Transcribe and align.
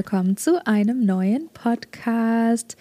willkommen 0.00 0.36
zu 0.38 0.66
einem 0.66 1.04
neuen 1.04 1.48
Podcast. 1.52 2.76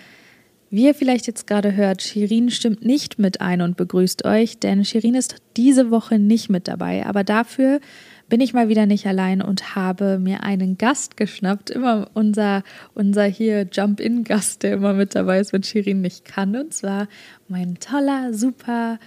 Wie 0.69 0.85
ihr 0.85 0.95
vielleicht 0.95 1.27
jetzt 1.27 1.47
gerade 1.47 1.75
hört, 1.75 2.01
Shirin 2.01 2.49
stimmt 2.49 2.85
nicht 2.85 3.19
mit 3.19 3.41
ein 3.41 3.61
und 3.61 3.75
begrüßt 3.77 4.23
euch, 4.25 4.59
denn 4.59 4.85
Shirin 4.85 5.15
ist 5.15 5.35
diese 5.57 5.91
Woche 5.91 6.17
nicht 6.17 6.49
mit 6.49 6.67
dabei. 6.67 7.05
Aber 7.05 7.25
dafür 7.25 7.81
bin 8.29 8.41
ich 8.41 8.53
mal 8.53 8.69
wieder 8.69 8.85
nicht 8.85 9.07
allein 9.07 9.41
und 9.41 9.75
habe 9.75 10.19
mir 10.19 10.43
einen 10.43 10.77
Gast 10.77 11.17
geschnappt. 11.17 11.69
Immer 11.69 12.09
unser, 12.13 12.63
unser 12.93 13.25
hier 13.25 13.67
Jump-In-Gast, 13.71 14.63
der 14.63 14.73
immer 14.73 14.93
mit 14.93 15.15
dabei 15.15 15.39
ist, 15.39 15.51
wenn 15.51 15.63
Shirin 15.63 16.01
nicht 16.01 16.25
kann. 16.25 16.55
Und 16.55 16.73
zwar 16.73 17.07
mein 17.47 17.79
toller, 17.79 18.33
super, 18.33 18.99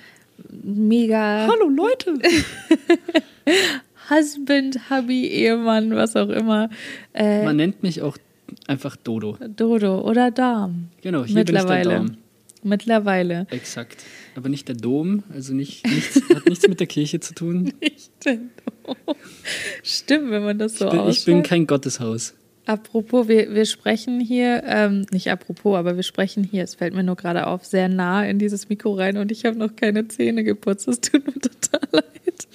mega. 0.51 1.49
Hallo 1.49 1.69
Leute! 1.69 2.19
Husband, 4.11 4.91
Hubby, 4.91 5.27
Ehemann, 5.29 5.95
was 5.95 6.17
auch 6.17 6.29
immer. 6.29 6.69
Äh, 7.15 7.45
Man 7.45 7.57
nennt 7.57 7.83
mich 7.83 8.03
auch 8.03 8.19
einfach 8.67 8.97
Dodo. 8.97 9.39
Dodo 9.57 10.01
oder 10.01 10.31
Dom. 10.31 10.89
Genau, 11.03 11.25
hier 11.25 11.45
bin 11.45 11.57
ich 11.57 11.63
der 11.63 11.63
Mittlerweile. 11.63 11.97
Dom. 11.97 12.17
Mittlerweile. 12.65 13.47
Exakt. 13.51 14.05
Aber 14.35 14.49
nicht 14.49 14.69
der 14.69 14.77
Dom, 14.77 15.23
also 15.33 15.53
nicht, 15.53 15.87
nichts, 15.87 16.21
hat 16.35 16.47
nichts 16.47 16.67
mit 16.67 16.81
der 16.81 16.87
Kirche 16.87 17.21
zu 17.21 17.35
tun. 17.35 17.73
Nicht 17.81 18.11
der 18.25 18.37
Dom. 18.87 18.97
Stimmt, 19.83 20.31
wenn 20.31 20.43
man 20.43 20.59
das 20.59 20.79
so 20.79 20.87
Ich 20.87 20.91
bin, 20.91 21.01
ich 21.01 21.07
ausspricht. 21.07 21.27
bin 21.27 21.43
kein 21.43 21.67
Gotteshaus. 21.67 22.35
Apropos, 22.65 23.27
wir, 23.29 23.55
wir 23.55 23.67
sprechen 23.67 24.21
hier, 24.21 24.63
ähm, 24.65 25.05
nicht 25.11 25.31
apropos, 25.31 25.77
aber 25.77 25.97
wir 25.97 26.05
sprechen 26.05 26.45
hier, 26.45 26.63
es 26.63 26.77
fällt 26.77 26.95
mir 26.95 27.03
nur 27.03 27.17
gerade 27.17 27.49
auf, 27.49 27.65
sehr 27.65 27.89
nah 27.89 28.25
in 28.25 28.39
dieses 28.39 28.69
Mikro 28.69 28.95
rein 28.95 29.17
und 29.17 29.33
ich 29.33 29.45
habe 29.45 29.59
noch 29.59 29.75
keine 29.75 30.07
Zähne 30.07 30.45
geputzt. 30.45 30.87
Es 30.87 31.01
tut 31.01 31.27
mir 31.27 31.33
total 31.33 31.89
leid. 31.91 32.47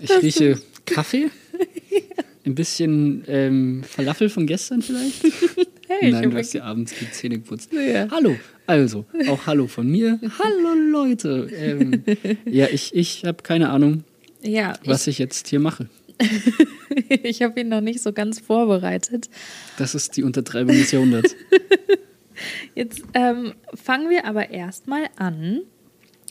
Ich 0.00 0.22
rieche 0.22 0.60
Kaffee, 0.84 1.30
ein 2.46 2.54
bisschen 2.54 3.24
ähm, 3.26 3.82
Falafel 3.82 4.28
von 4.28 4.46
gestern 4.46 4.82
vielleicht. 4.82 5.24
Hey, 5.88 6.08
ich 6.08 6.14
Nein, 6.14 6.32
du 6.32 6.36
hast 6.36 6.52
ja 6.52 6.64
abends 6.64 6.92
die 6.98 7.08
Zähne 7.12 7.36
geputzt. 7.38 7.70
Ja. 7.72 8.08
Hallo, 8.10 8.34
also, 8.66 9.04
auch 9.28 9.46
Hallo 9.46 9.68
von 9.68 9.88
mir. 9.88 10.18
Hallo 10.40 10.74
Leute. 10.74 11.48
Ähm, 11.56 12.02
ja, 12.44 12.66
ich, 12.66 12.92
ich 12.92 13.24
habe 13.24 13.44
keine 13.44 13.70
Ahnung, 13.70 14.02
ja, 14.42 14.76
was 14.84 15.06
ich 15.06 15.18
jetzt 15.18 15.46
hier 15.46 15.60
mache. 15.60 15.88
ich, 17.08 17.24
ich 17.24 17.42
habe 17.42 17.60
ihn 17.60 17.68
noch 17.68 17.82
nicht 17.82 18.02
so 18.02 18.12
ganz 18.12 18.40
vorbereitet. 18.40 19.30
Das 19.78 19.94
ist 19.94 20.16
die 20.16 20.24
Untertreibung 20.24 20.74
des 20.74 20.90
Jahrhunderts. 20.90 21.36
Jetzt 22.74 23.04
ähm, 23.14 23.54
fangen 23.74 24.10
wir 24.10 24.24
aber 24.24 24.50
erstmal 24.50 25.04
an 25.14 25.60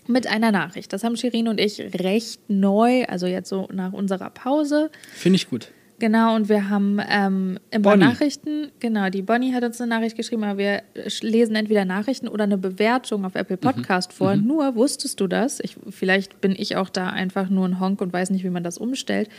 mit 0.05 0.27
einer 0.27 0.52
Nachricht. 0.52 0.91
Das 0.91 1.05
haben 1.05 1.16
Shirin 1.16 1.47
und 1.47 1.61
ich 1.61 1.80
recht 1.80 2.41
neu, 2.49 3.05
also 3.05 3.25
jetzt 3.25 3.47
so 3.47 3.69
nach 3.71 3.93
unserer 3.93 4.31
Pause. 4.31 4.91
Finde 5.13 5.38
ich 5.38 5.49
gut. 5.49 5.71
Genau, 5.98 6.36
und 6.36 6.50
wir 6.50 6.70
haben 6.70 7.00
ähm, 7.10 7.58
immer 7.72 7.92
Bonnie. 7.92 8.04
Nachrichten. 8.04 8.70
Genau, 8.80 9.10
die 9.10 9.22
Bonnie 9.22 9.54
hat 9.54 9.64
uns 9.64 9.80
eine 9.80 9.90
Nachricht 9.90 10.18
geschrieben, 10.18 10.44
aber 10.44 10.58
wir 10.58 10.82
lesen 11.22 11.56
entweder 11.56 11.86
Nachrichten 11.86 12.28
oder 12.28 12.44
eine 12.44 12.58
Bewertung 12.58 13.24
auf 13.24 13.36
Apple 13.36 13.56
Podcast 13.56 14.12
vor. 14.12 14.36
Nur 14.36 14.76
wusstest 14.76 15.22
du 15.22 15.28
das? 15.28 15.62
Ich, 15.62 15.78
vielleicht 15.90 16.42
bin 16.42 16.54
ich 16.58 16.76
auch 16.76 16.90
da 16.90 17.10
einfach 17.12 17.50
nur 17.50 17.66
ein 17.66 17.80
Honk 17.80 18.02
und 18.02 18.12
weiß 18.12 18.30
nicht, 18.32 18.44
wie 18.44 18.50
man 18.50 18.64
das 18.64 18.78
umstellt. 18.78 19.30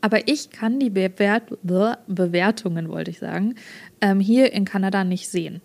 Aber 0.00 0.26
ich 0.26 0.48
kann 0.50 0.78
die 0.80 0.88
Bewert 0.90 1.42
Be- 1.62 1.98
Bewertungen, 2.06 2.88
wollte 2.88 3.10
ich 3.10 3.18
sagen, 3.18 3.54
ähm, 4.00 4.18
hier 4.18 4.52
in 4.54 4.64
Kanada 4.64 5.04
nicht 5.04 5.28
sehen. 5.28 5.60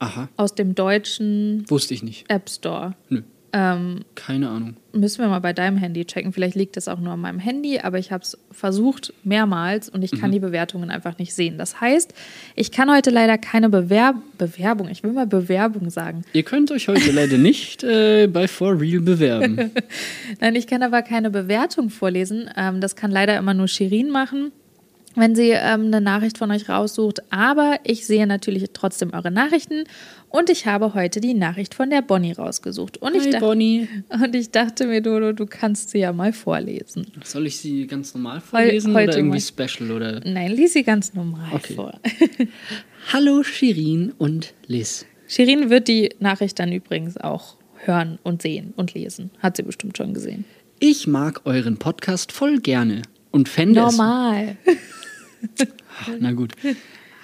Aha, 0.00 0.28
Aus 0.36 0.56
dem 0.56 0.74
deutschen 0.74 1.64
wusste 1.68 1.94
ich 1.94 2.02
nicht. 2.02 2.24
App 2.28 2.50
Store. 2.50 2.94
Nö. 3.08 3.22
Ähm, 3.54 4.00
Keine 4.14 4.48
Ahnung. 4.48 4.76
müssen 4.94 5.20
wir 5.20 5.28
mal 5.28 5.40
bei 5.40 5.52
deinem 5.52 5.76
Handy 5.76 6.06
checken. 6.06 6.32
Vielleicht 6.32 6.54
liegt 6.54 6.78
es 6.78 6.88
auch 6.88 6.98
nur 6.98 7.12
an 7.12 7.20
meinem 7.20 7.38
Handy, 7.38 7.80
aber 7.80 7.98
ich 7.98 8.10
habe 8.10 8.22
es 8.22 8.38
versucht 8.50 9.12
mehrmals 9.24 9.90
und 9.90 10.02
ich 10.02 10.12
kann 10.12 10.32
die 10.32 10.38
Bewertungen 10.38 10.90
einfach 10.90 11.18
nicht 11.18 11.34
sehen. 11.34 11.58
Das 11.58 11.80
heißt, 11.80 12.14
ich 12.56 12.72
kann 12.72 12.90
heute 12.90 13.10
leider 13.10 13.36
keine 13.36 13.68
Bewerb 13.68 14.16
Bewerbung, 14.38 14.88
ich 14.88 15.02
will 15.02 15.12
mal 15.12 15.26
Bewerbung 15.26 15.90
sagen. 15.90 16.22
Ihr 16.32 16.42
könnt 16.44 16.70
euch 16.70 16.88
heute 16.88 17.10
leider 17.12 17.36
nicht 17.36 17.84
äh, 17.84 18.26
bei 18.26 18.48
For 18.48 18.80
Real 18.80 19.00
bewerben. 19.00 19.70
Nein, 20.40 20.54
ich 20.54 20.66
kann 20.66 20.82
aber 20.82 21.02
keine 21.02 21.30
Bewertung 21.30 21.90
vorlesen. 21.90 22.48
Ähm, 22.56 22.80
das 22.80 22.96
kann 22.96 23.10
leider 23.10 23.36
immer 23.36 23.54
nur 23.54 23.68
Shirin 23.68 24.10
machen, 24.10 24.50
wenn 25.14 25.34
sie 25.34 25.50
ähm, 25.50 25.86
eine 25.86 26.00
Nachricht 26.00 26.38
von 26.38 26.50
euch 26.50 26.68
raussucht. 26.68 27.20
Aber 27.32 27.78
ich 27.84 28.06
sehe 28.06 28.26
natürlich 28.26 28.64
trotzdem 28.72 29.12
eure 29.12 29.30
Nachrichten 29.30 29.84
und 30.28 30.48
ich 30.50 30.66
habe 30.66 30.94
heute 30.94 31.20
die 31.20 31.34
Nachricht 31.34 31.74
von 31.74 31.90
der 31.90 32.00
Bonnie 32.02 32.32
rausgesucht. 32.32 32.96
Und 32.98 33.14
ich, 33.14 33.24
Hi 33.24 33.30
dach- 33.32 33.40
Bonnie. 33.40 33.88
und 34.08 34.34
ich 34.34 34.50
dachte 34.50 34.86
mir, 34.86 35.00
Dodo, 35.02 35.32
du 35.32 35.46
kannst 35.46 35.90
sie 35.90 35.98
ja 35.98 36.12
mal 36.12 36.32
vorlesen. 36.32 37.06
Soll 37.24 37.46
ich 37.46 37.58
sie 37.58 37.86
ganz 37.86 38.14
normal 38.14 38.40
vorlesen 38.40 38.94
heute 38.94 39.08
oder 39.08 39.16
irgendwie 39.18 39.38
mal. 39.56 39.68
special? 39.68 39.90
Oder? 39.92 40.20
Nein, 40.24 40.52
lies 40.52 40.72
sie 40.72 40.82
ganz 40.82 41.12
normal 41.14 41.48
Okay. 41.52 41.74
vor. 41.74 42.00
Hallo 43.12 43.42
Shirin 43.42 44.12
und 44.18 44.54
Liz. 44.66 45.04
Shirin 45.28 45.70
wird 45.70 45.88
die 45.88 46.10
Nachricht 46.20 46.58
dann 46.58 46.72
übrigens 46.72 47.16
auch 47.16 47.56
hören 47.84 48.18
und 48.22 48.42
sehen 48.42 48.72
und 48.76 48.94
lesen. 48.94 49.30
Hat 49.40 49.56
sie 49.56 49.62
bestimmt 49.62 49.96
schon 49.96 50.14
gesehen. 50.14 50.44
Ich 50.78 51.06
mag 51.06 51.42
euren 51.44 51.76
Podcast 51.78 52.32
voll 52.32 52.58
gerne 52.58 53.02
und 53.30 53.48
fände 53.48 53.80
Normal. 53.80 54.56
es. 54.64 54.76
Na 56.20 56.32
gut. 56.32 56.52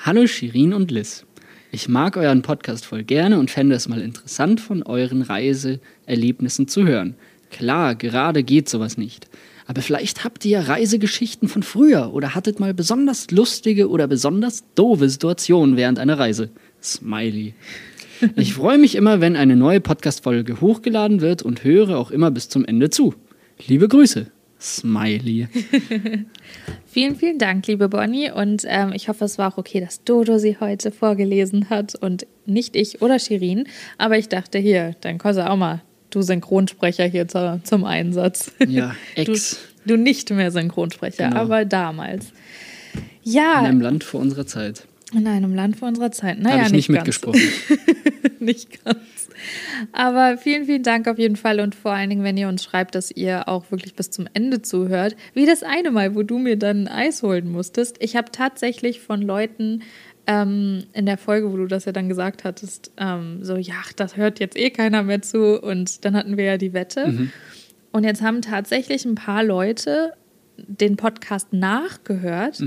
Hallo 0.05 0.27
Shirin 0.27 0.73
und 0.73 0.91
Liz. 0.91 1.25
Ich 1.71 1.89
mag 1.89 2.17
euren 2.17 2.43
Podcast 2.43 2.87
voll 2.87 3.05
gerne 3.05 3.39
und 3.39 3.51
fände 3.51 3.75
es 3.75 3.89
mal 3.89 4.01
interessant, 4.01 4.61
von 4.61 4.83
euren 4.83 5.23
Reiseerlebnissen 5.23 6.67
zu 6.67 6.87
hören. 6.87 7.15
Klar, 7.51 7.95
gerade 7.95 8.43
geht 8.43 8.69
sowas 8.69 8.97
nicht. 8.97 9.29
Aber 9.67 9.83
vielleicht 9.83 10.25
habt 10.25 10.45
ihr 10.45 10.53
ja 10.53 10.61
Reisegeschichten 10.63 11.49
von 11.49 11.63
früher 11.63 12.15
oder 12.15 12.35
hattet 12.35 12.59
mal 12.59 12.73
besonders 12.73 13.31
lustige 13.31 13.91
oder 13.91 14.07
besonders 14.07 14.65
doofe 14.75 15.11
Situationen 15.11 15.77
während 15.77 15.99
einer 15.99 16.19
Reise. 16.19 16.51
Smiley. 16.83 17.55
Ich 18.37 18.55
freue 18.55 18.79
mich 18.79 18.95
immer, 18.95 19.21
wenn 19.21 19.37
eine 19.37 19.57
neue 19.57 19.81
Podcast-Folge 19.81 20.61
hochgeladen 20.61 21.21
wird 21.21 21.43
und 21.43 21.65
höre 21.65 21.99
auch 21.99 22.11
immer 22.11 22.31
bis 22.31 22.49
zum 22.49 22.65
Ende 22.65 22.91
zu. 22.91 23.15
Liebe 23.67 23.89
Grüße. 23.89 24.27
Smiley. 24.59 25.49
Vielen, 26.87 27.17
vielen 27.17 27.39
Dank, 27.39 27.67
liebe 27.67 27.89
Bonnie. 27.89 28.31
Und 28.31 28.63
ähm, 28.67 28.93
ich 28.95 29.09
hoffe, 29.09 29.25
es 29.25 29.39
war 29.39 29.53
auch 29.53 29.59
okay, 29.59 29.81
dass 29.81 30.03
Dodo 30.05 30.39
sie 30.39 30.57
heute 30.59 30.91
vorgelesen 30.91 31.71
hat 31.71 31.95
und 31.95 32.27
nicht 32.47 32.75
ich 32.77 33.03
oder 33.03 33.19
Shirin. 33.19 33.67
Aber 33.99 34.19
ich 34.19 34.29
dachte, 34.29 34.59
hier, 34.59 34.95
dann 35.03 35.19
kommst 35.19 35.39
du 35.39 35.49
auch 35.49 35.57
mal, 35.57 35.83
du 36.11 36.23
Synchronsprecher 36.23 37.05
hier 37.05 37.29
zu, 37.29 37.61
zum 37.65 37.85
Einsatz. 37.85 38.53
Ja, 38.67 38.95
Du, 39.17 39.33
Ex. 39.33 39.59
du 39.85 39.97
nicht 39.97 40.31
mehr 40.31 40.51
Synchronsprecher, 40.51 41.29
Genau. 41.29 41.41
aber 41.41 41.65
damals. 41.65 42.33
In 42.95 43.33
Ja, 43.33 43.61
einem 43.61 43.81
Land 43.81 44.03
vor 44.05 44.21
unserer 44.21 44.47
Zeit. 44.47 44.85
in 45.15 45.27
einem 45.27 45.55
Land 45.55 45.77
vor 45.77 45.89
unserer 45.89 46.11
Zeit. 46.11 46.39
Naja, 46.41 46.65
Habe 46.65 46.67
ich 46.67 46.73
nicht 46.73 46.89
ganz. 46.89 46.99
mitgesprochen. 46.99 47.41
nicht 48.45 48.85
ganz. 48.85 49.29
Aber 49.93 50.39
vielen, 50.39 50.67
vielen 50.67 50.83
Dank 50.83 51.09
auf 51.09 51.19
jeden 51.19 51.37
Fall 51.37 51.61
und 51.61 51.75
vor 51.75 51.93
allen 51.93 52.11
Dingen, 52.11 52.25
wenn 52.25 52.37
ihr 52.37 52.49
uns 52.49 52.65
schreibt, 52.65 52.95
dass 52.95 53.11
ihr 53.11 53.49
auch 53.49 53.71
wirklich 53.71 53.95
bis 53.95 54.11
zum 54.11 54.27
Ende 54.35 54.63
zuhört. 54.63 55.17
Wie 55.35 55.47
das 55.47 55.63
eine 55.63 55.91
Mal, 55.91 56.15
wo 56.15 56.23
du 56.23 56.39
mir 56.39 56.57
dann 56.57 56.89
Eis 56.89 57.23
holen 57.23 57.51
musstest. 57.51 57.97
Ich 58.01 58.17
habe 58.17 58.31
tatsächlich 58.33 59.01
von 59.01 59.23
Leuten 59.23 59.83
ähm, 60.27 60.85
in 60.93 61.07
der 61.07 61.19
Folge, 61.19 61.51
wo 61.53 61.57
du 61.57 61.67
das 61.67 61.87
ja 61.87 61.93
dann 61.93 62.09
gesagt 62.09 62.45
hattest, 62.45 62.93
ähm, 62.99 63.43
so, 63.43 63.57
ja, 63.57 63.77
das 63.97 64.17
hört 64.17 64.41
jetzt 64.41 64.57
eh 64.57 64.71
keiner 64.71 65.03
mehr 65.03 65.23
zu. 65.23 65.61
Und 65.61 66.05
dann 66.05 66.15
hatten 66.15 66.37
wir 66.37 66.45
ja 66.45 66.59
die 66.59 66.73
Wette. 66.73 67.05
Und 67.93 68.05
jetzt 68.05 68.23
haben 68.23 68.43
tatsächlich 68.43 69.05
ein 69.05 69.15
paar 69.15 69.43
Leute 69.43 70.13
den 70.57 70.97
Podcast 70.97 71.53
nachgehört 71.53 72.61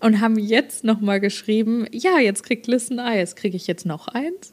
und 0.00 0.20
haben 0.20 0.38
jetzt 0.38 0.84
nochmal 0.84 1.18
geschrieben, 1.20 1.86
ja, 1.92 2.18
jetzt 2.18 2.42
kriegt 2.42 2.66
Liz 2.66 2.90
ein 2.90 2.98
Eis. 2.98 3.36
Kriege 3.36 3.56
ich 3.56 3.66
jetzt 3.66 3.86
noch 3.86 4.08
eins? 4.08 4.51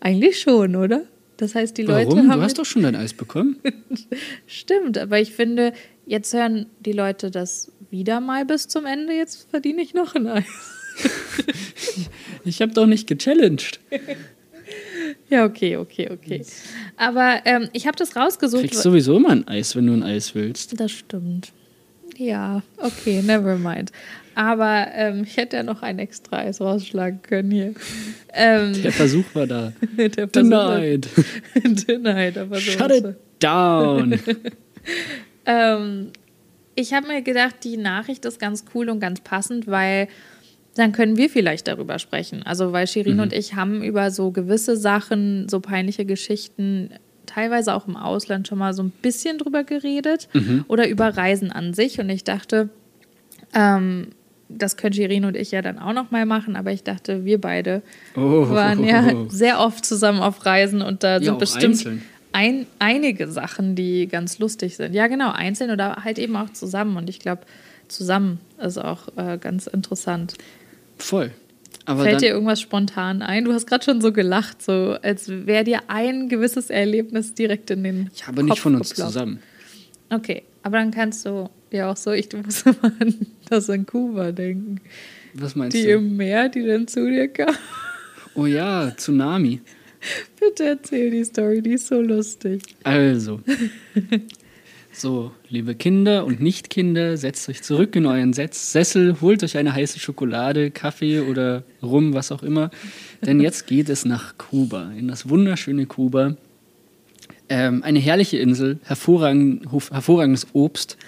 Eigentlich 0.00 0.40
schon, 0.40 0.76
oder? 0.76 1.02
Das 1.36 1.54
heißt, 1.54 1.76
die 1.78 1.82
Leute 1.82 2.10
Warum? 2.10 2.30
haben. 2.30 2.40
Du 2.40 2.44
hast 2.44 2.58
doch 2.58 2.64
schon 2.64 2.82
dein 2.82 2.96
Eis 2.96 3.12
bekommen. 3.12 3.58
Stimmt, 4.46 4.98
aber 4.98 5.20
ich 5.20 5.32
finde, 5.32 5.72
jetzt 6.06 6.34
hören 6.34 6.66
die 6.80 6.92
Leute 6.92 7.30
das 7.30 7.70
wieder 7.90 8.20
mal 8.20 8.44
bis 8.44 8.68
zum 8.68 8.86
Ende. 8.86 9.12
Jetzt 9.14 9.48
verdiene 9.50 9.82
ich 9.82 9.94
noch 9.94 10.14
ein 10.14 10.26
Eis. 10.26 10.44
Ich 12.44 12.62
habe 12.62 12.72
doch 12.72 12.86
nicht 12.86 13.06
gechallenged. 13.06 13.80
Ja, 15.30 15.44
okay, 15.44 15.76
okay, 15.76 16.10
okay. 16.10 16.44
Aber 16.96 17.40
ähm, 17.44 17.68
ich 17.72 17.86
habe 17.86 17.96
das 17.96 18.16
rausgesucht. 18.16 18.62
Kriegst 18.62 18.82
sowieso 18.82 19.16
immer 19.16 19.30
ein 19.30 19.48
Eis, 19.48 19.74
wenn 19.76 19.86
du 19.86 19.94
ein 19.94 20.02
Eis 20.02 20.34
willst. 20.34 20.78
Das 20.78 20.90
stimmt. 20.90 21.52
Ja, 22.16 22.62
okay, 22.78 23.22
never 23.22 23.56
mind. 23.56 23.92
Aber 24.40 24.86
ähm, 24.94 25.24
ich 25.24 25.36
hätte 25.36 25.56
ja 25.56 25.62
noch 25.64 25.82
ein 25.82 25.98
extra 25.98 26.38
Eis 26.38 26.60
rausschlagen 26.60 27.22
können 27.22 27.50
hier. 27.50 27.74
Ähm, 28.32 28.72
Der 28.84 28.92
Versuch 28.92 29.24
war 29.34 29.48
da. 29.48 29.72
der 29.96 30.28
Versuch- 30.28 30.30
Denied. 30.30 31.08
Denied, 31.88 32.38
aber. 32.38 32.60
Shut 32.60 32.90
it 32.92 33.16
down. 33.40 34.18
Ähm, 35.44 36.10
ich 36.74 36.92
habe 36.92 37.08
mir 37.08 37.22
gedacht, 37.22 37.56
die 37.64 37.76
Nachricht 37.76 38.24
ist 38.26 38.38
ganz 38.38 38.64
cool 38.74 38.88
und 38.90 39.00
ganz 39.00 39.20
passend, 39.20 39.66
weil 39.66 40.08
dann 40.76 40.92
können 40.92 41.16
wir 41.16 41.28
vielleicht 41.30 41.66
darüber 41.68 41.98
sprechen. 41.98 42.42
Also, 42.44 42.72
weil 42.72 42.86
Shirin 42.86 43.20
und 43.20 43.32
ich 43.32 43.54
haben 43.54 43.82
über 43.82 44.10
so 44.10 44.30
gewisse 44.30 44.76
Sachen, 44.76 45.48
so 45.48 45.60
peinliche 45.60 46.04
Geschichten 46.04 46.90
teilweise 47.26 47.74
auch 47.74 47.88
im 47.88 47.96
Ausland 47.96 48.46
schon 48.46 48.58
mal 48.58 48.72
so 48.74 48.82
ein 48.82 48.90
bisschen 49.02 49.38
drüber 49.38 49.64
geredet 49.64 50.28
Mhm. 50.34 50.64
oder 50.68 50.88
über 50.88 51.08
Reisen 51.16 51.50
an 51.50 51.74
sich. 51.74 51.98
Und 51.98 52.08
ich 52.10 52.24
dachte, 52.24 52.68
ähm, 53.54 54.08
das 54.48 54.76
können 54.76 54.94
Shirin 54.94 55.24
und 55.24 55.36
ich 55.36 55.50
ja 55.50 55.62
dann 55.62 55.78
auch 55.78 55.92
noch 55.92 56.10
mal 56.10 56.24
machen, 56.26 56.56
aber 56.56 56.72
ich 56.72 56.82
dachte, 56.82 57.24
wir 57.24 57.40
beide 57.40 57.82
Oh. 58.16 58.48
waren 58.50 58.84
ja 58.84 59.12
sehr 59.28 59.60
oft 59.60 59.84
zusammen 59.84 60.20
auf 60.20 60.44
Reisen 60.46 60.82
und 60.82 61.02
da 61.04 61.18
Ja, 61.18 61.24
sind 61.24 61.38
bestimmt 61.38 61.86
ein, 62.32 62.66
einige 62.78 63.28
Sachen, 63.28 63.74
die 63.74 64.06
ganz 64.06 64.38
lustig 64.38 64.76
sind. 64.76 64.94
Ja, 64.94 65.06
genau, 65.06 65.30
einzeln 65.32 65.70
oder 65.70 65.96
halt 66.04 66.18
eben 66.18 66.36
auch 66.36 66.50
zusammen. 66.52 66.96
Und 66.96 67.08
ich 67.10 67.18
glaube, 67.20 67.42
zusammen 67.88 68.38
ist 68.62 68.78
auch 68.78 69.08
äh, 69.16 69.38
ganz 69.38 69.66
interessant. 69.66 70.34
Voll. 70.98 71.30
Aber 71.86 72.02
Fällt 72.02 72.20
dir 72.20 72.28
irgendwas 72.28 72.60
spontan 72.60 73.22
ein? 73.22 73.46
Du 73.46 73.52
hast 73.54 73.66
gerade 73.66 73.82
schon 73.84 74.02
so 74.02 74.12
gelacht, 74.12 74.62
so 74.62 74.96
als 75.02 75.28
wäre 75.28 75.64
dir 75.64 75.80
ein 75.88 76.28
gewisses 76.28 76.68
Erlebnis 76.68 77.32
direkt 77.34 77.70
in 77.70 77.82
den 77.82 78.10
ich 78.14 78.26
habe 78.26 78.36
Kopf 78.42 78.50
nicht 78.50 78.60
von 78.60 78.74
uns 78.74 78.90
geploppt. 78.90 79.12
zusammen. 79.12 79.38
Okay, 80.10 80.42
aber 80.62 80.76
dann 80.78 80.90
kannst 80.90 81.24
du 81.24 81.48
ja 81.70 81.90
auch 81.90 81.96
so, 81.96 82.12
ich 82.12 82.28
muss 82.44 82.62
immer 82.62 82.92
an 83.00 83.14
das 83.48 83.68
in 83.68 83.86
Kuba 83.86 84.32
denken. 84.32 84.80
Was 85.34 85.54
meinst 85.54 85.76
Die 85.76 85.84
du? 85.84 85.94
im 85.94 86.16
Meer, 86.16 86.48
die 86.48 86.64
dann 86.66 86.86
zu 86.88 87.08
dir 87.08 87.28
kam. 87.28 87.54
Oh 88.34 88.46
ja, 88.46 88.90
Tsunami. 88.96 89.60
Bitte 90.40 90.64
erzähl 90.64 91.10
die 91.10 91.24
Story, 91.24 91.60
die 91.62 91.72
ist 91.72 91.88
so 91.88 92.00
lustig. 92.00 92.62
Also. 92.84 93.40
So, 94.90 95.30
liebe 95.48 95.76
Kinder 95.76 96.24
und 96.24 96.40
Nicht-Kinder, 96.40 97.16
setzt 97.16 97.48
euch 97.48 97.62
zurück 97.62 97.94
in 97.94 98.04
euren 98.04 98.32
Setz 98.32 98.72
Sessel, 98.72 99.20
holt 99.20 99.44
euch 99.44 99.56
eine 99.56 99.72
heiße 99.72 100.00
Schokolade, 100.00 100.72
Kaffee 100.72 101.20
oder 101.20 101.62
Rum, 101.80 102.14
was 102.14 102.32
auch 102.32 102.42
immer. 102.42 102.72
Denn 103.24 103.38
jetzt 103.38 103.68
geht 103.68 103.90
es 103.90 104.04
nach 104.04 104.36
Kuba, 104.38 104.90
in 104.98 105.06
das 105.06 105.28
wunderschöne 105.28 105.86
Kuba. 105.86 106.36
Ähm, 107.50 107.82
eine 107.82 107.98
herrliche 107.98 108.38
Insel, 108.38 108.78
hervorragend, 108.84 109.66
hervorragendes 109.90 110.48
Obst. 110.52 110.98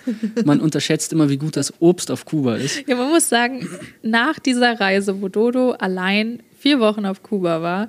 Man 0.44 0.60
unterschätzt 0.62 1.12
immer, 1.12 1.28
wie 1.28 1.36
gut 1.36 1.56
das 1.56 1.74
Obst 1.80 2.10
auf 2.10 2.24
Kuba 2.24 2.56
ist. 2.56 2.88
Ja, 2.88 2.96
man 2.96 3.10
muss 3.10 3.28
sagen, 3.28 3.68
nach 4.02 4.38
dieser 4.38 4.80
Reise, 4.80 5.20
wo 5.20 5.28
Dodo 5.28 5.72
allein 5.72 6.42
vier 6.58 6.80
Wochen 6.80 7.04
auf 7.04 7.22
Kuba 7.22 7.60
war, 7.60 7.88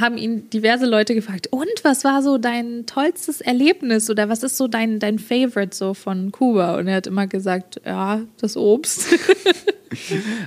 haben 0.00 0.18
ihn 0.18 0.50
diverse 0.50 0.86
Leute 0.86 1.14
gefragt, 1.14 1.48
und 1.50 1.70
was 1.82 2.04
war 2.04 2.22
so 2.22 2.38
dein 2.38 2.86
tollstes 2.86 3.40
Erlebnis 3.40 4.10
oder 4.10 4.28
was 4.28 4.42
ist 4.42 4.56
so 4.56 4.68
dein, 4.68 4.98
dein 4.98 5.18
Favorite 5.18 5.74
so 5.74 5.94
von 5.94 6.32
Kuba? 6.32 6.78
Und 6.78 6.88
er 6.88 6.96
hat 6.96 7.06
immer 7.06 7.26
gesagt, 7.26 7.80
ja, 7.84 8.22
das 8.40 8.56
Obst. 8.56 9.08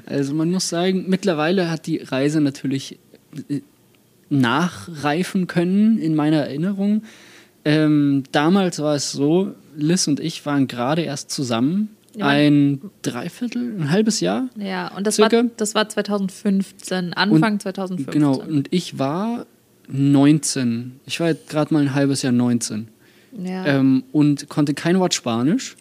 Also 0.06 0.36
man 0.36 0.52
muss 0.52 0.68
sagen, 0.68 1.06
mittlerweile 1.08 1.72
hat 1.72 1.88
die 1.88 1.98
Reise 1.98 2.42
natürlich 2.42 3.00
äh, 3.48 3.62
nachreifen 4.30 5.48
können 5.48 5.98
in 5.98 6.14
meiner 6.14 6.42
Erinnerung. 6.42 7.04
Ähm, 7.70 8.24
damals 8.32 8.80
war 8.80 8.96
es 8.96 9.12
so, 9.12 9.54
Liz 9.76 10.08
und 10.08 10.20
ich 10.20 10.46
waren 10.46 10.68
gerade 10.68 11.04
erst 11.04 11.30
zusammen. 11.30 11.96
Ja. 12.16 12.26
Ein 12.26 12.82
Dreiviertel, 13.04 13.62
ein 13.80 13.92
halbes 13.92 14.20
Jahr. 14.20 14.50
ja, 14.56 14.88
und 14.96 15.06
das 15.06 15.16
Circa? 15.16 15.38
war, 15.38 15.44
das 15.58 15.76
war 15.76 15.88
2015, 15.88 17.14
Anfang 17.14 17.60
2015. 17.60 18.12
Genau, 18.12 18.40
und 18.40 18.68
ich 18.72 18.98
war 18.98 19.46
19. 19.88 21.00
Ich 21.06 21.20
war 21.20 21.34
gerade 21.34 21.74
mal 21.74 21.82
ein 21.82 21.94
halbes 21.94 22.24
Jahr 22.24 22.34
19. 22.34 22.88
Ja. 23.44 23.66
Ähm, 23.66 24.04
und 24.12 24.50
konnte 24.50 24.74
kein 24.74 25.00
Wort 25.00 25.14
Spanisch. 25.14 25.78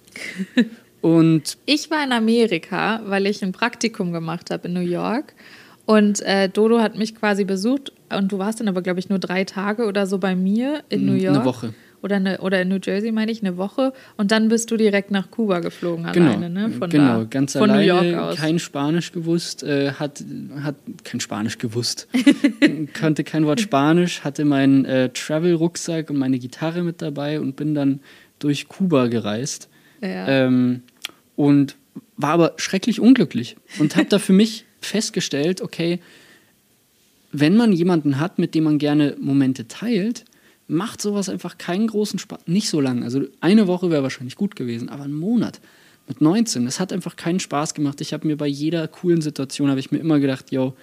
und 1.01 1.57
Ich 1.65 1.91
war 1.91 2.05
in 2.05 2.13
Amerika, 2.13 3.01
weil 3.07 3.27
ich 3.27 3.43
ein 3.43 3.53
Praktikum 3.53 4.13
gemacht 4.13 4.51
habe 4.51 4.69
in 4.69 4.75
New 4.75 4.81
York. 4.81 5.35
Und 5.89 6.21
äh, 6.21 6.51
Dodo 6.51 6.81
hat 6.81 6.99
mich 6.99 7.15
quasi 7.15 7.45
besucht. 7.45 7.93
Und 8.15 8.31
du 8.31 8.39
warst 8.39 8.61
dann 8.61 8.69
aber, 8.69 8.83
glaube 8.83 9.01
ich, 9.01 9.09
nur 9.09 9.19
drei 9.19 9.45
Tage 9.45 9.87
oder 9.87 10.07
so 10.07 10.19
bei 10.19 10.37
mir 10.37 10.83
in 10.91 11.07
New 11.07 11.13
Eine 11.13 11.23
York. 11.23 11.45
Woche. 11.47 11.75
Oder, 12.03 12.17
eine, 12.17 12.39
oder 12.43 12.61
in 12.61 12.69
New 12.69 12.79
Jersey, 12.85 13.11
meine 13.11 13.33
ich, 13.33 13.41
eine 13.43 13.57
Woche. 13.57 13.95
Und 14.19 14.31
dann 14.31 14.51
bist 14.51 14.71
du 14.71 14.77
direkt 14.77 15.11
nach 15.11 15.31
Kuba 15.31 15.61
geflogen 15.61 16.05
alleine, 16.05 16.51
ne? 16.51 16.69
Von 16.73 16.91
genau, 16.91 17.21
da, 17.21 17.25
ganz 17.25 17.55
von 17.55 17.71
alleine, 17.71 18.03
New 18.03 18.09
York 18.11 18.23
aus. 18.23 18.37
kein 18.37 18.59
Spanisch 18.59 19.13
gewusst, 19.13 19.63
äh, 19.63 19.93
hat, 19.93 20.23
hat 20.63 20.75
kein 21.05 21.21
Spanisch 21.21 21.57
gewusst, 21.57 22.07
konnte 23.01 23.25
kein 23.25 23.47
Wort 23.47 23.61
Spanisch, 23.61 24.25
hatte 24.25 24.45
meinen 24.45 24.85
äh, 24.85 25.09
Travel-Rucksack 25.09 26.11
und 26.11 26.19
meine 26.19 26.39
Gitarre 26.39 26.83
mit 26.83 27.01
dabei 27.01 27.41
und 27.41 27.57
bin 27.57 27.75
dann 27.75 28.01
durch 28.39 28.69
Kuba 28.69 29.07
gereist 29.07 29.71
ja. 30.03 30.29
ähm, 30.29 30.83
und 31.35 31.77
war 32.19 32.31
aber 32.33 32.53
schrecklich 32.59 33.01
unglücklich 33.01 33.57
und 33.79 33.97
habe 33.97 34.07
da 34.09 34.19
für 34.19 34.35
mich 34.35 34.67
festgestellt, 34.81 35.61
okay, 35.61 36.01
wenn 37.33 37.57
man 37.57 37.73
jemanden 37.73 38.19
hat, 38.19 38.39
mit 38.39 38.55
dem 38.55 38.65
man 38.65 38.79
gerne 38.79 39.17
Momente 39.21 39.69
teilt, 39.69 40.25
macht 40.67 41.01
sowas 41.01 41.29
einfach 41.29 41.59
keinen 41.59 41.87
großen 41.87 42.19
Spaß. 42.19 42.41
Nicht 42.47 42.69
so 42.69 42.81
lang. 42.81 43.03
Also 43.03 43.23
eine 43.41 43.67
Woche 43.67 43.91
wäre 43.91 44.03
wahrscheinlich 44.03 44.37
gut 44.37 44.57
gewesen, 44.57 44.89
aber 44.89 45.05
ein 45.05 45.15
Monat 45.15 45.61
mit 46.07 46.21
19, 46.23 46.65
das 46.65 46.81
hat 46.81 46.93
einfach 46.93 47.17
keinen 47.17 47.41
Spaß 47.41 47.75
gemacht. 47.75 48.01
Ich 48.01 48.13
habe 48.15 48.27
mir 48.27 48.37
bei 48.37 48.47
jeder 48.47 48.87
coolen 48.89 49.21
Situation, 49.21 49.69
habe 49.69 49.81
ich 49.81 49.91
mir 49.91 49.99
immer 49.99 50.21
gedacht, 50.21 50.51
yo, 50.51 50.75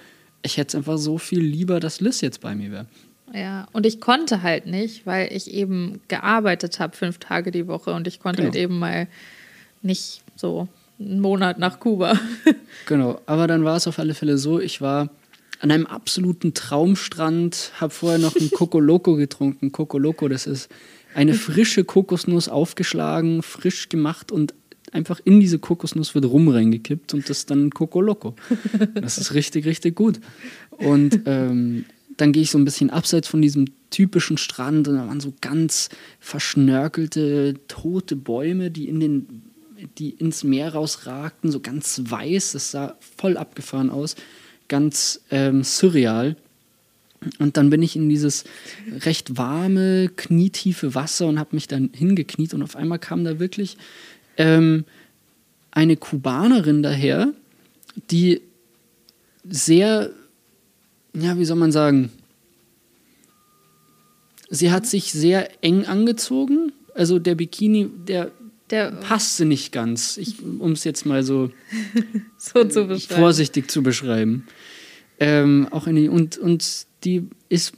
ich 0.44 0.58
hätte 0.58 0.70
es 0.70 0.76
einfach 0.76 0.98
so 1.00 1.18
viel 1.18 1.40
lieber, 1.40 1.80
dass 1.80 2.00
Liz 2.00 2.22
jetzt 2.22 2.42
bei 2.42 2.54
mir 2.56 2.72
wäre. 2.72 2.86
Ja, 3.34 3.68
und 3.74 3.88
ich 3.88 4.00
konnte 4.00 4.44
halt 4.44 4.68
nicht, 4.68 5.08
weil 5.08 5.34
ich 5.34 5.52
eben 5.52 6.00
gearbeitet 6.08 6.80
habe 6.80 6.96
fünf 6.96 7.18
Tage 7.18 7.50
die 7.50 7.68
Woche 7.68 7.92
und 7.94 8.08
ich 8.08 8.20
konnte 8.20 8.44
Genau. 8.44 8.54
halt 8.54 8.62
eben 8.62 8.78
mal 8.78 9.08
nicht 9.82 10.22
so 10.36 10.68
einen 11.00 11.20
Monat 11.20 11.60
nach 11.60 11.80
Kuba. 11.80 12.20
Genau, 12.88 13.20
aber 13.26 13.48
dann 13.48 13.64
war 13.64 13.78
es 13.78 13.88
auf 13.88 13.98
alle 13.98 14.14
Fälle 14.14 14.38
so, 14.38 14.60
ich 14.60 14.80
war 14.80 15.10
an 15.60 15.72
einem 15.72 15.88
absoluten 15.88 16.54
Traumstrand, 16.54 17.72
habe 17.80 17.92
vorher 17.92 18.20
noch 18.20 18.36
einen 18.36 18.52
Coco 18.52 18.80
Loco 18.80 19.16
getrunken. 19.16 19.72
Coco 19.72 19.98
Loco, 19.98 20.28
das 20.28 20.46
ist 20.46 20.70
eine 21.16 21.34
frische 21.34 21.84
Kokosnuss 21.84 22.48
aufgeschlagen, 22.48 23.42
frisch 23.42 23.90
gemacht 23.90 24.32
und 24.32 24.54
einfach 24.92 25.20
in 25.24 25.40
diese 25.40 25.58
Kokosnuss 25.58 26.14
wird 26.14 26.26
Rum 26.26 26.48
reingekippt 26.48 27.14
und 27.14 27.30
das 27.30 27.40
ist 27.40 27.50
dann 27.50 27.72
Coco 27.72 28.02
Loco. 28.02 28.36
Das 28.94 29.18
ist 29.18 29.34
richtig, 29.34 29.66
richtig 29.66 29.96
gut. 29.96 30.20
Und 30.70 31.22
ähm, 31.26 31.86
dann 32.18 32.32
gehe 32.32 32.44
ich 32.44 32.52
so 32.52 32.58
ein 32.58 32.66
bisschen 32.66 32.90
abseits 32.90 33.28
von 33.28 33.42
diesem 33.42 33.66
typischen 33.90 34.38
Strand 34.38 34.88
und 34.88 34.96
da 34.96 35.08
waren 35.08 35.20
so 35.20 35.34
ganz 35.42 35.90
verschnörkelte, 36.20 37.56
tote 37.68 38.16
Bäume, 38.16 38.72
die 38.72 38.88
in 38.88 39.00
den 39.00 39.42
die 39.98 40.12
ins 40.12 40.44
Meer 40.44 40.74
rausragten, 40.74 41.52
so 41.52 41.60
ganz 41.60 42.02
weiß, 42.06 42.54
das 42.54 42.72
sah 42.72 42.98
voll 43.18 43.38
abgefahren 43.38 43.90
aus, 43.90 44.16
ganz 44.68 45.22
ähm, 45.32 45.64
surreal. 45.64 46.36
Und 47.40 47.58
dann 47.58 47.70
bin 47.70 47.82
ich 47.82 47.96
in 47.96 48.10
dieses 48.10 48.44
recht 49.00 49.38
warme, 49.38 50.10
knietiefe 50.16 50.94
Wasser 50.96 51.28
und 51.28 51.40
habe 51.40 51.56
mich 51.56 51.68
dann 51.68 51.90
hingekniet 51.94 52.54
und 52.54 52.62
auf 52.62 52.76
einmal 52.76 53.00
kam 53.00 53.24
da 53.24 53.40
wirklich 53.40 53.78
ähm, 54.38 54.86
eine 55.72 55.98
Kubanerin 55.98 56.84
daher, 56.84 57.34
die 58.12 58.42
sehr, 59.48 60.12
ja, 61.14 61.38
wie 61.38 61.46
soll 61.46 61.58
man 61.58 61.72
sagen, 61.72 62.12
sie 64.50 64.72
hat 64.72 64.86
sich 64.86 65.12
sehr 65.12 65.64
eng 65.64 65.86
angezogen. 65.86 66.72
Also 66.94 67.20
der 67.20 67.36
Bikini, 67.36 67.90
der 68.08 68.32
Der 68.72 68.92
passte 68.92 69.46
nicht 69.46 69.72
ganz, 69.72 70.20
um 70.60 70.72
es 70.72 70.84
jetzt 70.84 71.06
mal 71.06 71.24
so 71.24 71.52
so 72.38 72.64
zu 72.64 73.00
vorsichtig 73.00 73.70
zu 73.70 73.84
beschreiben. 73.84 74.48
Ähm, 75.20 75.68
auch 75.72 75.88
in 75.88 75.96
die, 75.96 76.10
und, 76.10 76.38
und 76.38 76.88
die 77.04 77.28
ist 77.50 77.74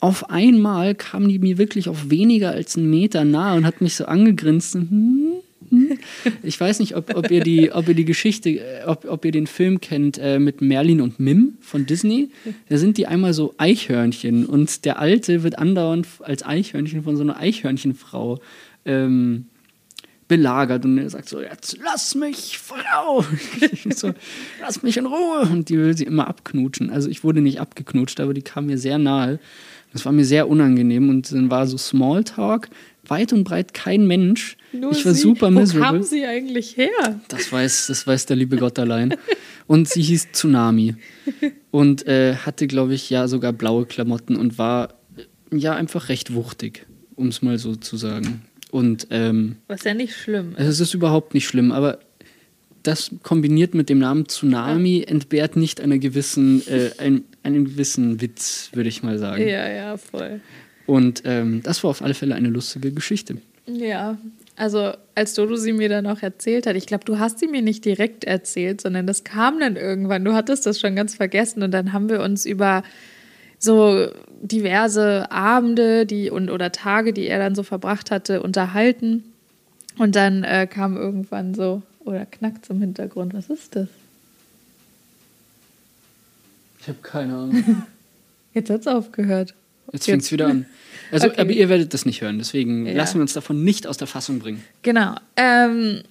auf 0.00 0.30
einmal 0.30 0.94
kam 0.94 1.28
die 1.28 1.38
mir 1.38 1.58
wirklich 1.58 1.88
auf 1.88 2.08
weniger 2.10 2.50
als 2.50 2.76
einen 2.76 2.88
Meter 2.88 3.24
nahe 3.24 3.56
und 3.56 3.66
hat 3.66 3.80
mich 3.82 3.94
so 3.94 4.06
angegrinst. 4.06 4.74
hm, 4.74 5.42
hm. 5.68 5.98
Ich 6.42 6.58
weiß 6.58 6.80
nicht, 6.80 6.96
ob, 6.96 7.14
ob, 7.14 7.30
ihr 7.30 7.42
die, 7.42 7.70
ob 7.70 7.86
ihr 7.86 7.94
die 7.94 8.06
Geschichte, 8.06 8.50
äh, 8.50 8.84
ob, 8.86 9.04
ob 9.04 9.24
ihr 9.24 9.30
den 9.30 9.46
Film 9.46 9.80
kennt 9.80 10.18
äh, 10.18 10.38
mit 10.38 10.62
Merlin 10.62 11.02
und 11.02 11.20
Mim 11.20 11.58
von 11.60 11.84
Disney. 11.84 12.30
Da 12.68 12.78
sind 12.78 12.96
die 12.96 13.06
einmal 13.06 13.34
so 13.34 13.54
Eichhörnchen 13.58 14.46
und 14.46 14.84
der 14.86 14.98
Alte 14.98 15.42
wird 15.42 15.58
andauernd 15.58 16.06
als 16.20 16.44
Eichhörnchen 16.44 17.02
von 17.02 17.16
so 17.16 17.22
einer 17.22 17.38
Eichhörnchenfrau 17.38 18.40
ähm, 18.86 19.46
belagert 20.30 20.84
und 20.84 20.96
er 20.96 21.10
sagt 21.10 21.28
so, 21.28 21.40
jetzt 21.40 21.76
lass 21.82 22.14
mich, 22.14 22.58
Frau. 22.58 23.24
So, 23.92 24.12
lass 24.60 24.82
mich 24.84 24.96
in 24.96 25.06
Ruhe. 25.06 25.48
Und 25.50 25.68
die 25.68 25.76
will 25.76 25.96
sie 25.96 26.04
immer 26.04 26.28
abknutschen. 26.28 26.90
Also 26.90 27.08
ich 27.08 27.24
wurde 27.24 27.40
nicht 27.40 27.60
abgeknutscht, 27.60 28.20
aber 28.20 28.32
die 28.32 28.42
kam 28.42 28.66
mir 28.66 28.78
sehr 28.78 28.98
nahe. 28.98 29.40
Das 29.92 30.04
war 30.04 30.12
mir 30.12 30.24
sehr 30.24 30.48
unangenehm 30.48 31.08
und 31.08 31.32
dann 31.32 31.50
war 31.50 31.66
so 31.66 31.76
Smalltalk, 31.76 32.68
weit 33.08 33.32
und 33.32 33.42
breit 33.42 33.74
kein 33.74 34.06
Mensch. 34.06 34.56
Nur 34.72 34.92
ich 34.92 35.04
war 35.04 35.14
sie. 35.14 35.22
super 35.22 35.46
Wo 35.52 35.58
miserable. 35.58 35.98
kam 35.98 36.02
sie 36.04 36.24
eigentlich 36.24 36.76
her? 36.76 37.20
Das 37.26 37.50
weiß, 37.50 37.88
das 37.88 38.06
weiß 38.06 38.26
der 38.26 38.36
liebe 38.36 38.56
Gott 38.56 38.78
allein. 38.78 39.16
Und 39.66 39.88
sie 39.88 40.02
hieß 40.02 40.30
Tsunami. 40.30 40.94
Und 41.72 42.06
äh, 42.06 42.36
hatte, 42.36 42.68
glaube 42.68 42.94
ich, 42.94 43.10
ja 43.10 43.26
sogar 43.26 43.52
blaue 43.52 43.84
Klamotten 43.84 44.36
und 44.36 44.58
war 44.58 44.94
äh, 45.16 45.56
ja 45.56 45.74
einfach 45.74 46.08
recht 46.08 46.34
wuchtig, 46.34 46.86
um 47.16 47.28
es 47.28 47.42
mal 47.42 47.58
so 47.58 47.74
zu 47.74 47.96
sagen. 47.96 48.42
Und 48.70 49.08
ähm, 49.10 49.56
Was 49.66 49.84
ja 49.84 49.94
nicht 49.94 50.14
schlimm 50.14 50.54
ist. 50.56 50.66
es 50.66 50.80
ist 50.80 50.94
überhaupt 50.94 51.34
nicht 51.34 51.46
schlimm, 51.46 51.72
aber 51.72 51.98
das 52.82 53.10
kombiniert 53.22 53.74
mit 53.74 53.88
dem 53.88 53.98
Namen 53.98 54.26
Tsunami 54.26 55.04
entbehrt 55.06 55.56
nicht 55.56 55.80
einer 55.80 55.98
gewissen, 55.98 56.66
äh, 56.66 56.90
ein, 56.98 57.24
einen 57.42 57.64
gewissen 57.64 58.20
Witz, 58.20 58.70
würde 58.72 58.88
ich 58.88 59.02
mal 59.02 59.18
sagen. 59.18 59.42
Ja, 59.42 59.68
ja, 59.68 59.96
voll. 59.96 60.40
Und 60.86 61.22
ähm, 61.24 61.62
das 61.62 61.82
war 61.84 61.90
auf 61.90 62.02
alle 62.02 62.14
Fälle 62.14 62.34
eine 62.34 62.48
lustige 62.48 62.92
Geschichte. 62.92 63.36
Ja, 63.66 64.18
also 64.56 64.92
als 65.14 65.34
Dodo 65.34 65.56
sie 65.56 65.72
mir 65.72 65.88
dann 65.88 66.06
auch 66.06 66.22
erzählt 66.22 66.66
hat, 66.66 66.76
ich 66.76 66.86
glaube, 66.86 67.04
du 67.04 67.18
hast 67.18 67.38
sie 67.38 67.46
mir 67.46 67.62
nicht 67.62 67.84
direkt 67.84 68.24
erzählt, 68.24 68.80
sondern 68.80 69.06
das 69.06 69.24
kam 69.24 69.60
dann 69.60 69.76
irgendwann. 69.76 70.24
Du 70.24 70.32
hattest 70.32 70.66
das 70.66 70.80
schon 70.80 70.96
ganz 70.96 71.14
vergessen 71.14 71.62
und 71.62 71.70
dann 71.70 71.92
haben 71.92 72.08
wir 72.08 72.20
uns 72.20 72.46
über 72.46 72.82
so 73.60 74.08
diverse 74.40 75.30
Abende 75.30 76.06
die 76.06 76.30
und 76.30 76.50
oder 76.50 76.72
Tage, 76.72 77.12
die 77.12 77.28
er 77.28 77.38
dann 77.38 77.54
so 77.54 77.62
verbracht 77.62 78.10
hatte, 78.10 78.42
unterhalten. 78.42 79.22
Und 79.98 80.16
dann 80.16 80.42
äh, 80.44 80.66
kam 80.66 80.96
irgendwann 80.96 81.54
so, 81.54 81.82
oder 82.00 82.24
knackt 82.24 82.64
zum 82.64 82.80
Hintergrund, 82.80 83.34
was 83.34 83.50
ist 83.50 83.76
das? 83.76 83.88
Ich 86.80 86.88
habe 86.88 86.98
keine 87.02 87.34
Ahnung. 87.34 87.86
Jetzt 88.54 88.70
hat 88.70 88.80
es 88.80 88.86
aufgehört. 88.86 89.54
Jetzt 89.92 90.06
fängt 90.06 90.22
es 90.22 90.32
wieder 90.32 90.46
an. 90.46 90.66
Also, 91.12 91.28
okay. 91.28 91.40
aber 91.40 91.50
ihr 91.50 91.68
werdet 91.68 91.92
das 91.92 92.06
nicht 92.06 92.22
hören, 92.22 92.38
deswegen 92.38 92.86
ja. 92.86 92.94
lassen 92.94 93.16
wir 93.16 93.22
uns 93.22 93.34
davon 93.34 93.62
nicht 93.62 93.86
aus 93.86 93.98
der 93.98 94.06
Fassung 94.06 94.38
bringen. 94.38 94.64
Genau. 94.82 95.16
Ähm, 95.36 96.02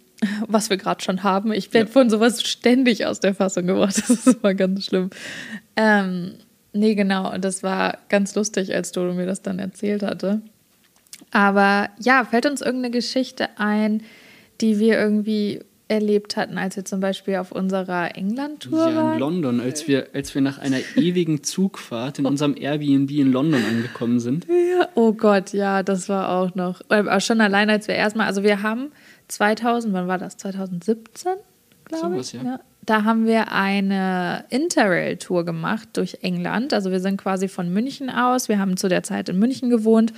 was 0.47 0.69
wir 0.69 0.77
gerade 0.77 1.01
schon 1.01 1.23
haben. 1.23 1.51
Ich 1.53 1.73
werde 1.73 1.87
ja. 1.87 1.93
von 1.93 2.09
sowas 2.09 2.43
ständig 2.43 3.05
aus 3.05 3.19
der 3.19 3.33
Fassung 3.33 3.65
gebracht. 3.65 3.95
Das 4.07 4.09
ist 4.09 4.27
immer 4.27 4.53
ganz 4.53 4.85
schlimm. 4.85 5.09
Ähm, 5.75 6.33
nee, 6.73 6.95
genau. 6.95 7.33
Und 7.33 7.43
das 7.43 7.63
war 7.63 7.97
ganz 8.09 8.35
lustig, 8.35 8.73
als 8.73 8.91
Dodo 8.91 9.13
mir 9.13 9.25
das 9.25 9.41
dann 9.41 9.59
erzählt 9.59 10.03
hatte. 10.03 10.41
Aber 11.31 11.89
ja, 11.99 12.25
fällt 12.25 12.45
uns 12.45 12.61
irgendeine 12.61 12.91
Geschichte 12.91 13.49
ein, 13.57 14.03
die 14.61 14.79
wir 14.79 14.99
irgendwie 14.99 15.61
erlebt 15.89 16.37
hatten, 16.37 16.57
als 16.57 16.75
wir 16.75 16.85
zum 16.85 16.99
Beispiel 16.99 17.37
auf 17.37 17.51
unserer 17.51 18.15
England-Tour 18.15 18.89
ja, 18.89 18.95
waren? 18.95 19.13
in 19.13 19.19
London, 19.19 19.59
als 19.59 19.87
wir, 19.87 20.07
als 20.13 20.33
wir 20.35 20.41
nach 20.41 20.59
einer 20.59 20.77
ewigen 20.95 21.43
Zugfahrt 21.43 22.19
in 22.19 22.27
unserem 22.27 22.55
Airbnb 22.55 23.09
in 23.11 23.31
London 23.31 23.63
angekommen 23.65 24.19
sind. 24.19 24.45
Ja, 24.47 24.87
oh 24.93 25.13
Gott, 25.13 25.51
ja, 25.51 25.81
das 25.81 26.07
war 26.07 26.29
auch 26.29 26.53
noch. 26.53 26.81
Aber 26.89 27.19
schon 27.19 27.41
allein, 27.41 27.69
als 27.71 27.87
wir 27.87 27.95
erstmal, 27.95 28.27
also 28.27 28.43
wir 28.43 28.61
haben 28.61 28.91
2000, 29.29 29.93
wann 29.93 30.07
war 30.07 30.19
das? 30.19 30.37
2017, 30.37 31.33
glaube 31.85 32.15
so 32.15 32.37
ich. 32.37 32.43
Ja. 32.43 32.43
ja. 32.43 32.59
Da 32.85 33.03
haben 33.03 33.27
wir 33.27 33.51
eine 33.51 34.45
Interrail-Tour 34.49 35.45
gemacht 35.45 35.89
durch 35.93 36.19
England. 36.21 36.73
Also 36.73 36.91
wir 36.91 36.99
sind 36.99 37.17
quasi 37.17 37.47
von 37.47 37.71
München 37.71 38.09
aus, 38.09 38.49
wir 38.49 38.59
haben 38.59 38.77
zu 38.77 38.87
der 38.87 39.03
Zeit 39.03 39.29
in 39.29 39.37
München 39.37 39.69
gewohnt 39.69 40.13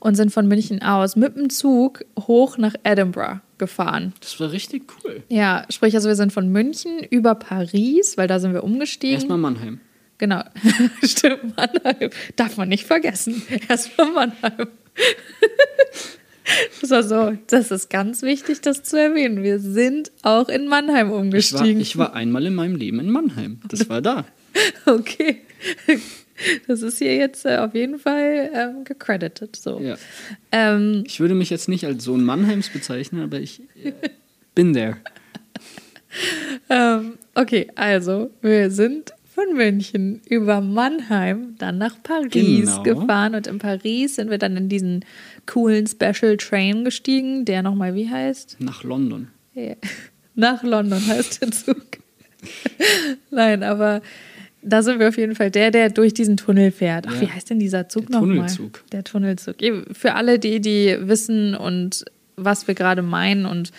und 0.00 0.14
sind 0.14 0.30
von 0.30 0.46
München 0.46 0.82
aus 0.82 1.16
mit 1.16 1.36
dem 1.36 1.50
Zug 1.50 2.04
hoch 2.18 2.58
nach 2.58 2.74
Edinburgh 2.84 3.40
gefahren. 3.58 4.12
Das 4.20 4.38
war 4.40 4.52
richtig 4.52 4.84
cool. 5.04 5.22
Ja, 5.28 5.64
sprich, 5.70 5.94
also 5.94 6.08
wir 6.08 6.16
sind 6.16 6.32
von 6.32 6.48
München 6.50 7.00
über 7.10 7.34
Paris, 7.34 8.16
weil 8.16 8.28
da 8.28 8.38
sind 8.38 8.52
wir 8.54 8.64
umgestiegen. 8.64 9.14
Erstmal 9.14 9.38
Mannheim. 9.38 9.80
Genau, 10.18 10.42
stimmt, 11.02 11.56
Mannheim. 11.56 12.10
Darf 12.36 12.56
man 12.56 12.68
nicht 12.68 12.86
vergessen. 12.86 13.42
Erstmal 13.68 14.12
Mannheim. 14.12 14.68
Das 16.80 16.90
war 16.90 17.02
so, 17.02 17.36
das 17.48 17.70
ist 17.70 17.90
ganz 17.90 18.22
wichtig, 18.22 18.60
das 18.60 18.82
zu 18.82 18.98
erwähnen. 19.00 19.42
Wir 19.42 19.58
sind 19.58 20.12
auch 20.22 20.48
in 20.48 20.68
Mannheim 20.68 21.10
umgestiegen. 21.10 21.80
Ich 21.80 21.98
war, 21.98 22.06
ich 22.06 22.12
war 22.12 22.14
einmal 22.14 22.46
in 22.46 22.54
meinem 22.54 22.76
Leben 22.76 23.00
in 23.00 23.10
Mannheim. 23.10 23.60
Das 23.68 23.88
war 23.88 24.02
da. 24.02 24.24
Okay. 24.86 25.42
Das 26.66 26.80
ist 26.82 26.98
hier 26.98 27.14
jetzt 27.16 27.44
äh, 27.44 27.58
auf 27.58 27.74
jeden 27.74 27.98
Fall 27.98 28.50
ähm, 28.54 28.84
gecredited. 28.84 29.54
So. 29.56 29.80
Ja. 29.80 29.96
Ähm, 30.52 31.04
ich 31.06 31.20
würde 31.20 31.34
mich 31.34 31.50
jetzt 31.50 31.68
nicht 31.68 31.84
als 31.84 32.04
Sohn 32.04 32.24
Mannheims 32.24 32.70
bezeichnen, 32.70 33.22
aber 33.22 33.38
ich 33.38 33.60
äh, 33.82 33.92
bin 34.54 34.72
there. 34.72 34.96
ähm, 36.70 37.14
okay, 37.34 37.68
also 37.74 38.30
wir 38.40 38.70
sind 38.70 39.12
von 39.36 39.54
München 39.54 40.22
über 40.28 40.62
Mannheim 40.62 41.56
dann 41.58 41.76
nach 41.76 42.02
Paris 42.02 42.32
genau. 42.32 42.82
gefahren 42.82 43.34
und 43.34 43.46
in 43.46 43.58
Paris 43.58 44.16
sind 44.16 44.30
wir 44.30 44.38
dann 44.38 44.56
in 44.56 44.70
diesen 44.70 45.04
coolen 45.46 45.86
Special 45.86 46.36
Train 46.36 46.84
gestiegen, 46.84 47.44
der 47.44 47.62
nochmal 47.62 47.94
wie 47.94 48.08
heißt? 48.08 48.56
Nach 48.60 48.82
London. 48.82 49.28
Ja. 49.54 49.74
Nach 50.34 50.62
London 50.62 51.04
heißt 51.06 51.42
der 51.42 51.50
Zug. 51.50 51.86
Nein, 53.30 53.62
aber 53.62 54.02
da 54.62 54.82
sind 54.82 54.98
wir 54.98 55.08
auf 55.08 55.16
jeden 55.16 55.34
Fall 55.34 55.50
der, 55.50 55.70
der 55.70 55.90
durch 55.90 56.12
diesen 56.12 56.36
Tunnel 56.36 56.72
fährt. 56.72 57.06
Ach, 57.08 57.14
ja. 57.14 57.20
wie 57.22 57.30
heißt 57.30 57.48
denn 57.48 57.58
dieser 57.58 57.88
Zug 57.88 58.10
nochmal? 58.10 58.36
Tunnelzug. 58.36 58.84
Der 58.92 59.04
Tunnelzug. 59.04 59.56
Für 59.92 60.14
alle, 60.14 60.38
die, 60.38 60.60
die 60.60 60.96
wissen 61.00 61.54
und 61.54 62.04
was 62.36 62.68
wir 62.68 62.74
gerade 62.74 63.02
meinen 63.02 63.46
und 63.46 63.72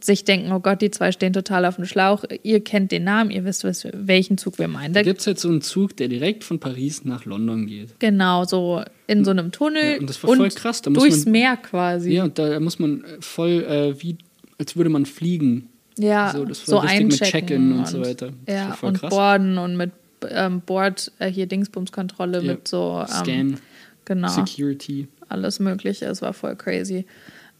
sich 0.00 0.24
denken, 0.24 0.52
oh 0.52 0.60
Gott, 0.60 0.82
die 0.82 0.90
zwei 0.90 1.12
stehen 1.12 1.32
total 1.32 1.64
auf 1.64 1.76
dem 1.76 1.84
Schlauch. 1.84 2.24
Ihr 2.42 2.62
kennt 2.62 2.92
den 2.92 3.04
Namen, 3.04 3.30
ihr 3.30 3.44
wisst, 3.44 3.64
welchen 3.64 4.38
Zug 4.38 4.58
wir 4.58 4.68
meinen. 4.68 4.94
Da 4.94 5.02
gibt 5.02 5.20
es 5.20 5.26
jetzt 5.26 5.42
so 5.42 5.48
einen 5.48 5.62
Zug, 5.62 5.96
der 5.96 6.08
direkt 6.08 6.44
von 6.44 6.60
Paris 6.60 7.04
nach 7.04 7.24
London 7.24 7.66
geht. 7.66 7.98
Genau, 7.98 8.44
so 8.44 8.82
in 9.06 9.24
so 9.24 9.30
einem 9.30 9.52
Tunnel. 9.52 9.92
Ja, 9.92 9.98
und 9.98 10.08
das 10.08 10.22
war 10.22 10.34
voll 10.34 10.50
krass. 10.50 10.82
Da 10.82 10.90
durchs 10.90 11.24
man, 11.24 11.32
Meer 11.32 11.56
quasi. 11.56 12.12
Ja, 12.12 12.24
und 12.24 12.38
da 12.38 12.58
muss 12.60 12.78
man 12.78 13.04
voll 13.20 13.64
äh, 13.64 14.02
wie, 14.02 14.18
als 14.58 14.76
würde 14.76 14.90
man 14.90 15.06
fliegen. 15.06 15.68
Ja, 15.98 16.32
so, 16.34 16.44
das 16.44 16.66
war 16.66 16.66
so 16.66 16.78
einchecken 16.80 17.08
mit 17.08 17.22
Check-in 17.22 17.72
und, 17.72 17.78
und, 17.80 17.88
so 17.88 18.00
weiter. 18.00 18.32
Das 18.46 18.54
ja, 18.54 18.78
und 18.80 18.98
krass. 18.98 19.10
Borden 19.10 19.58
und 19.58 19.76
mit 19.76 19.92
ähm, 20.28 20.60
Board, 20.60 21.12
äh, 21.18 21.30
hier 21.30 21.46
Dingsbumskontrolle 21.46 22.42
ja. 22.42 22.52
mit 22.52 22.68
so 22.68 23.00
ähm, 23.00 23.06
Scan, 23.08 23.60
genau, 24.04 24.28
Security. 24.28 25.08
Alles 25.28 25.60
Mögliche. 25.60 26.06
Es 26.06 26.22
war 26.22 26.32
voll 26.32 26.56
crazy. 26.56 27.06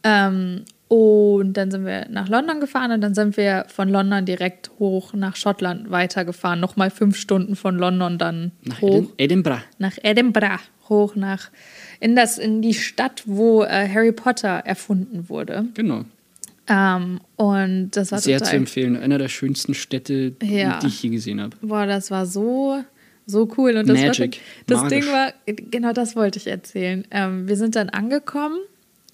Ähm, 0.02 0.64
und 0.90 1.52
dann 1.52 1.70
sind 1.70 1.87
wir 1.87 2.09
nach 2.11 2.28
London 2.28 2.59
gefahren 2.59 2.90
und 2.90 3.00
dann 3.00 3.14
sind 3.14 3.37
wir 3.37 3.64
von 3.68 3.88
London 3.88 4.25
direkt 4.25 4.73
hoch 4.80 5.14
nach 5.14 5.37
Schottland 5.37 5.88
weitergefahren. 5.92 6.59
Nochmal 6.59 6.90
fünf 6.90 7.16
Stunden 7.16 7.54
von 7.54 7.76
London 7.76 8.18
dann 8.18 8.50
nach 8.64 8.80
hoch. 8.80 9.04
Edinburgh. 9.16 9.62
Nach 9.78 9.97
Edinburgh. 10.02 10.59
Hoch 10.88 11.14
nach 11.14 11.50
in, 12.00 12.16
das, 12.16 12.38
in 12.38 12.61
die 12.61 12.75
Stadt, 12.75 13.23
wo 13.26 13.62
äh, 13.62 13.88
Harry 13.88 14.11
Potter 14.11 14.49
erfunden 14.49 15.28
wurde. 15.28 15.66
Genau. 15.75 16.06
Ähm, 16.66 17.20
und 17.37 17.92
das 17.92 18.11
war 18.11 18.18
sehr 18.18 18.38
total, 18.38 18.50
zu 18.50 18.56
empfehlen. 18.56 18.97
Einer 18.97 19.18
der 19.18 19.28
schönsten 19.28 19.75
Städte, 19.75 20.35
ja. 20.42 20.80
die 20.80 20.88
ich 20.88 21.00
je 21.04 21.11
gesehen 21.11 21.40
habe. 21.40 21.56
Boah, 21.62 21.87
das 21.87 22.11
war 22.11 22.26
so 22.26 22.82
so 23.26 23.49
cool. 23.56 23.76
Und 23.76 23.88
das 23.88 23.97
Magic. 23.97 24.40
War, 24.66 24.80
das 24.82 24.88
Ding 24.88 25.06
war, 25.06 25.32
genau 25.47 25.92
das 25.92 26.16
wollte 26.16 26.40
ich 26.40 26.49
erzählen. 26.49 27.06
Ähm, 27.12 27.47
wir 27.47 27.54
sind 27.54 27.76
dann 27.76 27.90
angekommen 27.90 28.59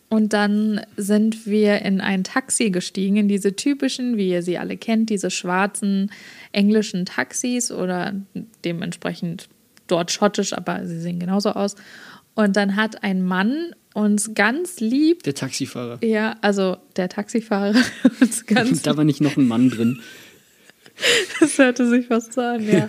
und 0.09 0.33
dann 0.33 0.81
sind 0.97 1.47
wir 1.47 1.83
in 1.83 2.01
ein 2.01 2.23
Taxi 2.23 2.71
gestiegen, 2.71 3.17
in 3.17 3.29
diese 3.29 3.57
typischen, 3.57 4.17
wie 4.17 4.31
ihr 4.31 4.43
sie 4.43 4.57
alle 4.57 4.77
kennt, 4.77 5.11
diese 5.11 5.31
schwarzen 5.31 6.13
englischen 6.53 7.07
Taxis 7.07 7.73
oder 7.73 8.15
dementsprechend 8.65 9.49
dort 9.89 10.13
schottisch, 10.13 10.53
aber 10.53 10.87
sie 10.87 11.01
sehen 11.01 11.19
genauso 11.19 11.51
aus. 11.51 11.75
Und 12.35 12.57
dann 12.57 12.77
hat 12.77 13.03
ein 13.03 13.25
Mann 13.25 13.75
uns 13.95 14.35
ganz 14.35 14.79
lieb. 14.79 15.23
Der 15.25 15.35
Taxifahrer. 15.35 15.99
Ja, 16.05 16.37
also 16.41 16.77
der 16.97 17.09
Taxifahrer 17.09 17.75
uns 18.21 18.47
ganz. 18.47 18.83
da 18.85 18.97
war 18.97 19.05
nicht 19.05 19.21
noch 19.21 19.37
ein 19.37 19.49
Mann 19.49 19.71
drin. 19.71 20.01
Das 21.41 21.59
hörte 21.59 21.89
sich 21.89 22.07
fast 22.07 22.35
so 22.35 22.43
an, 22.43 22.67
ja. 22.67 22.89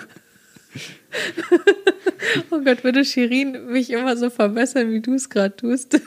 oh 2.51 2.59
Gott, 2.63 2.83
würde 2.83 3.03
Shirin 3.03 3.71
mich 3.71 3.89
immer 3.89 4.15
so 4.17 4.29
verbessern, 4.29 4.91
wie 4.91 5.01
du 5.01 5.15
es 5.15 5.29
gerade 5.29 5.55
tust 5.55 5.99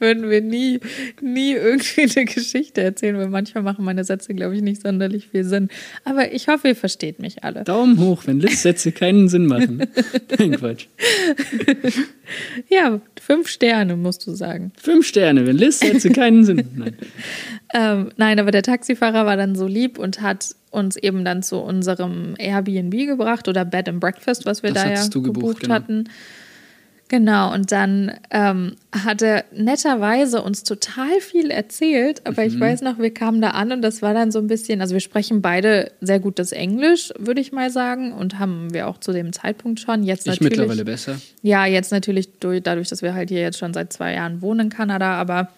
würden 0.00 0.30
wir 0.30 0.40
nie, 0.40 0.80
nie 1.20 1.52
irgendwie 1.52 2.02
eine 2.02 2.24
Geschichte 2.24 2.82
erzählen, 2.82 3.16
weil 3.18 3.28
manchmal 3.28 3.62
machen 3.62 3.84
meine 3.84 4.04
Sätze, 4.04 4.34
glaube 4.34 4.56
ich, 4.56 4.62
nicht 4.62 4.82
sonderlich 4.82 5.28
viel 5.28 5.44
Sinn. 5.44 5.68
Aber 6.04 6.32
ich 6.32 6.48
hoffe, 6.48 6.68
ihr 6.68 6.76
versteht 6.76 7.18
mich 7.18 7.44
alle. 7.44 7.64
Daumen 7.64 7.98
hoch, 7.98 8.22
wenn 8.26 8.40
Liz 8.40 8.62
Sätze 8.62 8.92
keinen 8.92 9.28
Sinn 9.28 9.46
machen. 9.46 9.82
Nein, 10.38 10.52
Quatsch. 10.52 10.86
ja, 12.68 13.00
fünf 13.20 13.48
Sterne, 13.48 13.96
musst 13.96 14.26
du 14.26 14.32
sagen. 14.32 14.72
Fünf 14.80 15.06
Sterne, 15.06 15.46
wenn 15.46 15.56
Liz 15.56 15.80
Sätze 15.80 16.10
keinen 16.10 16.44
Sinn 16.44 16.56
machen. 16.56 16.74
Nein. 16.76 16.96
Ähm, 17.74 18.10
nein, 18.16 18.40
aber 18.40 18.50
der 18.50 18.62
Taxifahrer 18.62 19.26
war 19.26 19.36
dann 19.36 19.54
so 19.54 19.66
lieb 19.66 19.98
und 19.98 20.22
hat 20.22 20.54
uns 20.70 20.96
eben 20.96 21.24
dann 21.24 21.42
zu 21.42 21.58
unserem 21.58 22.34
Airbnb 22.38 22.92
gebracht 23.06 23.48
oder 23.48 23.64
Bed 23.64 23.88
and 23.88 24.00
Breakfast, 24.00 24.46
was 24.46 24.62
wir 24.62 24.72
das 24.72 24.82
da 24.82 24.90
ja 24.90 25.02
gebucht, 25.08 25.24
gebucht 25.24 25.60
genau. 25.60 25.74
hatten. 25.74 26.08
Genau, 27.08 27.54
und 27.54 27.72
dann 27.72 28.12
ähm, 28.30 28.76
hat 28.92 29.22
er 29.22 29.44
netterweise 29.50 30.42
uns 30.42 30.62
total 30.62 31.20
viel 31.20 31.50
erzählt, 31.50 32.26
aber 32.26 32.42
mhm. 32.42 32.48
ich 32.48 32.60
weiß 32.60 32.82
noch, 32.82 32.98
wir 32.98 33.12
kamen 33.12 33.40
da 33.40 33.50
an 33.50 33.72
und 33.72 33.80
das 33.80 34.02
war 34.02 34.12
dann 34.12 34.30
so 34.30 34.38
ein 34.38 34.46
bisschen, 34.46 34.82
also 34.82 34.92
wir 34.92 35.00
sprechen 35.00 35.40
beide 35.40 35.90
sehr 36.02 36.20
gut 36.20 36.38
das 36.38 36.52
Englisch, 36.52 37.10
würde 37.18 37.40
ich 37.40 37.50
mal 37.50 37.70
sagen, 37.70 38.12
und 38.12 38.38
haben 38.38 38.74
wir 38.74 38.88
auch 38.88 38.98
zu 38.98 39.12
dem 39.12 39.32
Zeitpunkt 39.32 39.80
schon. 39.80 40.02
Jetzt 40.02 40.26
ich 40.26 40.34
natürlich, 40.34 40.58
mittlerweile 40.58 40.84
besser. 40.84 41.18
Ja, 41.40 41.64
jetzt 41.64 41.92
natürlich 41.92 42.28
durch, 42.40 42.62
dadurch, 42.62 42.88
dass 42.88 43.00
wir 43.00 43.14
halt 43.14 43.30
hier 43.30 43.40
jetzt 43.40 43.58
schon 43.58 43.72
seit 43.72 43.90
zwei 43.90 44.12
Jahren 44.12 44.42
wohnen 44.42 44.66
in 44.66 44.68
Kanada, 44.68 45.14
aber 45.14 45.48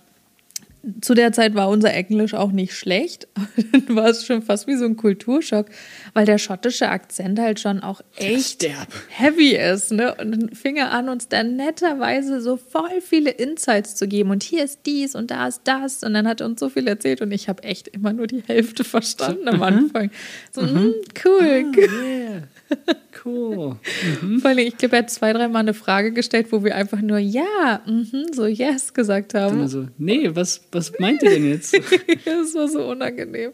zu 1.00 1.14
der 1.14 1.32
Zeit 1.32 1.54
war 1.54 1.68
unser 1.68 1.92
Englisch 1.92 2.34
auch 2.34 2.52
nicht 2.52 2.74
schlecht. 2.74 3.28
Dann 3.72 3.96
war 3.96 4.06
es 4.06 4.24
schon 4.24 4.42
fast 4.42 4.66
wie 4.66 4.76
so 4.76 4.84
ein 4.84 4.96
Kulturschock, 4.96 5.66
weil 6.14 6.24
der 6.24 6.38
schottische 6.38 6.88
Akzent 6.88 7.38
halt 7.38 7.60
schon 7.60 7.80
auch 7.80 8.00
echt 8.16 8.66
heavy 9.08 9.56
ist. 9.56 9.92
Ne? 9.92 10.14
Und 10.14 10.32
dann 10.32 10.54
fing 10.54 10.76
er 10.76 10.92
an, 10.92 11.08
uns 11.08 11.28
dann 11.28 11.56
netterweise 11.56 12.40
so 12.40 12.56
voll 12.56 13.00
viele 13.00 13.30
Insights 13.30 13.94
zu 13.94 14.08
geben. 14.08 14.30
Und 14.30 14.42
hier 14.42 14.64
ist 14.64 14.80
dies 14.86 15.14
und 15.14 15.30
da 15.30 15.48
ist 15.48 15.62
das. 15.64 16.02
Und 16.02 16.14
dann 16.14 16.26
hat 16.26 16.40
er 16.40 16.46
uns 16.46 16.60
so 16.60 16.68
viel 16.68 16.86
erzählt 16.88 17.20
und 17.20 17.32
ich 17.32 17.48
habe 17.48 17.62
echt 17.62 17.88
immer 17.88 18.12
nur 18.12 18.26
die 18.26 18.42
Hälfte 18.46 18.84
verstanden 18.84 19.48
am 19.48 19.62
Anfang. 19.62 20.10
So, 20.52 20.62
mm, 20.62 20.94
cool. 21.24 21.72
Ah, 21.74 22.04
yeah. 22.04 22.42
Cool. 23.24 23.76
Vor 24.40 24.50
allem, 24.50 24.58
ich 24.58 24.76
glaube, 24.76 24.96
er 24.96 25.02
hat 25.02 25.10
zwei, 25.10 25.32
dreimal 25.32 25.60
eine 25.60 25.74
Frage 25.74 26.12
gestellt, 26.12 26.48
wo 26.50 26.64
wir 26.64 26.74
einfach 26.76 27.00
nur 27.00 27.18
ja, 27.18 27.80
mhm, 27.86 28.26
so 28.32 28.46
yes 28.46 28.94
gesagt 28.94 29.34
Dann 29.34 29.42
haben. 29.42 29.68
so, 29.68 29.86
nee, 29.98 30.30
was, 30.34 30.62
was 30.72 30.92
meint 30.98 31.22
ihr 31.22 31.30
denn 31.30 31.48
jetzt? 31.48 31.74
das 32.24 32.54
war 32.54 32.68
so 32.68 32.84
unangenehm. 32.90 33.52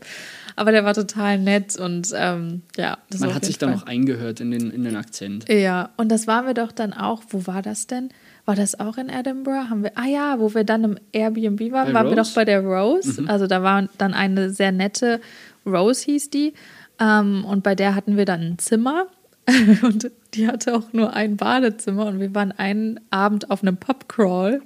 Aber 0.56 0.72
der 0.72 0.84
war 0.84 0.94
total 0.94 1.38
nett 1.38 1.78
und 1.78 2.08
ähm, 2.14 2.62
ja. 2.76 2.98
Das 3.10 3.20
Man 3.20 3.34
hat 3.34 3.44
sich 3.44 3.58
da 3.58 3.66
Fall. 3.66 3.76
noch 3.76 3.86
eingehört 3.86 4.40
in 4.40 4.50
den, 4.50 4.70
in 4.70 4.84
den 4.84 4.96
Akzent. 4.96 5.48
Ja, 5.50 5.90
und 5.96 6.10
das 6.10 6.26
waren 6.26 6.46
wir 6.46 6.54
doch 6.54 6.72
dann 6.72 6.92
auch, 6.94 7.22
wo 7.28 7.46
war 7.46 7.60
das 7.60 7.86
denn? 7.86 8.08
War 8.46 8.54
das 8.54 8.78
auch 8.78 8.96
in 8.96 9.08
Edinburgh? 9.08 9.68
Haben 9.68 9.82
wir, 9.82 9.92
ah 9.96 10.06
ja, 10.06 10.38
wo 10.38 10.54
wir 10.54 10.64
dann 10.64 10.84
im 10.84 10.98
Airbnb 11.12 11.60
waren, 11.72 11.88
Bei 11.88 11.94
waren 11.94 12.06
wir 12.10 12.16
Rose? 12.16 12.30
doch 12.30 12.34
bei 12.34 12.44
der 12.44 12.60
Rose. 12.62 13.24
Also 13.26 13.46
da 13.46 13.62
war 13.62 13.88
dann 13.98 14.14
eine 14.14 14.50
sehr 14.50 14.72
nette, 14.72 15.20
Rose 15.66 16.04
hieß 16.06 16.30
die. 16.30 16.54
Ähm, 16.98 17.44
und 17.44 17.62
bei 17.62 17.74
der 17.74 17.94
hatten 17.94 18.16
wir 18.16 18.24
dann 18.24 18.40
ein 18.40 18.58
Zimmer. 18.58 19.08
und 19.82 20.10
die 20.34 20.48
hatte 20.48 20.74
auch 20.74 20.92
nur 20.92 21.12
ein 21.14 21.36
Badezimmer. 21.36 22.06
Und 22.06 22.20
wir 22.20 22.34
waren 22.34 22.52
einen 22.52 23.00
Abend 23.10 23.50
auf 23.50 23.62
einem 23.62 23.76
Pubcrawl. 23.76 24.60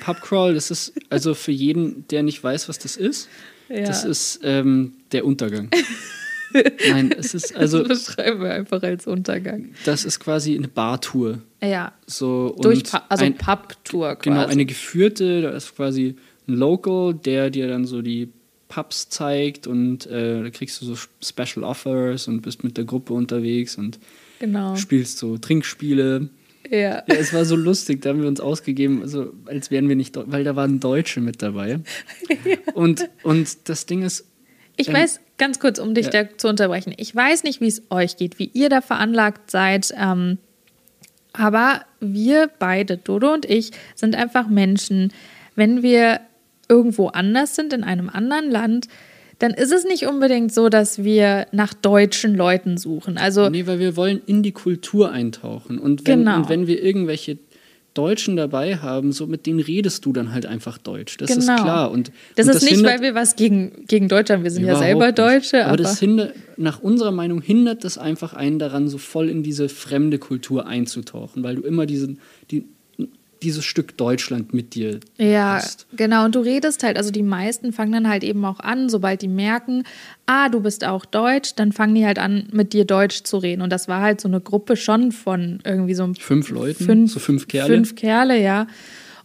Pubcrawl, 0.00 0.54
das 0.54 0.70
ist 0.70 0.92
also 1.10 1.34
für 1.34 1.52
jeden, 1.52 2.06
der 2.08 2.22
nicht 2.22 2.42
weiß, 2.42 2.68
was 2.68 2.78
das 2.78 2.96
ist, 2.96 3.28
Ja. 3.68 3.84
das 3.84 4.04
ist 4.04 4.40
ähm, 4.42 4.94
der 5.12 5.24
Untergang. 5.24 5.70
Nein, 6.90 7.12
es 7.16 7.34
ist 7.34 7.54
also, 7.54 7.82
das 7.82 8.04
beschreiben 8.06 8.40
wir 8.42 8.52
einfach 8.52 8.82
als 8.82 9.06
Untergang. 9.06 9.66
das 9.84 10.04
ist 10.06 10.18
quasi 10.18 10.56
eine 10.56 10.66
Bartour. 10.68 11.38
Ja, 11.62 11.92
So, 12.06 12.54
und 12.56 12.64
durch, 12.64 12.80
Pu- 12.84 13.02
also 13.08 13.24
ein, 13.24 13.34
Pub-Tour 13.36 14.14
quasi. 14.16 14.30
Genau, 14.30 14.46
eine 14.46 14.64
geführte, 14.64 15.42
da 15.42 15.50
ist 15.50 15.76
quasi 15.76 16.16
ein 16.48 16.54
Local, 16.54 17.12
der 17.14 17.50
dir 17.50 17.68
dann 17.68 17.84
so 17.84 18.00
die 18.00 18.32
Pubs 18.68 19.08
zeigt 19.08 19.66
und 19.66 20.06
äh, 20.06 20.42
da 20.42 20.50
kriegst 20.50 20.80
du 20.80 20.86
so 20.86 20.94
Special 21.22 21.64
Offers 21.64 22.28
und 22.28 22.42
bist 22.42 22.64
mit 22.64 22.76
der 22.76 22.84
Gruppe 22.84 23.14
unterwegs 23.14 23.76
und 23.76 23.98
genau. 24.38 24.76
spielst 24.76 25.18
so 25.18 25.38
Trinkspiele. 25.38 26.28
Ja. 26.70 26.78
Ja, 26.78 27.02
es 27.06 27.32
war 27.32 27.44
so 27.44 27.56
lustig, 27.56 28.02
da 28.02 28.10
haben 28.10 28.20
wir 28.20 28.28
uns 28.28 28.40
ausgegeben, 28.40 29.02
also 29.02 29.32
als 29.46 29.70
wären 29.70 29.88
wir 29.88 29.96
nicht, 29.96 30.18
weil 30.30 30.44
da 30.44 30.54
waren 30.54 30.80
Deutsche 30.80 31.20
mit 31.20 31.42
dabei. 31.42 31.80
Und, 32.74 33.08
und 33.22 33.68
das 33.68 33.86
Ding 33.86 34.02
ist, 34.02 34.26
Ich 34.76 34.88
Ähm, 34.88 34.94
weiß, 34.94 35.20
ganz 35.38 35.58
kurz, 35.58 35.78
um 35.78 35.94
dich 35.94 36.06
ja. 36.06 36.24
da 36.24 36.36
zu 36.36 36.48
unterbrechen, 36.48 36.92
ich 36.96 37.14
weiß 37.14 37.42
nicht, 37.42 37.60
wie 37.60 37.66
es 37.66 37.82
euch 37.90 38.16
geht, 38.16 38.38
wie 38.38 38.50
ihr 38.52 38.68
da 38.68 38.80
veranlagt 38.80 39.50
seid, 39.50 39.92
ähm, 39.96 40.38
aber 41.32 41.82
wir 42.00 42.50
beide, 42.58 42.96
Dodo 42.96 43.32
und 43.32 43.44
ich, 43.44 43.70
sind 43.94 44.14
einfach 44.14 44.48
Menschen. 44.48 45.12
Wenn 45.54 45.82
wir 45.82 46.20
irgendwo 46.68 47.08
anders 47.08 47.54
sind, 47.56 47.72
in 47.72 47.84
einem 47.84 48.08
anderen 48.08 48.50
Land, 48.50 48.88
dann 49.38 49.52
ist 49.52 49.72
es 49.72 49.84
nicht 49.84 50.06
unbedingt 50.06 50.52
so, 50.52 50.68
dass 50.68 51.04
wir 51.04 51.46
nach 51.52 51.72
deutschen 51.72 52.34
Leuten 52.34 52.76
suchen. 52.76 53.18
Also 53.18 53.48
nee, 53.48 53.66
weil 53.66 53.78
wir 53.78 53.96
wollen 53.96 54.20
in 54.26 54.42
die 54.42 54.52
Kultur 54.52 55.12
eintauchen. 55.12 55.78
Und 55.78 56.06
wenn, 56.06 56.20
Genau. 56.20 56.36
und 56.38 56.48
wenn 56.48 56.66
wir 56.66 56.82
irgendwelche 56.82 57.38
Deutschen 57.94 58.36
dabei 58.36 58.76
haben, 58.76 59.12
so 59.12 59.26
mit 59.26 59.46
denen 59.46 59.60
redest 59.60 60.04
du 60.04 60.12
dann 60.12 60.32
halt 60.32 60.46
einfach 60.46 60.78
Deutsch. 60.78 61.16
Das 61.16 61.30
genau. 61.30 61.54
ist 61.54 61.62
klar. 61.62 61.90
Und, 61.90 62.12
das 62.36 62.46
und 62.46 62.54
ist 62.54 62.62
nicht, 62.62 62.74
hindert- 62.74 62.94
weil 62.94 63.00
wir 63.02 63.14
was 63.14 63.34
gegen, 63.34 63.86
gegen 63.86 64.08
Deutsch 64.08 64.30
haben. 64.30 64.44
Wir 64.44 64.50
sind 64.50 64.64
ja 64.64 64.76
selber. 64.76 65.10
Deutsche, 65.10 65.62
aber, 65.64 65.68
aber, 65.68 65.76
das 65.78 65.98
hindert, 65.98 66.34
nach 66.56 66.80
unserer 66.80 67.10
Meinung 67.12 67.40
hindert 67.40 67.84
das 67.84 67.98
einfach 67.98 68.34
einen 68.34 68.58
daran, 68.58 68.88
so 68.88 68.98
voll 68.98 69.28
in 69.28 69.42
diese 69.42 69.68
fremde 69.68 70.18
Kultur 70.18 70.66
einzutauchen, 70.66 71.42
weil 71.42 71.56
du 71.56 71.62
immer 71.62 71.86
diesen, 71.86 72.20
die, 72.50 72.66
dieses 73.42 73.64
Stück 73.64 73.96
Deutschland 73.96 74.52
mit 74.54 74.74
dir 74.74 75.00
Ja, 75.16 75.54
hast. 75.56 75.86
genau. 75.96 76.24
Und 76.24 76.34
du 76.34 76.40
redest 76.40 76.82
halt, 76.82 76.96
also 76.96 77.10
die 77.10 77.22
meisten 77.22 77.72
fangen 77.72 77.92
dann 77.92 78.08
halt 78.08 78.24
eben 78.24 78.44
auch 78.44 78.60
an, 78.60 78.88
sobald 78.88 79.22
die 79.22 79.28
merken, 79.28 79.84
ah, 80.26 80.48
du 80.48 80.60
bist 80.60 80.84
auch 80.84 81.04
Deutsch, 81.04 81.54
dann 81.56 81.72
fangen 81.72 81.94
die 81.94 82.04
halt 82.06 82.18
an, 82.18 82.48
mit 82.52 82.72
dir 82.72 82.84
Deutsch 82.84 83.22
zu 83.22 83.38
reden. 83.38 83.62
Und 83.62 83.70
das 83.70 83.88
war 83.88 84.00
halt 84.00 84.20
so 84.20 84.28
eine 84.28 84.40
Gruppe 84.40 84.76
schon 84.76 85.12
von 85.12 85.60
irgendwie 85.64 85.94
so 85.94 86.12
Fünf 86.18 86.50
Leuten, 86.50 86.84
fünf, 86.84 87.12
so 87.12 87.20
fünf 87.20 87.48
Kerle. 87.48 87.74
Fünf 87.74 87.94
Kerle, 87.94 88.40
ja. 88.40 88.66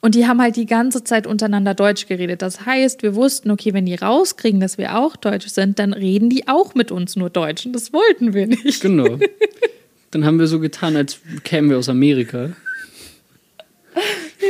Und 0.01 0.15
die 0.15 0.27
haben 0.27 0.41
halt 0.41 0.57
die 0.57 0.65
ganze 0.65 1.05
Zeit 1.05 1.25
untereinander 1.25 1.73
Deutsch 1.73 2.07
geredet. 2.07 2.41
Das 2.41 2.65
heißt, 2.65 3.03
wir 3.03 3.15
wussten, 3.15 3.49
okay, 3.51 3.73
wenn 3.73 3.85
die 3.85 3.95
rauskriegen, 3.95 4.59
dass 4.59 4.77
wir 4.77 4.97
auch 4.97 5.15
Deutsch 5.15 5.47
sind, 5.47 5.79
dann 5.79 5.93
reden 5.93 6.29
die 6.29 6.49
auch 6.49 6.75
mit 6.75 6.91
uns 6.91 7.15
nur 7.15 7.29
Deutsch. 7.29 7.65
Und 7.65 7.71
das 7.73 7.93
wollten 7.93 8.33
wir 8.33 8.47
nicht. 8.47 8.81
Genau. 8.81 9.17
Dann 10.11 10.25
haben 10.25 10.37
wir 10.37 10.45
so 10.45 10.59
getan, 10.59 10.95
als 10.95 11.19
kämen 11.43 11.71
wir 11.71 11.77
aus 11.79 11.89
Amerika. 11.89 12.51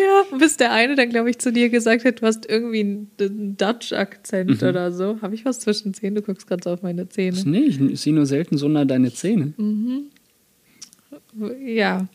Ja, 0.02 0.38
bis 0.38 0.58
der 0.58 0.72
eine 0.72 0.96
dann, 0.96 1.10
glaube 1.10 1.30
ich, 1.30 1.38
zu 1.40 1.52
dir 1.52 1.70
gesagt 1.70 2.06
hat, 2.06 2.22
du 2.22 2.26
hast 2.26 2.50
irgendwie 2.50 2.80
einen, 2.80 3.56
Dutch-Akzent 3.58 4.62
Mhm. 4.62 4.68
oder 4.68 4.92
so. 4.92 5.20
Habe 5.22 5.36
ich 5.36 5.46
was 5.46 5.60
zwischen 5.60 5.94
Zähnen? 5.94 6.16
Du 6.16 6.22
guckst 6.22 6.48
gerade 6.48 6.64
so 6.64 6.72
auf 6.72 6.82
meine 6.82 7.08
Zähne. 7.10 7.38
Nee, 7.46 7.60
ich 7.92 8.02
sehe 8.02 8.14
nur 8.14 8.26
selten 8.26 8.58
so 8.58 8.68
nah 8.68 8.86
deine 8.86 9.14
Zähne. 9.14 9.54
Ja, 11.66 12.08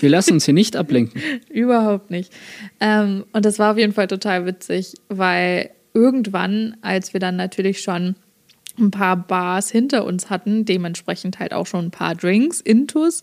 Wir 0.00 0.08
lassen 0.10 0.34
uns 0.34 0.44
hier 0.44 0.54
nicht 0.54 0.76
ablenken. 0.76 1.20
überhaupt 1.50 2.10
nicht. 2.10 2.32
Ähm, 2.80 3.24
und 3.32 3.44
das 3.44 3.58
war 3.58 3.72
auf 3.72 3.78
jeden 3.78 3.92
Fall 3.92 4.06
total 4.08 4.46
witzig, 4.46 4.94
weil 5.08 5.70
irgendwann, 5.94 6.76
als 6.82 7.12
wir 7.12 7.20
dann 7.20 7.36
natürlich 7.36 7.80
schon 7.80 8.14
ein 8.78 8.90
paar 8.90 9.16
Bars 9.16 9.70
hinter 9.70 10.04
uns 10.06 10.30
hatten, 10.30 10.64
dementsprechend 10.64 11.38
halt 11.38 11.52
auch 11.52 11.66
schon 11.66 11.86
ein 11.86 11.90
paar 11.90 12.14
Drinks, 12.14 12.60
Intus, 12.60 13.20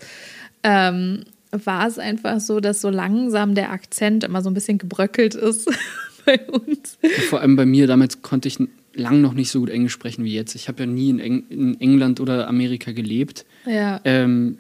ähm, 0.64 1.24
war 1.52 1.88
es 1.88 1.98
einfach 2.00 2.40
so, 2.40 2.60
dass 2.60 2.82
so 2.82 2.90
langsam 2.90 3.56
der 3.56 3.72
Akzent 3.72 4.24
immer 4.24 4.42
so 4.42 4.50
ein 4.50 4.54
bisschen 4.54 4.78
gebröckelt 4.78 5.36
ist 5.36 5.70
bei 6.26 6.40
uns. 6.48 6.98
Vor 7.30 7.42
allem 7.42 7.56
bei 7.56 7.66
mir, 7.66 7.88
damals 7.88 8.22
konnte 8.22 8.48
ich 8.48 8.58
lang 8.94 9.22
noch 9.22 9.34
nicht 9.34 9.50
so 9.52 9.60
gut 9.60 9.70
Englisch 9.70 9.94
sprechen 9.94 10.24
wie 10.24 10.34
jetzt. 10.34 10.56
Ich 10.56 10.68
habe 10.68 10.82
ja 10.82 10.86
nie 10.86 11.10
in, 11.10 11.20
Eng 11.20 11.44
in 11.50 11.82
England 11.82 12.20
oder 12.20 12.48
Amerika 12.48 12.92
gelebt. 12.92 13.46
Ja, 13.66 14.02
Ähm, 14.04 14.60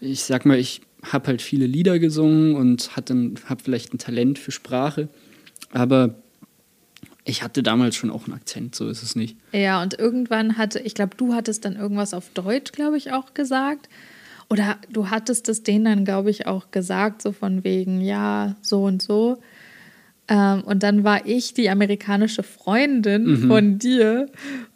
ich 0.00 0.22
sag 0.22 0.46
mal, 0.46 0.58
ich 0.58 0.80
habe 1.02 1.28
halt 1.28 1.42
viele 1.42 1.66
Lieder 1.66 1.98
gesungen 1.98 2.54
und 2.54 2.96
habe 2.96 3.62
vielleicht 3.62 3.94
ein 3.94 3.98
Talent 3.98 4.38
für 4.38 4.52
Sprache. 4.52 5.08
Aber 5.72 6.14
ich 7.24 7.42
hatte 7.42 7.62
damals 7.62 7.94
schon 7.94 8.10
auch 8.10 8.24
einen 8.24 8.34
Akzent, 8.34 8.74
so 8.74 8.88
ist 8.88 9.02
es 9.02 9.14
nicht. 9.14 9.36
Ja, 9.52 9.82
und 9.82 9.98
irgendwann 9.98 10.56
hatte, 10.56 10.80
ich 10.80 10.94
glaube, 10.94 11.16
du 11.16 11.34
hattest 11.34 11.64
dann 11.64 11.76
irgendwas 11.76 12.14
auf 12.14 12.30
Deutsch, 12.30 12.72
glaube 12.72 12.96
ich, 12.96 13.12
auch 13.12 13.34
gesagt. 13.34 13.88
Oder 14.50 14.78
du 14.90 15.10
hattest 15.10 15.48
es 15.48 15.62
denen 15.62 15.84
dann, 15.84 16.04
glaube 16.04 16.30
ich, 16.30 16.46
auch 16.46 16.70
gesagt, 16.70 17.20
so 17.22 17.32
von 17.32 17.64
wegen, 17.64 18.00
ja, 18.00 18.56
so 18.62 18.84
und 18.84 19.02
so. 19.02 19.38
Ähm, 20.28 20.62
und 20.62 20.82
dann 20.82 21.04
war 21.04 21.26
ich 21.26 21.54
die 21.54 21.68
amerikanische 21.70 22.42
Freundin 22.42 23.46
von 23.48 23.78
dir. 23.78 24.26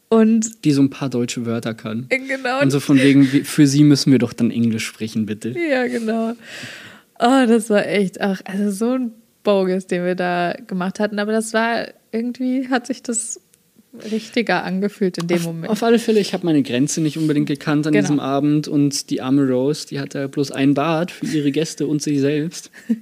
Und 0.09 0.65
Die 0.67 0.73
so 0.73 0.83
ein 0.83 0.91
paar 0.91 1.09
deutsche 1.09 1.47
Wörter 1.47 1.73
kann. 1.73 2.05
äh, 2.11 2.19
genau, 2.19 2.61
Und 2.61 2.71
so 2.71 2.81
von 2.81 2.99
wegen, 2.99 3.25
für 3.25 3.67
sie 3.67 3.83
müssen 3.83 4.13
wir 4.13 4.19
doch 4.19 4.35
dann 4.35 4.51
Englisch 4.51 4.85
sprechen, 4.87 5.25
bitte. 5.25 5.55
ja, 5.59 5.87
genau. 5.87 6.33
Oh, 7.19 7.47
das 7.47 7.71
war 7.71 7.87
echt, 7.87 8.21
ach, 8.21 8.43
also 8.45 8.71
so 8.71 8.93
ein 8.95 9.13
Bogus, 9.43 9.87
den 9.87 10.05
wir 10.05 10.15
da 10.15 10.55
gemacht 10.67 11.01
hatten. 11.01 11.19
Aber 11.19 11.33
das 11.33 11.55
war 11.55 11.87
irgendwie, 12.11 12.69
hat 12.69 12.87
sich 12.87 13.03
das 13.03 13.41
richtiger 14.11 14.65
angefühlt 14.65 15.19
in 15.19 15.27
dem 15.29 15.43
Moment. 15.43 15.71
Auf 15.71 15.83
alle 15.83 15.99
Fälle, 15.99 16.21
ich 16.21 16.33
habe 16.33 16.47
meine 16.47 16.63
Grenze 16.63 17.01
nicht 17.01 17.19
unbedingt 17.19 17.47
gekannt 17.49 17.87
an 17.87 17.93
Genau. 17.93 18.03
diesem 18.03 18.21
Abend 18.21 18.69
und 18.69 19.11
die 19.11 19.21
arme 19.21 19.47
Rose, 19.49 19.87
die 19.87 20.01
hatte 20.01 20.29
bloß 20.29 20.51
ein 20.51 20.75
Bad 20.75 21.11
für 21.11 21.27
ihre 21.27 21.53
Gäste 21.53 21.87
und 21.87 22.03
sich 22.03 22.21
selbst. 22.21 22.71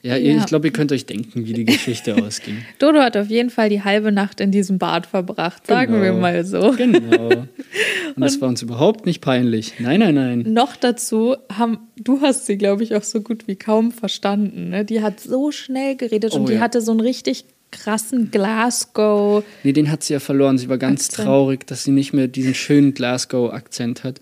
Ja, 0.00 0.16
Ja. 0.16 0.38
ich 0.38 0.46
glaube, 0.46 0.68
ihr 0.68 0.72
könnt 0.72 0.92
euch 0.92 1.04
denken, 1.04 1.44
wie 1.44 1.52
die 1.52 1.66
Geschichte 1.66 2.16
ausging. 2.24 2.56
Dodo 2.78 3.00
hat 3.00 3.18
auf 3.18 3.28
jeden 3.28 3.50
Fall 3.50 3.68
die 3.68 3.82
halbe 3.84 4.10
Nacht 4.10 4.40
in 4.40 4.50
diesem 4.50 4.78
Bad 4.78 5.04
verbracht, 5.04 5.66
sagen 5.66 6.00
wir 6.00 6.08
Genau. 6.08 6.20
mal 6.22 6.42
so. 6.46 6.70
Genau. 6.74 7.28
Und 8.16 8.20
das 8.22 8.40
war 8.40 8.48
uns 8.48 8.62
überhaupt 8.62 9.04
nicht 9.04 9.20
peinlich. 9.20 9.74
Nein, 9.78 10.00
nein, 10.00 10.14
nein. 10.14 10.52
Noch 10.54 10.74
dazu 10.76 11.36
haben, 11.52 11.80
du 11.98 12.22
hast 12.22 12.46
sie, 12.46 12.56
glaube 12.56 12.82
ich, 12.82 12.94
auch 12.96 13.02
so 13.02 13.20
gut 13.20 13.46
wie 13.46 13.56
kaum 13.56 13.92
verstanden. 13.92 14.70
Ne? 14.70 14.86
Die 14.86 15.02
hat 15.02 15.20
so 15.20 15.50
schnell 15.52 15.96
geredet 15.96 16.32
und 16.32 16.44
Oh, 16.44 16.46
die 16.46 16.54
ja. 16.54 16.60
hatte 16.60 16.80
so 16.80 16.92
einen 16.92 17.00
richtig 17.00 17.44
krassen 17.72 18.30
Glasgow. 18.30 19.42
Nee, 19.64 19.72
den 19.72 19.90
hat 19.90 20.04
sie 20.04 20.12
ja 20.12 20.20
verloren. 20.20 20.58
Sie 20.58 20.68
war 20.68 20.78
ganz 20.78 21.08
Akzent. 21.08 21.26
traurig, 21.26 21.66
dass 21.66 21.82
sie 21.84 21.90
nicht 21.90 22.12
mehr 22.12 22.28
diesen 22.28 22.54
schönen 22.54 22.94
Glasgow-Akzent 22.94 24.04
hat. 24.04 24.20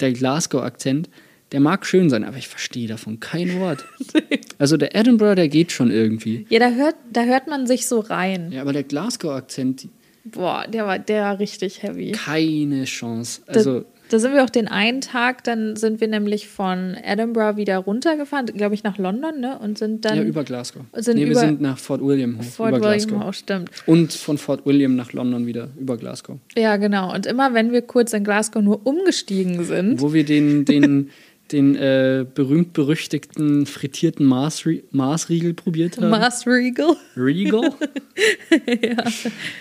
Der 0.00 0.12
Glasgow-Akzent, 0.12 1.08
der 1.50 1.60
mag 1.60 1.84
schön 1.86 2.08
sein, 2.10 2.22
aber 2.24 2.36
ich 2.36 2.48
verstehe 2.48 2.86
davon 2.88 3.18
kein 3.20 3.58
Wort. 3.60 3.84
Also 4.58 4.76
der 4.76 4.94
Edinburgh, 4.94 5.34
der 5.34 5.48
geht 5.48 5.72
schon 5.72 5.90
irgendwie. 5.90 6.46
Ja, 6.48 6.60
da 6.60 6.70
hört, 6.70 6.94
da 7.12 7.24
hört 7.24 7.48
man 7.48 7.66
sich 7.66 7.86
so 7.88 7.98
rein. 7.98 8.52
Ja, 8.52 8.60
aber 8.62 8.72
der 8.72 8.84
Glasgow-Akzent, 8.84 9.88
Boah, 10.24 10.64
der 10.68 10.86
war, 10.86 11.00
der 11.00 11.22
war 11.24 11.38
richtig 11.40 11.82
heavy. 11.82 12.12
keine 12.12 12.84
Chance. 12.84 13.40
Also, 13.48 13.84
da 14.12 14.18
sind 14.18 14.34
wir 14.34 14.44
auch 14.44 14.50
den 14.50 14.68
einen 14.68 15.00
Tag, 15.00 15.42
dann 15.44 15.74
sind 15.76 16.00
wir 16.02 16.08
nämlich 16.08 16.46
von 16.48 16.94
Edinburgh 17.02 17.56
wieder 17.56 17.78
runtergefahren, 17.78 18.46
glaube 18.46 18.74
ich, 18.74 18.84
nach 18.84 18.98
London, 18.98 19.40
ne? 19.40 19.58
Und 19.58 19.78
sind 19.78 20.04
dann 20.04 20.18
ja, 20.18 20.22
über 20.22 20.44
Glasgow. 20.44 20.82
sind 20.96 21.14
nee, 21.16 21.22
wir 21.24 21.30
über- 21.32 21.40
sind 21.40 21.60
nach 21.62 21.78
Fort 21.78 22.02
William 22.04 22.38
hoch, 22.38 22.42
Fort 22.44 22.68
über 22.76 22.80
William 22.82 23.08
Glasgow. 23.08 23.22
auch, 23.22 23.32
stimmt. 23.32 23.70
Und 23.86 24.12
von 24.12 24.36
Fort 24.36 24.66
William 24.66 24.96
nach 24.96 25.12
London 25.14 25.46
wieder 25.46 25.68
über 25.80 25.96
Glasgow. 25.96 26.36
Ja, 26.56 26.76
genau. 26.76 27.14
Und 27.14 27.24
immer 27.24 27.54
wenn 27.54 27.72
wir 27.72 27.80
kurz 27.82 28.12
in 28.12 28.22
Glasgow 28.22 28.62
nur 28.62 28.86
umgestiegen 28.86 29.64
sind, 29.64 30.00
Wo 30.02 30.12
wir 30.12 30.24
den, 30.26 30.66
den, 30.66 31.08
den 31.52 31.76
äh, 31.76 32.24
berühmt-berüchtigten 32.34 33.66
frittierten 33.66 34.26
Marsri 34.26 34.84
Marsriegel 34.90 35.54
probiert 35.54 35.98
haben. 35.98 36.10
Mars 36.10 36.46
Regal. 36.46 36.96
Regal. 37.16 37.74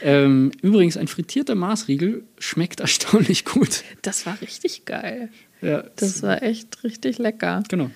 ähm, 0.03 0.51
übrigens, 0.61 0.97
ein 0.97 1.07
frittierter 1.07 1.55
Marsriegel 1.55 2.23
schmeckt 2.39 2.79
erstaunlich 2.79 3.45
gut. 3.45 3.83
Das 4.01 4.25
war 4.25 4.39
richtig 4.41 4.85
geil. 4.85 5.29
Ja. 5.61 5.83
Das 5.95 6.23
war 6.23 6.41
echt 6.41 6.83
richtig 6.83 7.19
lecker. 7.19 7.63
Genau. 7.69 7.91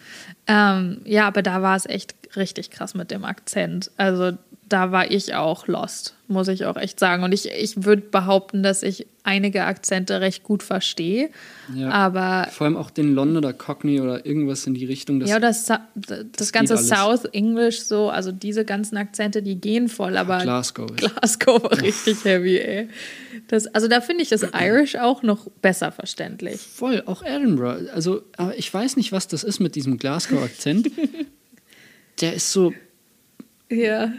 Ähm, 0.47 1.01
ja, 1.05 1.27
aber 1.27 1.41
da 1.41 1.61
war 1.61 1.75
es 1.75 1.85
echt 1.85 2.13
richtig 2.35 2.69
krass 2.69 2.93
mit 2.93 3.11
dem 3.11 3.23
Akzent. 3.25 3.91
Also 3.97 4.33
da 4.67 4.91
war 4.91 5.11
ich 5.11 5.35
auch 5.35 5.67
lost, 5.67 6.15
muss 6.27 6.47
ich 6.47 6.65
auch 6.65 6.75
echt 6.75 6.99
sagen. 6.99 7.23
Und 7.23 7.33
ich, 7.33 7.49
ich 7.51 7.83
würde 7.83 8.01
behaupten, 8.01 8.63
dass 8.63 8.81
ich 8.81 9.05
einige 9.23 9.63
Akzente 9.65 10.21
recht 10.21 10.43
gut 10.43 10.63
verstehe. 10.63 11.29
Ja. 11.75 11.91
Aber 11.91 12.47
Vor 12.51 12.65
allem 12.65 12.77
auch 12.77 12.89
den 12.89 13.13
Londoner 13.13 13.53
Cockney 13.53 14.01
oder 14.01 14.25
irgendwas 14.25 14.65
in 14.65 14.73
die 14.73 14.85
Richtung. 14.85 15.19
Das, 15.19 15.29
ja, 15.29 15.39
das, 15.39 15.65
das, 15.65 15.79
das 16.35 16.51
ganze. 16.51 16.77
South 16.77 17.25
English 17.25 17.81
so, 17.81 18.09
also 18.09 18.31
diese 18.31 18.65
ganzen 18.65 18.97
Akzente, 18.97 19.43
die 19.43 19.59
gehen 19.59 19.87
voll, 19.87 20.17
aber 20.17 20.39
Glasgow. 20.39 20.87
Glasgow 20.95 21.63
war 21.63 21.81
richtig 21.81 22.23
heavy, 22.25 22.57
ey. 22.57 22.89
Das, 23.47 23.67
also 23.67 23.87
da 23.87 24.01
finde 24.01 24.23
ich 24.23 24.29
das 24.29 24.41
Irish 24.43 24.95
auch 24.95 25.21
noch 25.21 25.47
besser 25.61 25.91
verständlich. 25.91 26.59
Voll, 26.59 27.03
auch 27.05 27.21
Edinburgh. 27.23 27.87
Also, 27.93 28.23
aber 28.37 28.57
ich 28.57 28.73
weiß 28.73 28.97
nicht, 28.97 29.11
was 29.11 29.27
das 29.27 29.43
ist 29.43 29.59
mit 29.59 29.75
diesem 29.75 29.97
Glasgow-Akzent. 29.97 30.89
Der 32.21 32.33
ist 32.33 32.51
so, 32.51 32.73
Ja. 33.69 34.13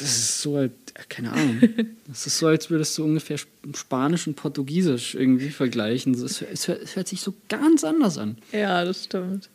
Das 0.00 0.10
ist 0.10 0.42
so, 0.42 0.56
halt, 0.56 0.72
keine 1.08 1.32
Ahnung. 1.32 1.60
Das 2.06 2.26
ist 2.26 2.38
so, 2.38 2.46
als 2.48 2.68
würdest 2.70 2.96
du 2.98 3.04
ungefähr 3.04 3.36
Sp- 3.40 3.52
Spanisch 3.74 4.26
und 4.26 4.36
Portugiesisch 4.36 5.14
irgendwie 5.14 5.48
vergleichen. 5.48 6.12
Es, 6.14 6.42
es, 6.42 6.68
hört- 6.68 6.82
es 6.82 6.96
hört 6.96 7.08
sich 7.08 7.22
so 7.22 7.32
ganz 7.48 7.82
anders 7.82 8.18
an. 8.18 8.36
Ja, 8.52 8.84
das 8.84 9.04
stimmt. 9.04 9.48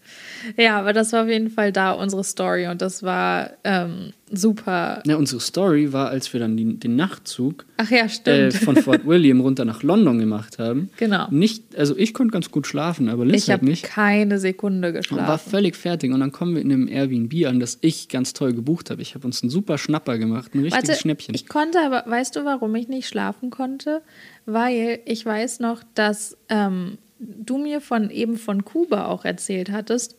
Ja, 0.57 0.79
aber 0.79 0.93
das 0.93 1.13
war 1.13 1.23
auf 1.23 1.29
jeden 1.29 1.51
Fall 1.51 1.71
da 1.71 1.91
unsere 1.91 2.23
Story 2.23 2.67
und 2.67 2.81
das 2.81 3.03
war 3.03 3.51
ähm, 3.63 4.13
super. 4.31 5.03
Ja, 5.05 5.15
unsere 5.17 5.39
Story 5.41 5.93
war, 5.93 6.09
als 6.09 6.33
wir 6.33 6.39
dann 6.39 6.57
die, 6.57 6.79
den 6.79 6.95
Nachtzug 6.95 7.65
Ach 7.77 7.89
ja, 7.91 8.07
äh, 8.25 8.49
von 8.49 8.75
Fort 8.77 9.05
William 9.05 9.41
runter 9.41 9.63
nach 9.65 9.83
London 9.83 10.17
gemacht 10.17 10.57
haben. 10.57 10.89
Genau. 10.97 11.27
Nicht, 11.29 11.77
also 11.77 11.95
ich 11.95 12.15
konnte 12.15 12.31
ganz 12.31 12.49
gut 12.49 12.65
schlafen, 12.65 13.09
aber 13.09 13.25
Liz 13.25 13.43
ich 13.43 13.49
halt 13.51 13.59
habe 13.61 13.69
nicht. 13.69 13.83
keine 13.83 14.39
Sekunde 14.39 14.87
Und 14.87 14.93
war 14.95 15.01
geschlafen. 15.01 15.49
völlig 15.51 15.75
fertig. 15.75 16.11
Und 16.11 16.19
dann 16.19 16.31
kommen 16.31 16.55
wir 16.55 16.61
in 16.63 16.71
einem 16.71 16.87
Airbnb 16.87 17.45
an, 17.45 17.59
das 17.59 17.77
ich 17.81 18.09
ganz 18.09 18.33
toll 18.33 18.53
gebucht 18.53 18.89
habe. 18.89 19.03
Ich 19.03 19.13
habe 19.13 19.27
uns 19.27 19.43
einen 19.43 19.51
super 19.51 19.77
Schnapper 19.77 20.17
gemacht, 20.17 20.55
ein 20.55 20.61
richtiges 20.63 20.89
Warte, 20.89 20.99
Schnäppchen. 20.99 21.35
ich 21.35 21.47
konnte 21.47 21.79
aber, 21.85 22.09
weißt 22.09 22.35
du, 22.35 22.38
warum 22.45 22.75
ich 22.75 22.87
nicht 22.87 23.07
schlafen 23.07 23.49
konnte? 23.49 24.01
Weil 24.45 24.99
ich 25.05 25.25
weiß 25.25 25.59
noch, 25.59 25.83
dass 25.93 26.37
ähm, 26.49 26.97
du 27.19 27.57
mir 27.57 27.81
von 27.81 28.09
eben 28.09 28.37
von 28.37 28.65
Kuba 28.65 29.05
auch 29.05 29.25
erzählt 29.25 29.71
hattest, 29.71 30.15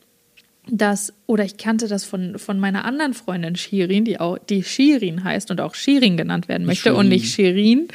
dass, 0.67 1.13
oder 1.27 1.45
ich 1.45 1.57
kannte 1.57 1.89
das 1.89 2.05
von, 2.05 2.39
von 2.39 2.61
meiner 2.61 2.85
anderen 2.85 3.15
Freundin 3.15 3.57
Shirin, 3.57 4.05
die 4.05 4.21
auch 4.21 4.39
die 4.39 4.63
Shirin 4.63 5.25
heißt 5.25 5.51
und 5.51 5.61
auch 5.61 5.75
Shirin 5.75 6.17
genannt 6.17 6.49
werden 6.49 6.67
möchte 6.67 6.95
und 6.95 7.09
nicht 7.09 7.35
Shirin, 7.35 7.89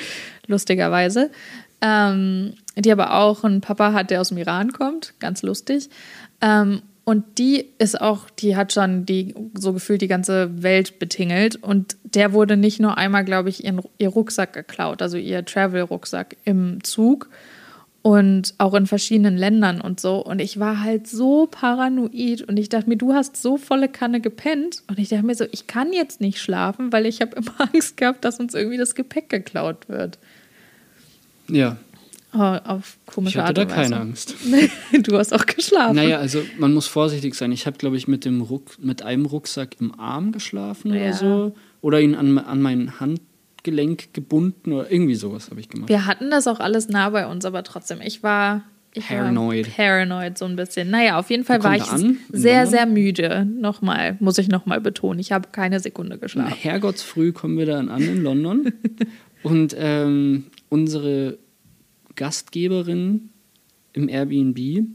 lustigerweise. 0.48 1.32
Ähm, 1.82 2.54
die 2.78 2.92
aber 2.92 3.14
auch 3.14 3.44
einen 3.44 3.62
Papa 3.62 3.94
hat, 3.94 4.10
der 4.10 4.22
aus 4.22 4.30
dem 4.30 4.38
Iran 4.38 4.74
kommt, 4.74 5.14
ganz 5.20 5.44
lustig. 5.44 5.90
Ähm, 6.42 6.82
und 7.06 7.38
die 7.38 7.68
ist 7.78 8.02
auch, 8.02 8.32
die 8.32 8.56
hat 8.56 8.74
schon 8.74 9.06
die 9.06 9.36
so 9.54 9.74
gefühlt 9.74 10.02
die 10.02 10.08
ganze 10.08 10.64
Welt 10.64 10.98
betingelt. 10.98 11.56
Und 11.56 11.98
der 12.04 12.34
wurde 12.34 12.58
nicht 12.58 12.80
nur 12.80 12.98
einmal, 12.98 13.24
glaube 13.24 13.50
ich, 13.50 13.64
ihren, 13.64 13.82
ihr 14.00 14.10
Rucksack 14.10 14.54
geklaut, 14.54 15.04
also 15.04 15.16
ihr 15.16 15.46
Travel-Rucksack 15.46 16.36
im 16.46 16.84
Zug 16.84 17.30
und 18.02 18.56
auch 18.58 18.74
in 18.74 18.88
verschiedenen 18.88 19.38
Ländern 19.38 19.82
und 19.82 20.00
so. 20.00 20.18
Und 20.18 20.40
ich 20.40 20.60
war 20.60 20.82
halt 20.82 21.08
so 21.08 21.46
paranoid 21.46 22.42
und 22.42 22.58
ich 22.58 22.70
dachte 22.70 22.90
mir, 22.90 22.98
du 22.98 23.14
hast 23.14 23.38
so 23.38 23.58
volle 23.58 23.88
Kanne 23.88 24.20
gepennt. 24.20 24.82
Und 24.88 24.98
ich 24.98 25.10
dachte 25.10 25.28
mir 25.28 25.36
so, 25.36 25.46
ich 25.52 25.68
kann 25.68 25.94
jetzt 25.94 26.22
nicht 26.22 26.40
schlafen, 26.42 26.92
weil 26.92 27.06
ich 27.06 27.22
habe 27.22 27.36
immer 27.36 27.54
Angst 27.72 27.98
gehabt, 27.98 28.26
dass 28.26 28.40
uns 28.40 28.56
irgendwie 28.56 28.78
das 28.78 28.96
Gepäck 28.96 29.30
geklaut 29.30 29.90
wird. 29.90 30.18
ja, 31.50 31.78
Oh, 32.38 32.58
auf 32.70 32.98
komische 33.06 33.38
ich 33.38 33.44
hatte 33.44 33.62
Art 33.62 33.72
da 33.72 33.76
keine 33.76 33.98
Angst. 33.98 34.36
du 35.04 35.18
hast 35.18 35.34
auch 35.34 35.46
geschlafen. 35.46 35.96
Naja, 35.96 36.18
also 36.18 36.42
man 36.60 36.74
muss 36.74 36.86
vorsichtig 36.88 37.34
sein. 37.36 37.52
Ich 37.54 37.66
habe, 37.66 37.78
glaube 37.78 37.96
ich, 37.96 38.08
mit, 38.08 38.26
dem 38.26 38.42
Ruck, 38.42 38.78
mit 38.80 39.04
einem 39.04 39.26
Rucksack 39.26 39.80
im 39.80 39.98
Arm 39.98 40.32
geschlafen 40.34 40.94
Ja. 40.94 41.02
oder 41.02 41.14
so. 41.14 41.56
Oder 41.82 42.02
ihn 42.02 42.16
an, 42.16 42.38
an 42.38 42.62
mein 42.62 43.00
Handgelenk 43.00 44.14
gebunden 44.14 44.74
oder 44.74 44.92
irgendwie 44.92 45.16
sowas 45.16 45.50
habe 45.50 45.62
ich 45.62 45.70
gemacht. 45.70 45.88
Wir 45.88 46.06
hatten 46.06 46.30
das 46.30 46.48
auch 46.48 46.60
alles 46.60 46.90
nah 46.90 47.10
bei 47.10 47.26
uns, 47.28 47.46
aber 47.46 47.64
trotzdem, 47.64 48.02
ich 48.02 48.22
war. 48.22 48.64
Ich 48.94 49.08
Paranoid. 49.08 49.76
Paranoid, 49.76 50.38
so 50.38 50.46
ein 50.46 50.56
bisschen. 50.56 50.90
Naja, 50.90 51.20
auf 51.20 51.30
jeden 51.30 51.44
Fall 51.44 51.64
war 51.64 51.76
ich 51.76 51.84
an 51.84 52.18
sehr, 52.32 52.66
sehr 52.66 52.86
müde. 52.86 53.46
Nochmal, 53.46 54.16
muss 54.20 54.38
ich 54.38 54.48
nochmal 54.48 54.80
betonen. 54.82 55.20
Ich 55.20 55.32
habe 55.34 55.50
keine 55.52 55.80
Sekunde 55.80 56.18
geschlafen. 56.18 56.54
Herrgottsfrüh 56.54 57.34
kommen 57.34 57.58
wir 57.58 57.66
dann 57.66 57.90
an 57.90 58.02
in 58.02 58.24
London. 58.24 58.74
und 59.44 59.76
ähm, 59.78 60.46
unsere 60.70 61.38
Gastgeberin 62.16 63.30
im 63.94 64.10
Airbnb, 64.10 64.88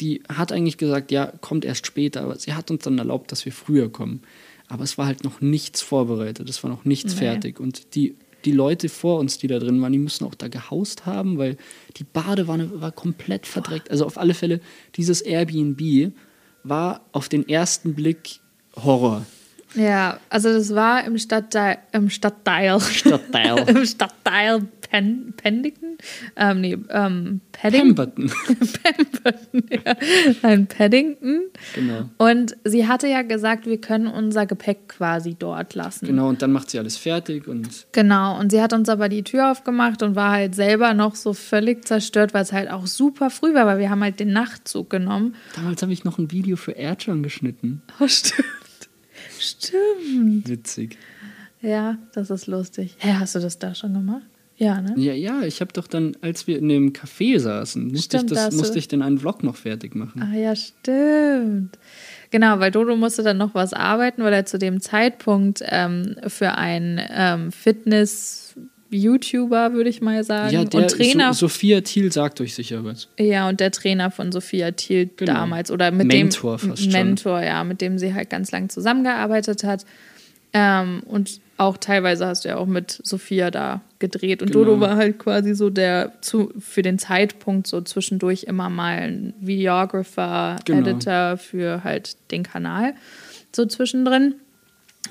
die 0.00 0.22
hat 0.28 0.52
eigentlich 0.52 0.78
gesagt, 0.78 1.10
ja, 1.10 1.26
kommt 1.40 1.64
erst 1.64 1.86
später, 1.86 2.22
aber 2.22 2.38
sie 2.38 2.54
hat 2.54 2.70
uns 2.70 2.84
dann 2.84 2.98
erlaubt, 2.98 3.32
dass 3.32 3.44
wir 3.44 3.52
früher 3.52 3.90
kommen. 3.90 4.22
Aber 4.68 4.84
es 4.84 4.98
war 4.98 5.06
halt 5.06 5.24
noch 5.24 5.40
nichts 5.40 5.80
vorbereitet, 5.82 6.48
es 6.48 6.62
war 6.62 6.70
noch 6.70 6.84
nichts 6.84 7.14
Nee. 7.14 7.18
fertig. 7.20 7.58
Und 7.58 7.94
die, 7.94 8.14
die 8.44 8.52
Leute 8.52 8.88
vor 8.88 9.18
uns, 9.18 9.38
die 9.38 9.46
da 9.48 9.58
drin 9.58 9.80
waren, 9.80 9.92
die 9.92 9.98
müssen 9.98 10.24
auch 10.24 10.34
da 10.34 10.48
gehaust 10.48 11.06
haben, 11.06 11.38
weil 11.38 11.56
die 11.96 12.04
Badewanne 12.04 12.80
war 12.80 12.92
komplett 12.92 13.46
verdreckt. 13.46 13.90
Also 13.90 14.06
auf 14.06 14.18
alle 14.18 14.34
Fälle, 14.34 14.60
dieses 14.94 15.20
Airbnb 15.20 16.12
war 16.62 17.00
auf 17.12 17.28
den 17.28 17.48
ersten 17.48 17.94
Blick 17.94 18.40
Horror. 18.76 19.26
Ja, 19.74 20.18
also 20.30 20.52
das 20.52 20.74
war 20.74 21.04
im 21.04 21.18
Stadtteil, 21.18 21.78
im 21.92 22.10
Stadtteil, 22.10 22.80
Stadtteil. 22.80 23.58
im 23.68 23.84
Stadtteil 23.84 24.62
Pen, 24.90 25.34
Pendington, 25.36 25.98
ähm, 26.36 26.60
nee, 26.62 26.78
ähm, 26.88 27.42
Paddington, 27.52 27.94
Pemberton. 27.94 28.30
Pemberton, 28.82 29.62
ja. 29.70 29.96
Nein, 30.42 30.66
Paddington. 30.66 31.42
Genau. 31.74 32.08
Und 32.16 32.56
sie 32.64 32.88
hatte 32.88 33.06
ja 33.06 33.20
gesagt, 33.22 33.66
wir 33.66 33.80
können 33.80 34.06
unser 34.06 34.46
Gepäck 34.46 34.88
quasi 34.88 35.36
dort 35.38 35.74
lassen. 35.74 36.06
Genau, 36.06 36.28
und 36.28 36.40
dann 36.40 36.52
macht 36.52 36.70
sie 36.70 36.78
alles 36.78 36.96
fertig 36.96 37.48
und 37.48 37.86
Genau, 37.92 38.38
und 38.38 38.50
sie 38.50 38.62
hat 38.62 38.72
uns 38.72 38.88
aber 38.88 39.10
die 39.10 39.24
Tür 39.24 39.50
aufgemacht 39.50 40.02
und 40.02 40.16
war 40.16 40.32
halt 40.32 40.54
selber 40.54 40.94
noch 40.94 41.16
so 41.16 41.34
völlig 41.34 41.86
zerstört, 41.86 42.32
weil 42.32 42.42
es 42.42 42.52
halt 42.52 42.70
auch 42.70 42.86
super 42.86 43.28
früh 43.28 43.52
war, 43.52 43.66
weil 43.66 43.78
wir 43.78 43.90
haben 43.90 44.02
halt 44.02 44.20
den 44.20 44.32
Nachtzug 44.32 44.88
genommen. 44.88 45.34
damals 45.54 45.82
habe 45.82 45.92
ich 45.92 46.04
noch 46.04 46.18
ein 46.18 46.30
Video 46.30 46.56
für 46.56 46.72
Erdschon 46.72 47.22
geschnitten. 47.22 47.82
Oh, 48.00 48.08
stimmt. 48.08 48.44
Stimmt. 49.40 50.48
Witzig. 50.48 50.98
Ja, 51.60 51.98
das 52.12 52.30
ist 52.30 52.46
lustig. 52.46 52.96
Hä, 52.98 53.14
hast 53.18 53.34
du 53.34 53.40
das 53.40 53.58
da 53.58 53.74
schon 53.74 53.94
gemacht? 53.94 54.22
Ja, 54.58 54.80
ne? 54.80 54.94
Ja, 54.96 55.12
ja, 55.12 55.42
ich 55.42 55.60
habe 55.60 55.72
doch 55.72 55.86
dann, 55.86 56.16
als 56.20 56.48
wir 56.48 56.58
in 56.58 56.68
dem 56.68 56.92
Café 56.92 57.38
saßen, 57.38 57.88
musste, 57.88 58.18
Stimmt, 58.18 58.32
ich, 58.32 58.36
da 58.36 58.46
das, 58.46 58.56
musste 58.56 58.78
ich 58.78 58.88
den 58.88 59.02
einen 59.02 59.18
Vlog 59.18 59.44
noch 59.44 59.54
fertig 59.54 59.94
machen. 59.94 60.20
Ah 60.20 60.36
ja, 60.36 60.56
stimmt. 60.56 61.78
Genau, 62.30 62.58
weil 62.58 62.72
Dodo 62.72 62.96
musste 62.96 63.22
dann 63.22 63.38
noch 63.38 63.54
was 63.54 63.72
arbeiten, 63.72 64.22
weil 64.22 64.32
er 64.32 64.46
zu 64.46 64.58
dem 64.58 64.80
Zeitpunkt 64.80 65.62
ähm, 65.64 66.16
für 66.26 66.54
einen 66.54 67.00
ähm, 67.08 67.52
Fitness-YouTuber, 68.90 69.72
würde 69.72 69.90
ich 69.90 70.00
mal 70.00 70.22
sagen, 70.24 70.52
ja, 70.52 70.64
der 70.64 70.82
und 70.82 70.90
Trainer. 70.90 71.32
So, 71.34 71.46
Sophia 71.46 71.80
Thiel 71.80 72.12
sagt 72.12 72.40
euch 72.40 72.54
sicher 72.54 72.84
was. 72.84 73.08
Ja, 73.18 73.48
und 73.48 73.60
der 73.60 73.70
Trainer 73.70 74.10
von 74.10 74.32
Sophia 74.32 74.70
Thiel 74.72 75.10
Genau. 75.16 75.32
damals 75.34 75.70
oder 75.70 75.90
mit 75.90 76.06
Mentor 76.08 76.56
dem 76.58 76.70
fast 76.70 76.82
schon. 76.84 76.92
Mentor, 76.92 77.40
ja, 77.42 77.64
mit 77.64 77.80
dem 77.80 77.98
sie 77.98 78.14
halt 78.14 78.30
ganz 78.30 78.50
lang 78.50 78.68
zusammengearbeitet 78.68 79.64
hat. 79.64 79.84
Ähm, 80.54 81.02
und 81.06 81.40
auch 81.58 81.76
teilweise 81.76 82.26
hast 82.26 82.44
du 82.44 82.48
ja 82.48 82.56
auch 82.56 82.66
mit 82.66 83.00
Sophia 83.02 83.50
da 83.50 83.82
gedreht. 83.98 84.40
Und 84.42 84.52
Genau. 84.52 84.64
Dodo 84.64 84.80
war 84.80 84.96
halt 84.96 85.18
quasi 85.18 85.54
so 85.54 85.68
der 85.70 86.12
zu, 86.22 86.52
für 86.58 86.82
den 86.82 86.98
Zeitpunkt 86.98 87.66
so 87.66 87.80
zwischendurch 87.82 88.44
immer 88.44 88.70
mal 88.70 88.98
ein 88.98 89.34
Videographer, 89.40 90.56
Genau. 90.64 90.88
Editor 90.88 91.36
für 91.36 91.84
halt 91.84 92.16
den 92.30 92.44
Kanal 92.44 92.94
so 93.54 93.66
zwischendrin. 93.66 94.36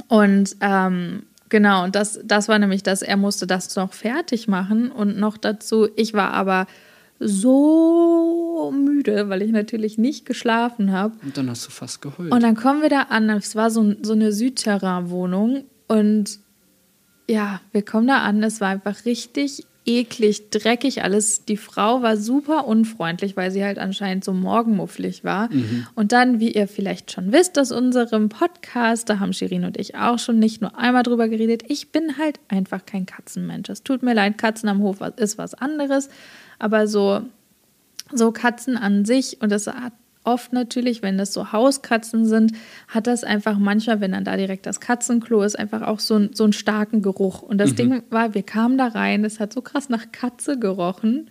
Und 0.07 0.55
ähm, 0.61 1.23
genau, 1.49 1.83
und 1.83 1.95
das, 1.95 2.19
das 2.23 2.47
war 2.47 2.60
nämlich 2.60 2.83
das, 2.83 3.01
er 3.01 3.17
musste 3.17 3.47
das 3.47 3.75
noch 3.75 3.93
fertig 3.93 4.47
machen 4.47 4.91
und 4.91 5.17
noch 5.17 5.38
dazu, 5.38 5.88
ich 5.95 6.13
war 6.13 6.33
aber 6.33 6.67
so 7.19 8.71
müde, 8.75 9.29
weil 9.29 9.41
ich 9.41 9.51
natürlich 9.51 9.97
nicht 9.97 10.25
geschlafen 10.25 10.91
habe. 10.91 11.15
Und 11.23 11.38
dann 11.38 11.49
hast 11.49 11.65
du 11.65 11.71
fast 11.71 12.01
geheult. 12.01 12.31
Und 12.31 12.43
dann 12.43 12.55
kommen 12.55 12.81
wir 12.81 12.89
da 12.89 13.03
an, 13.03 13.29
es 13.31 13.55
war 13.55 13.71
so, 13.71 13.95
so 14.01 14.13
eine 14.13 14.31
Südterrain-Wohnung 14.31 15.63
und 15.88 16.39
ja, 17.29 17.62
wir 17.71 17.83
kommen 17.83 18.07
da 18.07 18.19
an, 18.19 18.41
es 18.43 18.62
war 18.62 18.69
einfach 18.69 19.05
richtig 19.05 19.65
eklig, 19.88 20.50
dreckig 20.52 21.04
alles. 21.04 21.45
Die 21.45 21.58
Frau 21.58 22.02
war 22.02 22.17
super 22.17 22.67
unfreundlich, 22.67 23.36
weil 23.38 23.50
sie 23.52 23.63
halt 23.63 23.80
anscheinend 23.80 24.23
so 24.23 24.34
morgenmufflig 24.34 25.23
war. 25.23 25.50
Und 25.95 26.12
dann, 26.12 26.39
wie 26.39 26.52
ihr 26.52 26.67
vielleicht 26.67 27.12
schon 27.12 27.32
wisst 27.32 27.58
aus 27.58 27.71
unserem 27.71 28.30
Podcast, 28.30 29.10
da 29.10 29.19
haben 29.19 29.34
Shirin 29.34 29.63
und 29.63 29.78
ich 29.78 29.95
auch 29.95 30.19
schon 30.19 30.38
nicht 30.38 30.62
nur 30.62 30.78
einmal 30.78 31.04
drüber 31.04 31.30
geredet, 31.30 31.63
ich 31.67 31.91
bin 31.91 32.17
halt 32.17 32.39
einfach 32.50 32.86
kein 32.86 33.06
Katzenmensch. 33.06 33.69
Es 33.69 33.84
tut 33.84 34.04
mir 34.04 34.13
leid, 34.13 34.38
Katzen 34.38 34.69
am 34.69 34.84
Hof 34.84 35.02
ist 35.15 35.38
was 35.38 35.54
anderes, 35.54 36.10
aber 36.60 36.88
so 36.88 37.21
so 38.13 38.32
Katzen 38.32 38.78
an 38.78 39.06
sich 39.06 39.41
und 39.41 39.52
das 39.52 39.67
hat 39.67 39.93
oft 40.27 40.53
natürlich, 40.53 41.01
wenn 41.01 41.17
das 41.17 41.33
so 41.33 41.51
Hauskatzen 41.51 42.25
sind, 42.25 42.51
hat 42.87 43.07
das 43.07 43.23
einfach 43.23 43.57
manchmal, 43.57 44.01
wenn 44.01 44.11
dann 44.11 44.25
da 44.25 44.37
direkt 44.37 44.65
das 44.65 44.79
Katzenklo 44.79 45.41
ist, 45.41 45.57
einfach 45.57 45.81
auch 45.81 45.99
so, 45.99 46.15
ein, 46.15 46.29
so 46.33 46.43
einen 46.43 46.53
starken 46.53 47.01
Geruch. 47.01 47.41
Und 47.41 47.57
das 47.57 47.73
Ding 47.73 48.03
war, 48.09 48.33
wir 48.33 48.43
kamen 48.43 48.77
da 48.77 48.87
rein, 48.87 49.25
es 49.25 49.39
hat 49.39 49.53
so 49.53 49.61
krass 49.61 49.89
nach 49.89 50.11
Katze 50.11 50.59
gerochen 50.59 51.29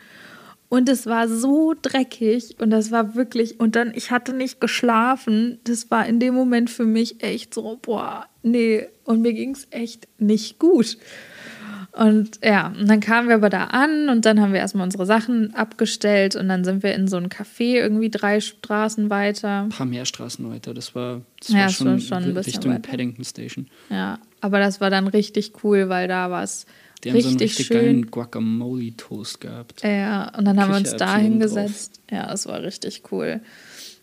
Und 0.69 0.89
es 0.89 1.07
war 1.07 1.29
so 1.29 1.75
dreckig 1.81 2.57
und 2.59 2.71
das 2.71 2.91
war 2.91 3.15
wirklich, 3.15 3.61
und 3.61 3.77
dann, 3.77 3.93
ich 3.95 4.11
hatte 4.11 4.33
nicht 4.33 4.61
geschlafen. 4.61 5.61
Das 5.65 5.91
war 5.93 6.07
in 6.07 6.19
dem 6.19 6.35
Moment 6.35 6.71
für 6.71 6.85
mich 6.85 7.23
echt 7.23 7.55
so, 7.55 7.79
boah, 7.81 8.27
nee. 8.43 8.89
Und 9.05 9.23
mir 9.23 9.33
ging 9.33 9.53
es 9.53 9.69
echt 9.71 10.09
nicht 10.19 10.59
gut. 10.59 10.99
Und 11.97 12.41
ja, 12.45 12.75
und 12.79 12.89
dann 12.91 13.01
kamen 13.01 13.29
wir 13.29 13.37
aber 13.37 13.49
da 13.49 13.65
an 13.65 14.11
und 14.11 14.27
dann 14.27 14.41
haben 14.41 14.53
wir 14.53 14.61
erstmal 14.61 14.85
unsere 14.85 15.07
Sachen 15.07 15.55
abgestellt 15.55 16.37
und 16.37 16.47
dann 16.49 16.63
sind 16.63 16.83
wir 16.83 16.95
in 16.95 17.09
so 17.09 17.17
ein 17.17 17.31
Café 17.31 17.77
irgendwie 17.77 18.11
drei 18.11 18.41
Straßen 18.41 19.09
weiter. 19.09 19.63
Ein 19.63 19.69
paar 19.71 19.87
mehr 19.87 20.05
Straßen 20.05 20.47
weiter. 20.51 20.75
Das 20.75 20.95
war, 20.95 21.23
das 21.41 21.49
Ja, 21.49 21.61
war 21.61 21.69
schon, 21.71 21.99
schon 22.01 22.19
ein 22.25 22.35
bisschen 22.35 22.53
Richtung 22.55 22.73
weiter. 22.73 22.83
Paddington 22.91 23.25
Station. 23.25 23.69
Ja, 23.89 24.19
aber 24.43 24.59
das 24.59 24.79
war 24.83 24.91
dann 24.91 25.09
richtig 25.09 25.65
cool, 25.65 25.89
weil 25.89 26.07
da 26.07 26.31
war 26.31 26.43
es 26.43 26.67
Die 27.03 27.11
haben 27.13 27.21
so 27.23 27.29
einen 27.29 27.39
richtig 27.39 27.61
richtig 27.61 27.67
schön. 27.69 27.77
geilen 27.77 28.11
Guacamole-Toast 28.11 29.41
gehabt. 29.41 29.83
Ja, 29.83 30.37
und 30.37 30.45
dann 30.45 30.61
haben 30.61 30.71
wir 30.71 30.77
uns 30.77 30.95
da 30.97 31.17
hingesetzt. 31.17 32.01
Ja, 32.11 32.27
das 32.27 32.47
war 32.47 32.63
richtig 32.63 33.05
cool. 33.11 33.41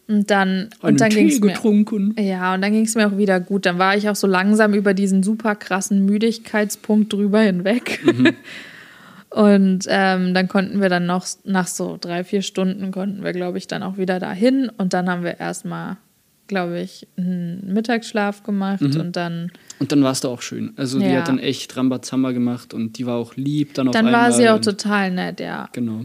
Und 0.07 0.29
dann, 0.29 0.69
und 0.81 0.89
Einen 0.89 0.97
dann 0.97 1.09
ging 1.09 1.27
es 1.29 1.39
mir. 1.39 1.47
getrunken. 1.53 2.13
Ja, 2.19 2.53
und 2.53 2.61
dann 2.61 2.73
ging 2.73 2.83
es 2.85 2.93
mir 2.95 3.07
auch 3.07 3.17
wieder 3.17 3.39
gut. 3.39 3.65
Dann 3.65 3.79
war 3.79 3.95
ich 3.95 4.09
auch 4.09 4.15
so 4.17 4.27
langsam 4.27 4.73
über 4.73 4.93
diesen 4.93 5.23
super 5.23 5.55
krassen 5.55 6.05
Müdigkeitspunkt 6.05 7.13
drüber 7.13 7.39
hinweg. 7.39 8.01
Mhm. 8.05 8.33
und 9.29 9.85
ähm, 9.87 10.33
dann 10.33 10.47
konnten 10.47 10.81
wir 10.81 10.89
dann 10.89 11.05
noch, 11.05 11.25
nach 11.45 11.67
so 11.67 11.97
drei, 11.99 12.23
vier 12.23 12.41
Stunden, 12.41 12.91
konnten 12.91 13.23
wir, 13.23 13.31
glaube 13.31 13.57
ich, 13.57 13.67
dann 13.67 13.81
auch 13.81 13.97
wieder 13.97 14.19
dahin. 14.19 14.69
Und 14.77 14.93
dann 14.93 15.09
haben 15.09 15.23
wir 15.23 15.39
erstmal, 15.39 15.97
glaube 16.47 16.81
ich, 16.81 17.07
einen 17.17 17.73
Mittagsschlaf 17.73 18.43
gemacht 18.43 18.81
Mhm. 18.81 18.99
und 18.99 19.15
dann, 19.15 19.51
Und 19.79 19.91
dann 19.91 20.03
war 20.03 20.11
es 20.11 20.19
da 20.19 20.27
auch 20.27 20.41
schön. 20.41 20.73
Also 20.75 20.99
die 20.99 21.05
Ja. 21.05 21.19
hat 21.21 21.29
dann 21.29 21.39
echt 21.39 21.75
Rambazamba 21.77 22.31
gemacht 22.31 22.73
und 22.73 22.97
die 22.97 23.05
war 23.05 23.15
auch 23.15 23.35
lieb 23.37 23.73
dann 23.73 23.87
auf 23.87 23.93
dann 23.93 24.11
war 24.11 24.31
sie 24.33 24.49
auch 24.49 24.57
und- 24.57 24.65
total 24.65 25.11
nett, 25.11 25.39
ja. 25.39 25.69
Genau. 25.71 26.01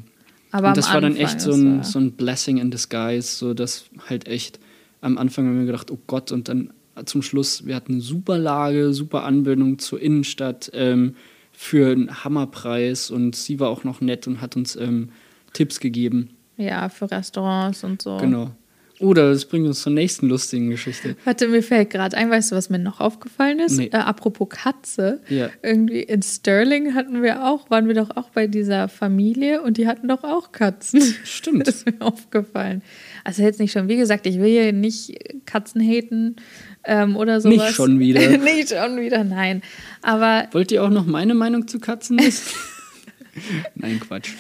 Aber 0.51 0.69
und 0.69 0.77
das 0.77 0.93
war 0.93 1.01
dann 1.01 1.13
Anfang, 1.13 1.27
echt 1.27 1.41
so 1.41 1.53
ein, 1.53 1.83
so 1.83 1.99
ein 1.99 2.13
Blessing 2.13 2.59
in 2.59 2.71
disguise, 2.71 3.37
so 3.37 3.55
dass 3.55 3.85
halt 4.09 4.27
echt 4.27 4.59
am 5.01 5.19
Anfang 5.19 5.47
haben 5.47 5.59
wir 5.59 5.67
gedacht, 5.67 5.91
oh 5.91 5.99
Gott, 6.07 6.33
und 6.33 6.49
dann 6.49 6.73
zum 7.05 7.23
Schluss, 7.23 7.67
wir 7.67 7.77
hatten 7.77 7.95
eine 7.95 8.01
super 8.01 8.39
Lage, 8.39 8.93
super 8.93 9.25
Anbindung 9.25 9.79
zur 9.79 10.01
Innenstadt 10.01 10.71
ähm, 10.75 11.15
für 11.53 11.93
einen 11.93 12.25
Hammerpreis 12.25 13.11
und 13.11 13.37
sie 13.37 13.61
war 13.61 13.69
auch 13.69 13.85
noch 13.85 14.01
nett 14.01 14.27
und 14.27 14.41
hat 14.41 14.57
uns 14.57 14.77
ähm, 14.77 15.11
Tipps 15.53 15.81
gegeben. 15.81 16.31
Ja, 16.57 16.89
für 16.89 17.11
Restaurants 17.11 17.85
und 17.85 18.03
so. 18.03 18.17
Genau. 18.17 18.51
Oder 19.01 19.33
das 19.33 19.45
bringt 19.45 19.67
uns 19.67 19.81
zur 19.83 19.93
nächsten 19.93 20.29
lustigen 20.29 20.71
Geschichte. 20.71 21.17
Warte, 21.25 21.47
mir 21.49 21.63
fällt 21.63 21.91
gerade 21.91 22.17
ein, 22.17 22.31
weißt 22.31 22.51
du, 22.51 22.57
was 22.57 22.69
mir 22.69 22.81
noch 22.81 23.01
aufgefallen 23.01 23.61
ist? 23.61 23.77
Nee. 23.77 23.91
Äh, 23.93 23.99
apropos 23.99 24.49
Katze. 24.49 25.21
Ja. 25.29 25.51
Irgendwie 25.63 26.01
in 26.01 26.23
Sterling 26.23 26.95
hatten 26.95 27.23
wir 27.23 27.47
auch, 27.47 27.71
waren 27.71 27.87
wir 27.87 27.95
doch 27.95 28.17
auch 28.17 28.31
bei 28.31 28.49
dieser 28.49 28.89
Familie 28.89 29.63
und 29.63 29.77
die 29.77 29.87
hatten 29.87 30.09
doch 30.09 30.25
auch 30.25 30.51
Katzen. 30.51 31.01
Stimmt. 31.25 31.69
Das 31.69 31.77
ist 31.77 31.87
mir 31.87 32.01
aufgefallen. 32.01 32.83
Also 33.23 33.43
jetzt 33.43 33.61
nicht 33.61 33.73
schon, 33.73 33.89
wie 33.89 33.97
gesagt, 33.97 34.27
ich 34.27 34.39
will 34.39 34.49
hier 34.49 34.73
nicht 34.73 35.17
Katzen 35.47 35.81
haten 35.81 36.37
ähm, 36.85 37.17
oder 37.17 37.41
sowas. 37.41 37.57
Nicht 37.57 37.75
schon 37.75 38.01
wieder. 38.01 38.21
nicht 38.39 38.71
schon 38.71 39.01
wieder, 39.01 39.23
nein. 39.23 39.63
Aber 40.03 40.49
Wollt 40.53 40.73
ihr 40.73 40.83
auch 40.83 40.91
noch 40.91 41.07
meine 41.07 41.35
Meinung 41.35 41.69
zu 41.69 41.79
Katzen 41.79 42.19
wissen? 42.19 42.55
Nein, 43.77 44.01
Quatsch. 44.01 44.31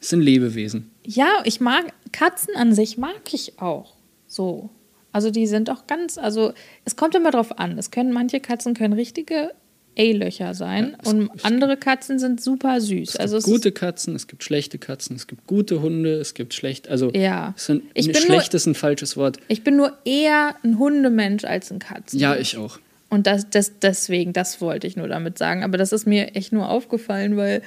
Es 0.00 0.08
sind 0.08 0.20
Lebewesen. 0.22 0.90
Ja, 1.04 1.28
ich 1.44 1.60
mag 1.60 1.92
Katzen 2.12 2.54
an 2.56 2.72
sich 2.74 2.96
mag 2.98 3.20
ich 3.32 3.60
auch. 3.60 3.94
So. 4.26 4.70
Also 5.12 5.30
die 5.30 5.46
sind 5.46 5.68
auch 5.70 5.86
ganz, 5.86 6.18
also 6.18 6.52
es 6.84 6.96
kommt 6.96 7.14
immer 7.14 7.30
drauf 7.32 7.58
an. 7.58 7.76
Es 7.78 7.90
können 7.90 8.12
manche 8.12 8.40
Katzen 8.40 8.74
können 8.74 8.94
richtige 8.94 9.50
A-Löcher 9.98 10.54
sein 10.54 10.90
Ja, 10.92 10.98
es- 11.02 11.08
und 11.12 11.44
andere 11.44 11.76
Katzen 11.76 12.18
sind 12.20 12.40
super 12.40 12.80
süß. 12.80 13.10
Es 13.10 13.16
also 13.16 13.36
gibt 13.38 13.46
es 13.48 13.52
gute 13.52 13.72
Katzen, 13.72 14.14
es 14.14 14.28
gibt 14.28 14.44
schlechte 14.44 14.78
Katzen, 14.78 15.16
es 15.16 15.26
gibt 15.26 15.46
gute 15.48 15.82
Hunde, 15.82 16.14
es 16.14 16.34
gibt 16.34 16.54
schlecht, 16.54 16.88
also 16.88 17.10
Ja. 17.12 17.54
es 17.56 17.66
sind, 17.66 17.82
Ich 17.94 18.06
bin 18.06 18.14
nur- 18.14 18.22
schlecht 18.22 18.54
ist 18.54 18.66
ein 18.66 18.76
falsches 18.76 19.16
Wort. 19.16 19.38
ich 19.48 19.64
bin 19.64 19.76
nur 19.76 19.98
eher 20.04 20.54
ein 20.62 20.78
Hundemensch 20.78 21.44
als 21.44 21.72
ein 21.72 21.80
Katzen. 21.80 22.20
Ja, 22.20 22.36
ich 22.36 22.56
auch. 22.56 22.78
Und 23.10 23.26
das, 23.26 23.50
das 23.50 23.80
deswegen, 23.80 24.32
das 24.32 24.60
wollte 24.60 24.86
ich 24.86 24.96
nur 24.96 25.08
damit 25.08 25.36
sagen. 25.36 25.64
Aber 25.64 25.76
das 25.76 25.92
ist 25.92 26.06
mir 26.06 26.36
echt 26.36 26.52
nur 26.52 26.68
aufgefallen, 26.70 27.36
weil 27.36 27.60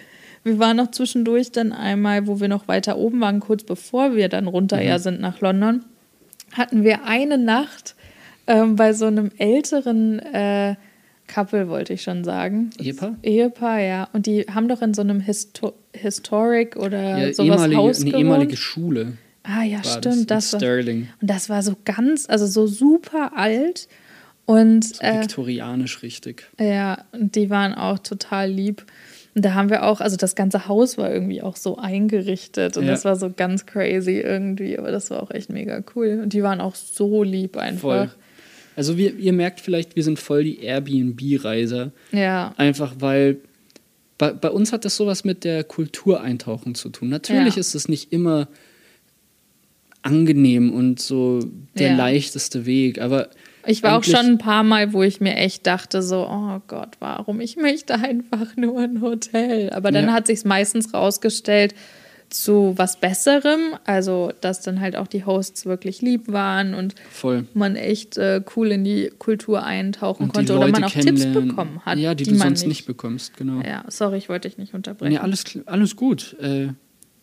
wir 0.44 0.60
waren 0.60 0.78
noch 0.78 0.92
zwischendurch 0.92 1.52
dann 1.52 1.72
einmal, 1.72 2.28
wo 2.28 2.40
wir 2.40 2.48
noch 2.48 2.68
weiter 2.68 2.98
oben 2.98 3.20
waren, 3.22 3.40
kurz 3.40 3.64
bevor 3.64 4.16
wir 4.16 4.30
dann 4.30 4.48
runter 4.48 4.78
Mhm. 4.82 4.98
sind 5.00 5.22
nach 5.22 5.40
London, 5.42 5.84
hatten 6.54 6.84
wir 6.84 7.06
eine 7.06 7.38
Nacht 7.38 7.96
ähm, 8.48 8.76
bei 8.76 8.94
so 8.94 9.06
einem 9.06 9.32
älteren 9.38 10.20
äh, 10.20 10.76
Couple, 11.28 11.70
wollte 11.70 11.94
ich 11.94 12.02
schon 12.04 12.24
sagen. 12.26 12.72
Ehepaar? 12.78 13.16
Ehepaar, 13.24 13.80
ja. 13.80 14.10
Und 14.12 14.26
die 14.26 14.42
haben 14.54 14.68
doch 14.68 14.82
in 14.82 14.94
so 14.94 15.02
einem 15.02 15.20
Histo 15.22 15.74
Historic 15.94 16.76
oder 16.76 17.18
Ja, 17.28 17.34
sowas 17.34 17.48
ehemalige, 17.62 17.78
Haus 17.78 18.02
eine 18.02 18.06
gewohnt. 18.12 18.24
ehemalige 18.26 18.58
Schule 18.58 19.14
Ah 19.44 19.64
ja, 19.64 19.84
stimmt. 19.84 20.30
das, 20.32 20.52
Das 20.52 20.54
in 20.54 20.54
war, 20.54 20.60
Sterling. 20.60 21.08
und 21.22 21.30
das 21.30 21.50
war 21.50 21.64
so 21.64 21.76
ganz, 21.86 22.30
also 22.30 22.46
so 22.48 22.68
super 22.68 23.32
alt. 23.38 23.88
Und 24.46 24.84
So 24.96 25.02
äh, 25.04 25.22
viktorianisch 25.22 26.02
richtig. 26.04 26.50
ja, 26.60 27.06
und 27.14 27.36
die 27.36 27.50
waren 27.50 27.74
auch 27.74 28.00
total 28.00 28.50
lieb. 28.52 28.84
Und 29.36 29.44
da 29.46 29.54
haben 29.56 29.70
wir 29.72 29.84
auch, 29.84 30.00
also 30.00 30.16
das 30.16 30.36
ganze 30.36 30.68
Haus 30.68 30.98
war 30.98 31.12
irgendwie 31.12 31.42
auch 31.42 31.56
so 31.56 31.78
eingerichtet 31.78 32.78
und 32.78 32.86
Ja. 32.86 32.92
das 32.92 33.04
war 33.04 33.16
so 33.16 33.32
ganz 33.36 33.66
crazy 33.66 34.20
irgendwie, 34.20 34.78
aber 34.78 34.92
das 34.92 35.10
war 35.10 35.24
auch 35.24 35.32
echt 35.32 35.50
mega 35.50 35.84
cool. 35.96 36.20
Und 36.22 36.34
die 36.34 36.44
waren 36.44 36.62
auch 36.62 36.76
so 36.76 37.24
lieb 37.24 37.58
einfach. 37.58 37.80
Voll. 37.82 38.10
Also 38.76 38.98
wir, 38.98 39.16
ihr 39.18 39.34
merkt 39.34 39.60
vielleicht, 39.60 39.96
wir 39.96 40.04
sind 40.04 40.20
voll 40.20 40.44
die 40.44 40.60
Airbnb-Reiser. 40.64 41.92
Ja, 42.12 42.54
Einfach 42.58 42.96
weil 43.00 43.38
bei, 44.20 44.32
bei 44.34 44.50
uns 44.50 44.72
hat 44.72 44.86
das 44.86 44.96
sowas 44.98 45.24
mit 45.24 45.44
der 45.44 45.64
Kultureintauchung 45.64 46.76
zu 46.76 46.90
tun. 46.90 47.10
Natürlich 47.10 47.56
Ja. 47.56 47.60
ist 47.60 47.74
es 47.76 47.88
nicht 47.88 48.12
immer 48.14 48.48
angenehm 50.02 50.72
und 50.74 51.00
so 51.00 51.40
der 51.78 51.90
Ja. 51.92 51.96
leichteste 51.96 52.66
Weg, 52.66 53.00
aber 53.02 53.30
ich 53.66 53.84
war 53.84 53.98
auch 53.98 54.04
schon 54.04 54.26
ein 54.26 54.38
paar 54.38 54.64
Mal, 54.64 54.94
wo 54.94 55.04
ich 55.04 55.22
mir 55.22 55.36
echt 55.36 55.66
dachte, 55.68 56.02
so, 56.02 56.28
oh 56.30 56.62
Gott, 56.68 56.96
warum? 57.00 57.40
Ich 57.42 57.56
möchte 57.58 57.96
einfach 57.96 58.56
nur 58.58 58.80
ein 58.80 59.02
Hotel. 59.02 59.70
Aber 59.72 59.92
dann 59.92 60.06
Ja. 60.06 60.14
hat 60.14 60.28
sich 60.28 60.44
meistens 60.46 60.94
rausgestellt 60.94 61.74
zu 62.30 62.74
was 62.78 63.00
Besserem, 63.00 63.76
also 63.86 64.32
dass 64.42 64.62
dann 64.62 64.80
halt 64.82 64.96
auch 64.96 65.06
die 65.08 65.24
Hosts 65.24 65.68
wirklich 65.68 66.02
lieb 66.02 66.32
waren 66.32 66.74
und 66.74 66.96
voll. 67.12 67.46
man 67.54 67.76
echt 67.76 68.18
äh, 68.18 68.42
cool 68.56 68.72
in 68.72 68.84
die 68.84 69.12
Kultur 69.20 69.64
eintauchen 69.64 70.24
Und 70.24 70.30
die 70.32 70.38
konnte 70.38 70.58
oder 70.58 70.68
man 70.70 70.84
auch 70.84 70.90
Tipps 70.92 71.26
bekommen 71.28 71.82
hat, 71.86 72.00
Ja, 72.00 72.16
die, 72.16 72.24
du 72.24 72.32
man 72.32 72.40
sonst 72.56 72.66
nicht. 72.66 72.88
bekommst, 72.88 73.38
genau. 73.38 73.62
Ja, 73.62 73.86
sorry, 73.88 74.18
ich 74.18 74.30
wollte 74.30 74.50
dich 74.50 74.58
nicht 74.58 74.74
unterbrechen. 74.74 75.14
Nee, 75.14 75.20
alles, 75.20 75.44
alles 75.68 75.96
gut. 75.96 76.36
Äh, 76.42 76.70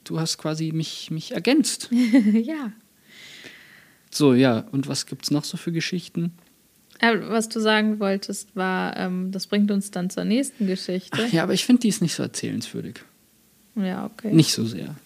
du 0.05 0.21
hast 0.21 0.39
quasi 0.39 0.71
mich, 0.73 1.11
mich 1.11 1.33
ergänzt. 1.33 1.89
ja. 2.33 2.71
So, 4.11 4.35
ja, 4.35 4.65
und 4.73 4.89
was 4.89 5.07
gibt's 5.07 5.31
noch 5.31 5.45
so 5.45 5.57
für 5.57 5.73
Geschichten? 5.73 6.33
Aber 7.01 7.31
was 7.31 7.49
du 7.49 7.61
sagen 7.61 7.99
wolltest, 7.99 8.55
war, 8.55 8.97
ähm, 8.97 9.31
das 9.33 9.47
bringt 9.47 9.71
uns 9.71 9.91
dann 9.91 10.11
zur 10.11 10.25
nächsten 10.25 10.67
Geschichte. 10.67 11.19
Ach 11.27 11.33
ja, 11.33 11.43
aber 11.43 11.55
ich 11.55 11.65
finde, 11.65 11.81
die 11.81 11.89
ist 11.89 12.03
nicht 12.03 12.15
so 12.15 12.23
erzählenswürdig. 12.23 13.01
Ja, 13.77 14.05
okay. 14.07 14.33
Nicht 14.35 14.53
so 14.53 14.65
sehr. 14.65 14.97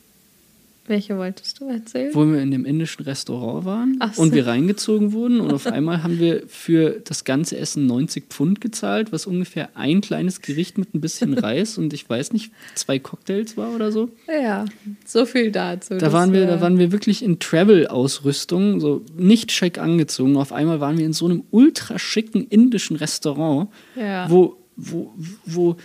Welche 0.86 1.16
wolltest 1.16 1.60
du 1.60 1.68
erzählen? 1.68 2.10
Wo 2.14 2.26
wir 2.26 2.40
in 2.42 2.50
dem 2.50 2.66
indischen 2.66 3.04
Restaurant 3.04 3.64
waren 3.64 3.98
so. 4.12 4.20
und 4.20 4.34
wir 4.34 4.46
reingezogen 4.46 5.12
wurden 5.12 5.40
und 5.40 5.52
auf 5.52 5.66
einmal 5.66 6.02
haben 6.02 6.18
wir 6.18 6.42
für 6.46 7.00
das 7.02 7.24
ganze 7.24 7.56
Essen 7.56 7.86
90 7.86 8.24
Pfund 8.28 8.60
gezahlt, 8.60 9.10
was 9.10 9.26
ungefähr 9.26 9.70
ein 9.76 10.02
kleines 10.02 10.42
Gericht 10.42 10.76
mit 10.76 10.94
ein 10.94 11.00
bisschen 11.00 11.32
Reis 11.38 11.78
und 11.78 11.92
ich 11.94 12.08
weiß 12.08 12.32
nicht, 12.34 12.52
zwei 12.74 12.98
Cocktails 12.98 13.56
war 13.56 13.74
oder 13.74 13.92
so. 13.92 14.10
Ja, 14.28 14.66
so 15.06 15.24
viel 15.24 15.50
dazu. 15.50 15.96
Da 15.96 16.12
waren 16.12 16.32
wir, 16.34 16.46
da 16.46 16.60
waren 16.60 16.78
wir 16.78 16.92
wirklich 16.92 17.22
in 17.22 17.38
Travel-Ausrüstung, 17.38 18.80
so 18.80 19.02
nicht 19.16 19.52
schick 19.52 19.78
angezogen. 19.78 20.36
Auf 20.36 20.52
einmal 20.52 20.80
waren 20.80 20.98
wir 20.98 21.06
in 21.06 21.12
so 21.12 21.24
einem 21.26 21.44
ultra 21.50 21.98
schicken 21.98 22.46
indischen 22.48 22.96
Restaurant, 22.96 23.70
Ja. 23.96 24.28
wo, 24.30 24.56
wo, 24.76 25.14
wo 25.46 25.76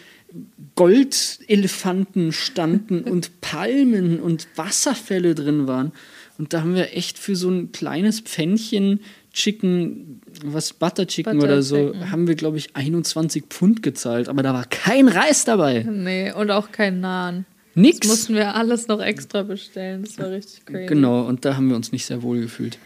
Goldelefanten 0.75 2.31
standen 2.31 3.01
und 3.01 3.41
Palmen 3.41 4.19
und 4.19 4.47
Wasserfälle 4.55 5.35
drin 5.35 5.67
waren. 5.67 5.91
Und 6.37 6.53
da 6.53 6.61
haben 6.61 6.75
wir 6.75 6.95
echt 6.95 7.19
für 7.19 7.35
so 7.35 7.49
ein 7.49 7.71
kleines 7.71 8.21
Pfännchen 8.21 9.01
Chicken, 9.33 10.21
was 10.43 10.73
Butter 10.73 11.05
Chicken 11.05 11.37
Butter 11.37 11.45
oder 11.45 11.61
so, 11.61 11.91
Chicken. 11.91 12.11
haben 12.11 12.27
wir, 12.27 12.35
glaube 12.35 12.57
ich, 12.57 12.75
21 12.75 13.43
Pfund 13.49 13.83
gezahlt. 13.83 14.29
Aber 14.29 14.41
da 14.41 14.53
war 14.53 14.65
kein 14.65 15.07
Reis 15.07 15.45
dabei. 15.45 15.83
Nee, 15.83 16.31
und 16.31 16.49
auch 16.51 16.71
kein 16.71 16.99
Nahen. 17.01 17.45
Nix. 17.75 17.99
Das 17.99 18.09
mussten 18.09 18.35
wir 18.35 18.55
alles 18.55 18.87
noch 18.87 19.01
extra 19.01 19.43
bestellen. 19.43 20.03
Das 20.03 20.17
war 20.17 20.31
richtig 20.31 20.65
crazy. 20.65 20.87
Genau, 20.87 21.27
und 21.27 21.45
da 21.45 21.55
haben 21.55 21.69
wir 21.69 21.75
uns 21.75 21.91
nicht 21.91 22.05
sehr 22.05 22.23
wohl 22.23 22.41
gefühlt. 22.41 22.77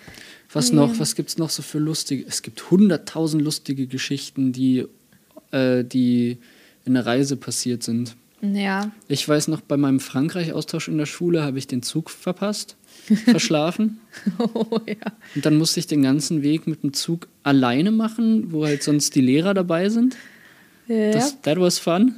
Was 0.51 0.71
noch, 0.71 0.99
was 0.99 1.15
gibt 1.15 1.29
es 1.29 1.38
noch 1.38 1.49
so 1.49 1.63
für 1.63 1.79
lustige? 1.79 2.25
Es 2.27 2.43
gibt 2.43 2.69
hunderttausend 2.69 3.41
lustige 3.43 3.88
Geschichten, 3.88 4.51
die, 4.51 4.86
äh, 5.51 5.84
die 5.84 6.38
in 6.86 6.93
der 6.93 7.06
Reise 7.06 7.38
passiert 7.38 7.84
sind. 7.84 8.15
Ja, 8.41 8.91
Ich 9.08 9.28
weiß 9.28 9.48
noch, 9.48 9.62
bei 9.62 9.78
meinem 9.78 10.02
Frankreich-Austausch 10.02 10.89
in 10.89 10.98
der 10.98 11.06
Schule 11.06 11.43
habe 11.43 11.58
ich 11.58 11.67
den 11.67 11.82
Zug 11.82 12.10
verpasst, 12.10 12.76
verschlafen. 13.26 14.02
oh 14.38 14.80
ja. 14.86 15.13
Und 15.34 15.46
dann 15.46 15.56
musste 15.56 15.80
ich 15.80 15.88
den 15.88 16.02
ganzen 16.02 16.41
Weg 16.43 16.67
mit 16.67 16.84
dem 16.84 16.91
Zug 16.91 17.30
alleine 17.43 17.91
machen, 17.91 18.52
wo 18.52 18.65
halt 18.65 18.84
sonst 18.84 19.15
die 19.15 19.22
Lehrer 19.22 19.54
dabei 19.54 19.88
sind. 19.88 20.17
Ja, 20.88 21.12
Das, 21.12 21.39
that 21.43 21.58
was 21.58 21.80
fun. 21.80 22.15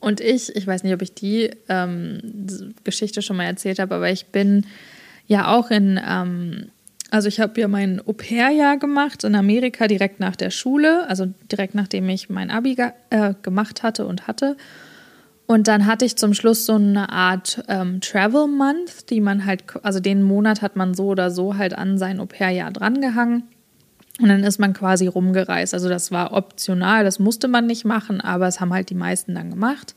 Und 0.00 0.20
ich, 0.22 0.54
ich 0.56 0.66
weiß 0.66 0.84
nicht, 0.84 0.94
ob 0.94 1.02
ich 1.02 1.12
die 1.12 1.50
ähm, 1.68 2.72
Geschichte 2.84 3.20
schon 3.20 3.36
mal 3.36 3.44
erzählt 3.44 3.78
habe, 3.78 3.94
aber 3.96 4.10
ich 4.10 4.26
bin 4.26 4.64
ja 5.26 5.54
auch 5.54 5.70
in, 5.70 6.00
ähm, 6.02 6.68
also 7.10 7.28
ich 7.28 7.40
habe 7.40 7.60
ja 7.60 7.68
mein 7.68 8.00
Au-pair-Jahr 8.06 8.76
gemacht 8.76 9.24
in 9.24 9.34
Amerika 9.34 9.86
direkt 9.86 10.20
nach 10.20 10.36
der 10.36 10.50
Schule, 10.50 11.08
also 11.08 11.26
direkt 11.50 11.74
nachdem 11.74 12.08
ich 12.08 12.28
mein 12.28 12.50
Abi 12.50 12.76
äh, 13.10 13.34
gemacht 13.42 13.82
hatte 13.82 14.06
und 14.06 14.26
hatte. 14.26 14.56
Und 15.46 15.66
dann 15.66 15.86
hatte 15.86 16.04
ich 16.04 16.16
zum 16.16 16.34
Schluss 16.34 16.66
so 16.66 16.74
eine 16.74 17.10
Art 17.10 17.64
ähm, 17.68 18.02
Travel 18.02 18.46
Month, 18.46 19.08
die 19.08 19.22
man 19.22 19.46
halt, 19.46 19.64
also 19.82 19.98
den 19.98 20.22
Monat 20.22 20.60
hat 20.60 20.76
man 20.76 20.92
so 20.92 21.06
oder 21.06 21.30
so 21.30 21.56
halt 21.56 21.72
an 21.72 21.96
sein 21.96 22.20
Au-pair-Jahr 22.20 22.70
drangehangen. 22.70 23.44
Und 24.20 24.28
dann 24.28 24.44
ist 24.44 24.58
man 24.58 24.74
quasi 24.74 25.06
rumgereist. 25.06 25.72
Also 25.72 25.88
das 25.88 26.12
war 26.12 26.34
optional, 26.34 27.04
das 27.04 27.18
musste 27.18 27.48
man 27.48 27.66
nicht 27.66 27.86
machen, 27.86 28.20
aber 28.20 28.46
es 28.46 28.60
haben 28.60 28.74
halt 28.74 28.90
die 28.90 28.94
meisten 28.94 29.34
dann 29.34 29.48
gemacht. 29.48 29.94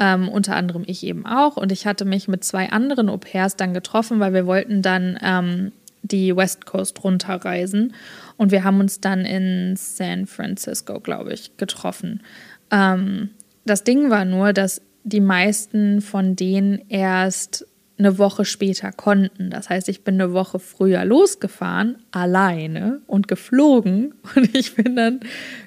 Ähm, 0.00 0.28
unter 0.28 0.56
anderem 0.56 0.82
ich 0.86 1.04
eben 1.04 1.24
auch. 1.24 1.56
Und 1.56 1.70
ich 1.70 1.86
hatte 1.86 2.04
mich 2.04 2.26
mit 2.26 2.42
zwei 2.42 2.70
anderen 2.70 3.08
Au-pairs 3.08 3.54
dann 3.54 3.74
getroffen, 3.74 4.18
weil 4.18 4.32
wir 4.32 4.46
wollten 4.46 4.82
dann 4.82 5.18
ähm, 5.22 5.72
die 6.02 6.34
West 6.36 6.66
Coast 6.66 7.02
runterreisen. 7.02 7.94
Und 8.36 8.52
wir 8.52 8.64
haben 8.64 8.80
uns 8.80 9.00
dann 9.00 9.24
in 9.24 9.74
San 9.76 10.26
Francisco, 10.26 11.00
glaube 11.00 11.32
ich, 11.32 11.56
getroffen. 11.56 12.22
Ähm, 12.70 13.30
das 13.64 13.84
Ding 13.84 14.10
war 14.10 14.24
nur, 14.24 14.52
dass 14.52 14.82
die 15.04 15.20
meisten 15.20 16.00
von 16.00 16.36
denen 16.36 16.82
erst 16.88 17.66
eine 18.00 18.18
Woche 18.18 18.44
später 18.44 18.92
konnten. 18.92 19.50
Das 19.50 19.68
heißt, 19.68 19.88
ich 19.88 20.02
bin 20.02 20.14
eine 20.14 20.32
Woche 20.32 20.58
früher 20.58 21.04
losgefahren, 21.04 21.98
alleine 22.10 23.02
und 23.06 23.28
geflogen. 23.28 24.14
Und 24.34 24.56
ich 24.56 24.74
bin 24.74 24.96
dann 24.96 25.20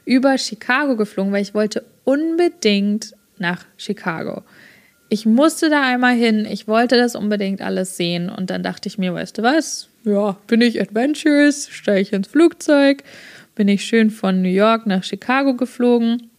über 0.06 0.38
Chicago 0.38 0.98
geflogen, 0.98 1.32
weil 1.32 1.44
ich 1.44 1.54
wollte 1.54 1.86
unbedingt 2.04 3.14
nach 3.38 3.66
Chicago. 3.78 4.44
Ich 5.10 5.26
musste 5.26 5.70
da 5.70 5.84
einmal 5.84 6.16
hin, 6.16 6.48
ich 6.50 6.68
wollte 6.68 6.98
das 6.98 7.16
unbedingt 7.16 7.62
alles 7.62 7.98
sehen. 7.98 8.30
Und 8.30 8.50
dann 8.50 8.64
dachte 8.64 8.90
ich 8.90 8.98
mir, 8.98 9.14
weißt 9.14 9.38
du 9.38 9.44
was? 9.44 9.90
Ja, 10.06 10.38
bin 10.48 10.62
ich 10.62 10.82
adventurous, 10.82 11.70
steige 11.70 12.02
ich 12.02 12.14
ins 12.14 12.28
Flugzeug, 12.28 13.04
bin 13.56 13.68
ich 13.68 13.86
schön 13.86 14.12
von 14.12 14.42
New 14.42 14.50
York 14.50 14.86
nach 14.86 15.04
Chicago 15.04 15.54
geflogen 15.54 16.30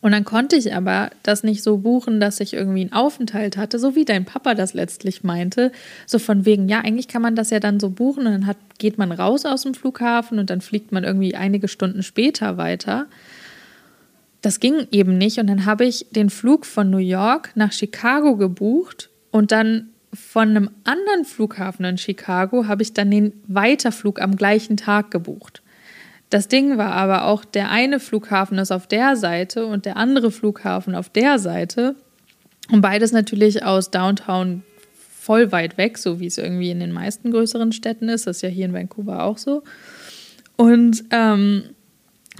und 0.00 0.12
dann 0.12 0.24
konnte 0.24 0.56
ich 0.56 0.74
aber 0.74 1.10
das 1.22 1.42
nicht 1.42 1.62
so 1.62 1.78
buchen, 1.78 2.20
dass 2.20 2.40
ich 2.40 2.54
irgendwie 2.54 2.82
einen 2.82 2.92
Aufenthalt 2.92 3.56
hatte, 3.56 3.78
so 3.78 3.94
wie 3.94 4.04
dein 4.04 4.24
Papa 4.24 4.54
das 4.54 4.74
letztlich 4.74 5.22
meinte. 5.22 5.72
So 6.06 6.18
von 6.18 6.44
wegen, 6.44 6.68
ja, 6.68 6.80
eigentlich 6.80 7.08
kann 7.08 7.22
man 7.22 7.36
das 7.36 7.50
ja 7.50 7.60
dann 7.60 7.78
so 7.78 7.90
buchen 7.90 8.26
und 8.26 8.32
dann 8.32 8.46
hat, 8.46 8.56
geht 8.78 8.98
man 8.98 9.12
raus 9.12 9.44
aus 9.44 9.62
dem 9.62 9.74
Flughafen 9.74 10.38
und 10.38 10.50
dann 10.50 10.60
fliegt 10.60 10.92
man 10.92 11.04
irgendwie 11.04 11.34
einige 11.34 11.68
Stunden 11.68 12.02
später 12.02 12.56
weiter. 12.56 13.06
Das 14.40 14.58
ging 14.58 14.88
eben 14.90 15.18
nicht 15.18 15.38
und 15.38 15.46
dann 15.46 15.66
habe 15.66 15.84
ich 15.84 16.06
den 16.10 16.30
Flug 16.30 16.66
von 16.66 16.90
New 16.90 16.98
York 16.98 17.50
nach 17.54 17.72
Chicago 17.72 18.36
gebucht 18.36 19.08
und 19.30 19.52
dann 19.52 19.91
von 20.14 20.50
einem 20.50 20.70
anderen 20.84 21.24
Flughafen 21.24 21.84
in 21.84 21.98
Chicago 21.98 22.66
habe 22.66 22.82
ich 22.82 22.92
dann 22.92 23.10
den 23.10 23.32
Weiterflug 23.46 24.20
am 24.20 24.36
gleichen 24.36 24.76
Tag 24.76 25.10
gebucht. 25.10 25.62
Das 26.28 26.48
Ding 26.48 26.78
war 26.78 26.92
aber 26.92 27.24
auch, 27.24 27.44
der 27.44 27.70
eine 27.70 28.00
Flughafen 28.00 28.58
ist 28.58 28.72
auf 28.72 28.86
der 28.86 29.16
Seite 29.16 29.66
und 29.66 29.84
der 29.84 29.96
andere 29.96 30.30
Flughafen 30.30 30.94
auf 30.94 31.08
der 31.08 31.38
Seite. 31.38 31.94
Und 32.70 32.80
beides 32.80 33.12
natürlich 33.12 33.64
aus 33.64 33.90
Downtown 33.90 34.62
voll 35.22 35.52
weit 35.52 35.78
weg, 35.78 35.98
so 35.98 36.20
wie 36.20 36.26
es 36.26 36.38
irgendwie 36.38 36.70
in 36.70 36.80
den 36.80 36.92
meisten 36.92 37.30
größeren 37.30 37.72
Städten 37.72 38.08
ist. 38.08 38.26
Das 38.26 38.36
ist 38.36 38.42
ja 38.42 38.48
hier 38.48 38.66
in 38.66 38.72
Vancouver 38.72 39.22
auch 39.22 39.38
so. 39.38 39.62
Und 40.56 41.04
ähm, 41.10 41.64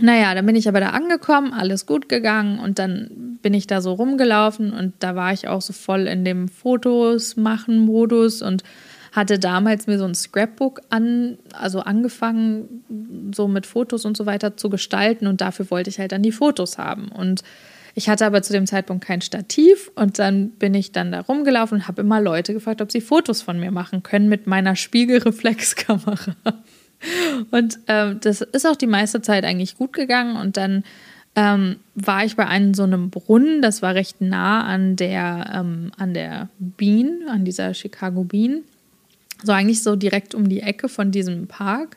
naja, 0.00 0.34
dann 0.34 0.46
bin 0.46 0.56
ich 0.56 0.68
aber 0.68 0.80
da 0.80 0.90
angekommen, 0.90 1.52
alles 1.52 1.84
gut 1.86 2.08
gegangen 2.08 2.58
und 2.58 2.78
dann 2.78 3.38
bin 3.42 3.52
ich 3.52 3.66
da 3.66 3.80
so 3.80 3.92
rumgelaufen 3.92 4.72
und 4.72 4.94
da 5.00 5.14
war 5.14 5.32
ich 5.32 5.48
auch 5.48 5.60
so 5.60 5.72
voll 5.72 6.06
in 6.06 6.24
dem 6.24 6.48
Fotos 6.48 7.36
machen 7.36 7.78
Modus 7.78 8.40
und 8.40 8.62
hatte 9.12 9.38
damals 9.38 9.86
mir 9.86 9.98
so 9.98 10.06
ein 10.06 10.14
Scrapbook 10.14 10.80
an, 10.88 11.36
also 11.52 11.80
angefangen, 11.80 13.30
so 13.34 13.46
mit 13.46 13.66
Fotos 13.66 14.06
und 14.06 14.16
so 14.16 14.24
weiter 14.24 14.56
zu 14.56 14.70
gestalten 14.70 15.26
und 15.26 15.42
dafür 15.42 15.70
wollte 15.70 15.90
ich 15.90 15.98
halt 15.98 16.12
dann 16.12 16.22
die 16.22 16.32
Fotos 16.32 16.78
haben. 16.78 17.08
Und 17.08 17.42
ich 17.94 18.08
hatte 18.08 18.24
aber 18.24 18.40
zu 18.40 18.54
dem 18.54 18.66
Zeitpunkt 18.66 19.04
kein 19.04 19.20
Stativ 19.20 19.90
und 19.94 20.18
dann 20.18 20.50
bin 20.52 20.72
ich 20.72 20.92
dann 20.92 21.12
da 21.12 21.20
rumgelaufen 21.20 21.78
und 21.78 21.88
habe 21.88 22.00
immer 22.00 22.22
Leute 22.22 22.54
gefragt, 22.54 22.80
ob 22.80 22.90
sie 22.90 23.02
Fotos 23.02 23.42
von 23.42 23.60
mir 23.60 23.70
machen 23.70 24.02
können 24.02 24.30
mit 24.30 24.46
meiner 24.46 24.76
Spiegelreflexkamera. 24.76 26.34
Und 27.50 27.78
ähm, 27.88 28.18
das 28.20 28.40
ist 28.40 28.66
auch 28.66 28.76
die 28.76 28.86
meiste 28.86 29.22
Zeit 29.22 29.44
eigentlich 29.44 29.76
gut 29.76 29.92
gegangen 29.92 30.36
und 30.36 30.56
dann 30.56 30.84
ähm, 31.34 31.76
war 31.94 32.24
ich 32.24 32.36
bei 32.36 32.46
einem 32.46 32.74
so 32.74 32.82
einem 32.82 33.10
Brunnen, 33.10 33.62
das 33.62 33.80
war 33.80 33.94
recht 33.94 34.20
nah 34.20 34.64
an 34.64 34.96
der, 34.96 35.50
ähm, 35.54 35.92
an 35.96 36.12
der 36.12 36.48
Bean, 36.58 37.22
an 37.28 37.44
dieser 37.44 37.72
Chicago 37.74 38.24
Bean. 38.24 38.62
So 39.42 39.52
eigentlich 39.52 39.82
so 39.82 39.96
direkt 39.96 40.34
um 40.34 40.48
die 40.48 40.60
Ecke 40.60 40.88
von 40.88 41.10
diesem 41.10 41.46
Park. 41.48 41.96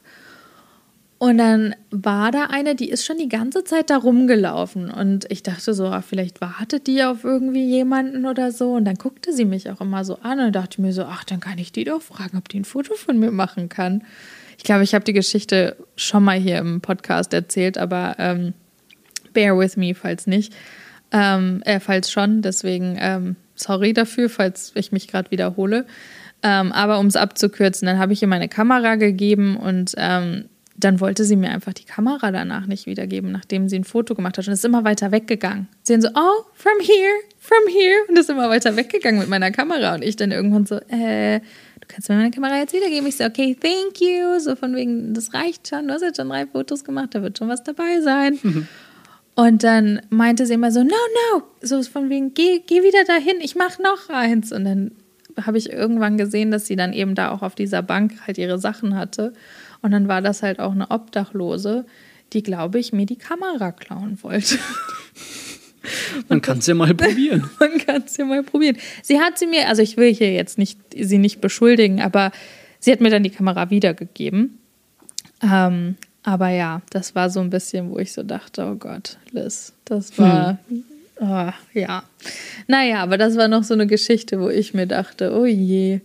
Und 1.17 1.37
dann 1.37 1.75
war 1.91 2.31
da 2.31 2.45
eine, 2.45 2.75
die 2.75 2.89
ist 2.89 3.05
schon 3.05 3.17
die 3.17 3.29
ganze 3.29 3.63
Zeit 3.63 3.89
da 3.89 3.97
rumgelaufen. 3.97 4.89
Und 4.89 5.25
ich 5.31 5.43
dachte 5.43 5.73
so, 5.73 5.87
ah, 5.87 6.01
vielleicht 6.01 6.41
wartet 6.41 6.87
die 6.87 7.03
auf 7.03 7.23
irgendwie 7.23 7.65
jemanden 7.65 8.25
oder 8.25 8.51
so. 8.51 8.73
Und 8.73 8.85
dann 8.85 8.95
guckte 8.95 9.31
sie 9.31 9.45
mich 9.45 9.69
auch 9.69 9.81
immer 9.81 10.03
so 10.03 10.17
an 10.19 10.39
und 10.39 10.55
dachte 10.55 10.81
mir 10.81 10.91
so, 10.91 11.03
ach, 11.03 11.23
dann 11.23 11.39
kann 11.39 11.57
ich 11.57 11.71
die 11.71 11.85
doch 11.85 12.01
fragen, 12.01 12.37
ob 12.37 12.49
die 12.49 12.59
ein 12.59 12.65
Foto 12.65 12.95
von 12.95 13.17
mir 13.17 13.31
machen 13.31 13.69
kann. 13.69 14.03
Ich 14.65 14.67
glaube, 14.67 14.83
ich 14.83 14.95
habe 14.95 15.05
die 15.05 15.13
Geschichte 15.13 15.75
schon 15.95 16.23
mal 16.23 16.39
hier 16.39 16.57
im 16.57 16.81
Podcast 16.81 17.35
erzählt, 17.35 17.77
aber 17.77 18.15
ähm, 18.17 18.55
bear 19.31 19.55
with 19.55 19.77
me, 19.77 19.93
falls 19.93 20.25
nicht. 20.25 20.55
Ähm, 21.11 21.61
äh, 21.65 21.79
falls 21.79 22.11
schon, 22.11 22.41
deswegen 22.41 22.97
ähm, 22.99 23.35
sorry 23.53 23.93
dafür, 23.93 24.27
falls 24.27 24.71
ich 24.73 24.91
mich 24.91 25.07
gerade 25.07 25.29
wiederhole. 25.29 25.85
Ähm, 26.41 26.71
aber 26.71 26.97
um 26.97 27.05
es 27.05 27.15
abzukürzen, 27.15 27.85
dann 27.85 27.99
habe 27.99 28.13
ich 28.13 28.23
ihr 28.23 28.27
meine 28.27 28.49
Kamera 28.49 28.95
gegeben 28.95 29.55
und 29.55 29.93
ähm, 29.97 30.45
dann 30.85 30.99
wollte 30.99 31.25
sie 31.25 31.35
mir 31.35 31.49
einfach 31.49 31.73
die 31.73 31.83
Kamera 31.83 32.31
danach 32.31 32.67
nicht 32.67 32.85
wiedergeben, 32.85 33.31
nachdem 33.31 33.67
sie 33.67 33.77
ein 33.77 33.83
Foto 33.83 34.13
gemacht 34.13 34.37
hat. 34.37 34.47
Und 34.47 34.53
ist 34.53 34.63
immer 34.63 34.83
weiter 34.83 35.11
weggegangen. 35.11 35.67
Sie 35.81 35.93
haben 35.93 36.01
so, 36.01 36.09
oh, 36.09 36.45
from 36.53 36.79
here, 36.79 37.15
from 37.39 37.67
here. 37.67 38.03
Und 38.07 38.19
ist 38.19 38.29
immer 38.29 38.49
weiter 38.49 38.75
weggegangen 38.75 39.19
mit 39.19 39.27
meiner 39.27 39.49
Kamera. 39.49 39.95
Und 39.95 40.03
ich 40.03 40.15
dann 40.15 40.31
irgendwann 40.31 40.67
so, 40.67 40.75
äh, 40.75 41.39
du 41.39 41.87
kannst 41.87 42.07
mir 42.07 42.17
meine 42.17 42.29
Kamera 42.29 42.59
jetzt 42.59 42.73
wiedergeben. 42.73 43.07
Ich 43.07 43.17
so, 43.17 43.23
okay, 43.23 43.57
thank 43.59 43.99
you. 43.99 44.37
So 44.39 44.55
von 44.55 44.75
wegen, 44.75 45.15
das 45.15 45.33
reicht 45.33 45.67
schon. 45.67 45.87
Du 45.87 45.93
hast 45.95 46.03
jetzt 46.03 46.17
schon 46.17 46.29
drei 46.29 46.45
Fotos 46.45 46.83
gemacht, 46.83 47.15
da 47.15 47.23
wird 47.23 47.35
schon 47.35 47.47
was 47.47 47.63
dabei 47.63 48.01
sein. 48.01 48.37
Mhm. 48.43 48.67
Und 49.35 49.63
dann 49.63 50.01
meinte 50.09 50.45
sie 50.45 50.53
immer 50.53 50.71
so, 50.71 50.83
no, 50.83 50.89
no. 51.33 51.43
So 51.61 51.81
von 51.81 52.09
wegen, 52.11 52.35
geh, 52.35 52.61
geh 52.65 52.83
wieder 52.83 53.03
dahin, 53.05 53.37
ich 53.41 53.55
mach 53.55 53.79
noch 53.79 54.09
eins. 54.09 54.51
Und 54.53 54.65
dann 54.65 54.91
habe 55.43 55.57
ich 55.57 55.71
irgendwann 55.71 56.17
gesehen, 56.17 56.51
dass 56.51 56.65
sie 56.65 56.75
dann 56.75 56.93
eben 56.93 57.15
da 57.15 57.31
auch 57.31 57.41
auf 57.41 57.55
dieser 57.55 57.81
Bank 57.81 58.13
halt 58.25 58.37
ihre 58.37 58.59
Sachen 58.59 58.95
hatte. 58.95 59.33
Und 59.81 59.91
dann 59.91 60.07
war 60.07 60.21
das 60.21 60.43
halt 60.43 60.59
auch 60.59 60.71
eine 60.71 60.91
Obdachlose, 60.91 61.85
die, 62.33 62.43
glaube 62.43 62.79
ich, 62.79 62.93
mir 62.93 63.05
die 63.05 63.17
Kamera 63.17 63.71
klauen 63.71 64.17
wollte. 64.21 64.57
Man 66.29 66.41
kann 66.41 66.59
es 66.59 66.67
ja 66.67 66.73
mal 66.73 66.93
probieren. 66.95 67.49
Man 67.59 67.77
kann 67.77 68.03
es 68.05 68.17
ja 68.17 68.25
mal 68.25 68.43
probieren. 68.43 68.77
Sie 69.03 69.19
hat 69.19 69.37
sie 69.37 69.45
mir, 69.45 69.67
also 69.67 69.81
ich 69.81 69.97
will 69.97 70.13
hier 70.13 70.33
jetzt 70.33 70.57
nicht 70.57 70.79
sie 70.97 71.19
nicht 71.19 71.41
beschuldigen, 71.41 72.01
aber 72.01 72.31
sie 72.79 72.91
hat 72.91 73.01
mir 73.01 73.11
dann 73.11 73.23
die 73.23 73.29
Kamera 73.29 73.69
wiedergegeben. 73.69 74.57
Ähm, 75.43 75.95
aber 76.23 76.49
ja, 76.49 76.81
das 76.89 77.13
war 77.13 77.29
so 77.29 77.39
ein 77.39 77.51
bisschen, 77.51 77.91
wo 77.91 77.99
ich 77.99 78.13
so 78.13 78.23
dachte, 78.23 78.65
oh 78.65 78.75
Gott, 78.75 79.17
Liz, 79.31 79.73
das 79.85 80.17
war 80.17 80.57
hm. 80.67 80.83
Oh, 81.19 81.51
ja. 81.73 82.03
Naja, 82.67 83.01
aber 83.01 83.17
das 83.17 83.37
war 83.37 83.47
noch 83.47 83.63
so 83.63 83.73
eine 83.73 83.87
Geschichte, 83.87 84.39
wo 84.39 84.49
ich 84.49 84.73
mir 84.73 84.85
dachte, 84.85 85.33
oh 85.33 85.45
je. 85.45 86.01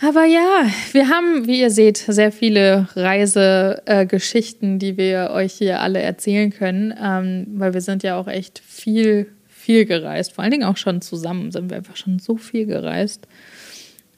Aber 0.00 0.24
ja, 0.24 0.66
wir 0.92 1.08
haben, 1.08 1.46
wie 1.46 1.60
ihr 1.60 1.70
seht, 1.70 1.98
sehr 1.98 2.30
viele 2.30 2.88
Reisegeschichten, 2.94 4.76
äh, 4.76 4.78
die 4.78 4.96
wir 4.96 5.30
euch 5.32 5.54
hier 5.54 5.80
alle 5.80 6.00
erzählen 6.00 6.50
können, 6.50 6.94
ähm, 7.00 7.46
weil 7.56 7.74
wir 7.74 7.80
sind 7.80 8.02
ja 8.02 8.16
auch 8.18 8.28
echt 8.28 8.60
viel, 8.60 9.26
viel 9.48 9.86
gereist. 9.86 10.32
Vor 10.32 10.42
allen 10.42 10.52
Dingen 10.52 10.68
auch 10.68 10.76
schon 10.76 11.00
zusammen 11.00 11.50
sind 11.50 11.70
wir 11.70 11.76
einfach 11.76 11.96
schon 11.96 12.20
so 12.20 12.36
viel 12.36 12.66
gereist. 12.66 13.26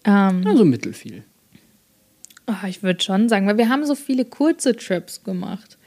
Ähm, 0.05 0.47
also 0.47 0.65
mittelfiel. 0.65 1.25
Oh, 2.47 2.67
ich 2.67 2.83
würde 2.83 3.03
schon 3.03 3.29
sagen, 3.29 3.47
weil 3.47 3.59
wir 3.59 3.69
haben 3.69 3.85
so 3.87 3.95
viele 3.95 4.25
kurze 4.25 4.77
Trips 4.77 5.25
gemacht. 5.25 5.79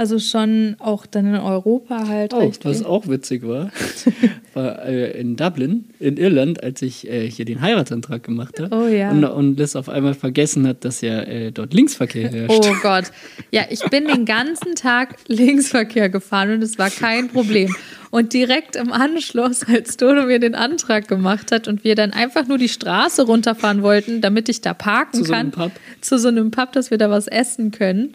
Also 0.00 0.18
schon 0.18 0.76
auch 0.78 1.04
dann 1.04 1.26
in 1.26 1.36
Europa 1.36 2.08
halt. 2.08 2.32
Oh, 2.32 2.50
was 2.62 2.82
auch 2.82 3.06
witzig 3.06 3.46
war, 3.46 3.70
war 4.54 4.82
äh, 4.86 5.10
in 5.20 5.36
Dublin, 5.36 5.90
in 5.98 6.16
Irland, 6.16 6.62
als 6.62 6.80
ich 6.80 7.06
äh, 7.06 7.30
hier 7.30 7.44
den 7.44 7.60
Heiratsantrag 7.60 8.22
gemacht 8.22 8.58
habe. 8.60 8.74
Oh 8.74 8.88
ja. 8.88 9.10
Und, 9.10 9.24
und 9.24 9.58
Liz 9.58 9.76
auf 9.76 9.90
einmal 9.90 10.14
vergessen 10.14 10.66
hat, 10.66 10.86
dass 10.86 11.02
ja 11.02 11.20
äh, 11.20 11.52
dort 11.52 11.74
Linksverkehr 11.74 12.30
herrscht. 12.32 12.64
Oh 12.64 12.74
Gott. 12.80 13.12
Ja, 13.50 13.64
ich 13.68 13.82
bin 13.90 14.06
den 14.06 14.24
ganzen 14.24 14.74
Tag 14.74 15.16
Linksverkehr 15.26 16.08
gefahren 16.08 16.50
und 16.50 16.62
es 16.62 16.78
war 16.78 16.88
kein 16.88 17.28
Problem. 17.28 17.76
Und 18.10 18.32
direkt 18.32 18.76
im 18.76 18.94
Anschluss, 18.94 19.64
als 19.68 19.98
Dodo 19.98 20.22
mir 20.22 20.38
den 20.38 20.54
Antrag 20.54 21.08
gemacht 21.08 21.52
hat 21.52 21.68
und 21.68 21.84
wir 21.84 21.94
dann 21.94 22.14
einfach 22.14 22.48
nur 22.48 22.56
die 22.56 22.70
Straße 22.70 23.26
runterfahren 23.26 23.82
wollten, 23.82 24.22
damit 24.22 24.48
ich 24.48 24.62
da 24.62 24.72
parken 24.72 25.24
zu 25.24 25.30
kann. 25.30 25.52
So. 25.54 25.70
Zu 26.00 26.18
so 26.18 26.28
einem 26.28 26.50
Pub, 26.50 26.72
dass 26.72 26.90
wir 26.90 26.96
da 26.96 27.10
was 27.10 27.26
essen 27.26 27.70
können. 27.70 28.14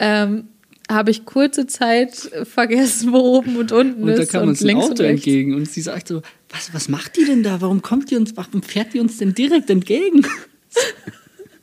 Ähm, 0.00 0.48
habe 0.90 1.10
ich 1.10 1.24
kurze 1.24 1.66
Zeit 1.66 2.14
vergessen, 2.44 3.12
wo 3.12 3.18
oben 3.18 3.56
und 3.56 3.72
unten 3.72 4.02
Und 4.02 4.08
ist. 4.10 4.32
da 4.34 4.38
kam 4.38 4.48
uns 4.48 4.64
ein 4.64 4.76
Auto 4.76 5.02
entgegen 5.02 5.54
und 5.54 5.68
sie 5.70 5.80
sagt 5.80 6.08
so, 6.08 6.22
was, 6.50 6.74
was 6.74 6.88
macht 6.88 7.16
die 7.16 7.24
denn 7.24 7.42
da? 7.42 7.60
Warum 7.60 7.80
kommt 7.80 8.10
die 8.10 8.16
uns, 8.16 8.36
warum 8.36 8.62
fährt 8.62 8.92
die 8.92 9.00
uns 9.00 9.18
denn 9.18 9.34
direkt 9.34 9.70
entgegen? 9.70 10.26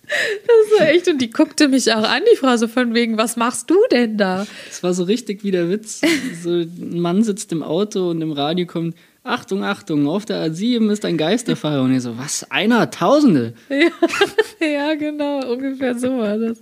Das 0.07 0.79
war 0.79 0.87
echt, 0.87 1.09
und 1.09 1.21
die 1.21 1.29
guckte 1.29 1.67
mich 1.67 1.91
auch 1.91 2.03
an, 2.03 2.21
die 2.31 2.37
Frau, 2.37 2.55
so 2.55 2.69
von 2.69 2.93
wegen, 2.93 3.17
was 3.17 3.35
machst 3.35 3.69
du 3.69 3.75
denn 3.91 4.17
da? 4.17 4.47
Das 4.69 4.81
war 4.81 4.93
so 4.93 5.03
richtig 5.03 5.43
wie 5.43 5.51
der 5.51 5.69
Witz. 5.69 5.99
So, 6.41 6.51
ein 6.51 6.99
Mann 7.01 7.23
sitzt 7.23 7.51
im 7.51 7.61
Auto 7.61 8.11
und 8.11 8.21
im 8.21 8.31
Radio 8.31 8.65
kommt, 8.65 8.95
Achtung, 9.23 9.65
Achtung, 9.65 10.07
auf 10.07 10.23
der 10.23 10.49
A7 10.49 10.89
ist 10.89 11.03
ein 11.03 11.17
Geisterfahrer. 11.17 11.81
Und 11.81 11.91
er 11.93 11.99
so, 11.99 12.17
was? 12.17 12.49
Einer? 12.49 12.89
Tausende? 12.89 13.53
Ja, 13.69 14.65
ja, 14.65 14.93
genau, 14.95 15.51
ungefähr 15.51 15.99
so 15.99 16.17
war 16.17 16.37
das. 16.37 16.59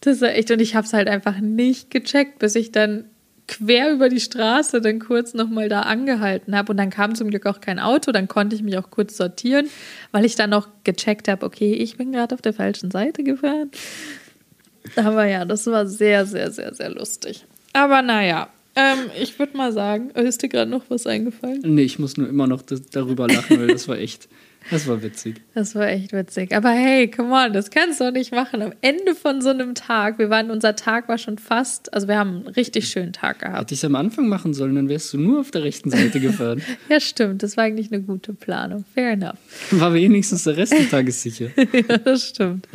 Das 0.00 0.20
war 0.20 0.30
echt, 0.30 0.50
und 0.50 0.60
ich 0.60 0.74
habe 0.74 0.86
es 0.86 0.92
halt 0.92 1.08
einfach 1.08 1.40
nicht 1.40 1.90
gecheckt, 1.90 2.38
bis 2.38 2.54
ich 2.54 2.72
dann 2.72 3.04
quer 3.50 3.92
über 3.92 4.08
die 4.08 4.20
Straße 4.20 4.80
dann 4.80 5.00
kurz 5.00 5.34
nochmal 5.34 5.68
da 5.68 5.80
angehalten 5.80 6.56
habe. 6.56 6.72
Und 6.72 6.76
dann 6.76 6.90
kam 6.90 7.14
zum 7.14 7.30
Glück 7.30 7.46
auch 7.46 7.60
kein 7.60 7.78
Auto, 7.78 8.12
dann 8.12 8.28
konnte 8.28 8.54
ich 8.54 8.62
mich 8.62 8.78
auch 8.78 8.90
kurz 8.90 9.16
sortieren, 9.16 9.68
weil 10.12 10.24
ich 10.24 10.36
dann 10.36 10.50
noch 10.50 10.68
gecheckt 10.84 11.28
habe, 11.28 11.44
okay, 11.44 11.74
ich 11.74 11.96
bin 11.96 12.12
gerade 12.12 12.34
auf 12.34 12.42
der 12.42 12.52
falschen 12.52 12.90
Seite 12.90 13.24
gefahren. 13.24 13.70
Aber 14.96 15.26
ja, 15.26 15.44
das 15.44 15.66
war 15.66 15.86
sehr, 15.86 16.26
sehr, 16.26 16.50
sehr, 16.50 16.74
sehr 16.74 16.90
lustig. 16.90 17.44
Aber 17.72 18.02
naja, 18.02 18.48
ähm, 18.76 19.10
ich 19.20 19.38
würde 19.38 19.56
mal 19.56 19.72
sagen, 19.72 20.10
ist 20.10 20.42
dir 20.42 20.48
gerade 20.48 20.70
noch 20.70 20.84
was 20.88 21.06
eingefallen? 21.06 21.60
Nee, 21.64 21.82
ich 21.82 21.98
muss 21.98 22.16
nur 22.16 22.28
immer 22.28 22.46
noch 22.46 22.62
das, 22.62 22.86
darüber 22.90 23.26
lachen, 23.26 23.58
weil 23.58 23.66
das 23.68 23.88
war 23.88 23.98
echt, 23.98 24.28
das 24.70 24.86
war 24.86 25.02
witzig. 25.02 25.40
Das 25.54 25.74
war 25.74 25.88
echt 25.88 26.12
witzig. 26.12 26.54
Aber 26.54 26.70
hey, 26.70 27.10
come 27.10 27.32
on, 27.32 27.52
das 27.52 27.70
kannst 27.70 28.00
du 28.00 28.04
doch 28.04 28.12
nicht 28.12 28.32
machen. 28.32 28.62
Am 28.62 28.72
Ende 28.80 29.14
von 29.14 29.42
so 29.42 29.50
einem 29.50 29.74
Tag, 29.74 30.18
wir 30.18 30.30
waren, 30.30 30.50
unser 30.50 30.76
Tag 30.76 31.08
war 31.08 31.18
schon 31.18 31.38
fast, 31.38 31.92
also 31.92 32.08
wir 32.08 32.16
haben 32.18 32.36
einen 32.36 32.48
richtig 32.48 32.88
schönen 32.88 33.12
Tag 33.12 33.40
gehabt. 33.40 33.60
Hätte 33.60 33.74
ich 33.74 33.80
es 33.80 33.84
am 33.84 33.94
Anfang 33.96 34.28
machen 34.28 34.54
sollen, 34.54 34.74
dann 34.74 34.88
wärst 34.88 35.12
du 35.12 35.18
nur 35.18 35.40
auf 35.40 35.50
der 35.50 35.64
rechten 35.64 35.90
Seite 35.90 36.20
gefahren. 36.20 36.62
Ja, 36.88 37.00
stimmt, 37.00 37.42
das 37.42 37.56
war 37.56 37.64
eigentlich 37.64 37.92
eine 37.92 38.02
gute 38.02 38.32
Planung. 38.32 38.84
Fair 38.94 39.12
enough. 39.12 39.38
War 39.70 39.92
wenigstens 39.94 40.44
der 40.44 40.56
Rest 40.56 40.72
des 40.72 40.90
Tages 40.90 41.22
sicher. 41.22 41.50
ja, 41.56 41.98
das 41.98 42.28
stimmt. 42.28 42.66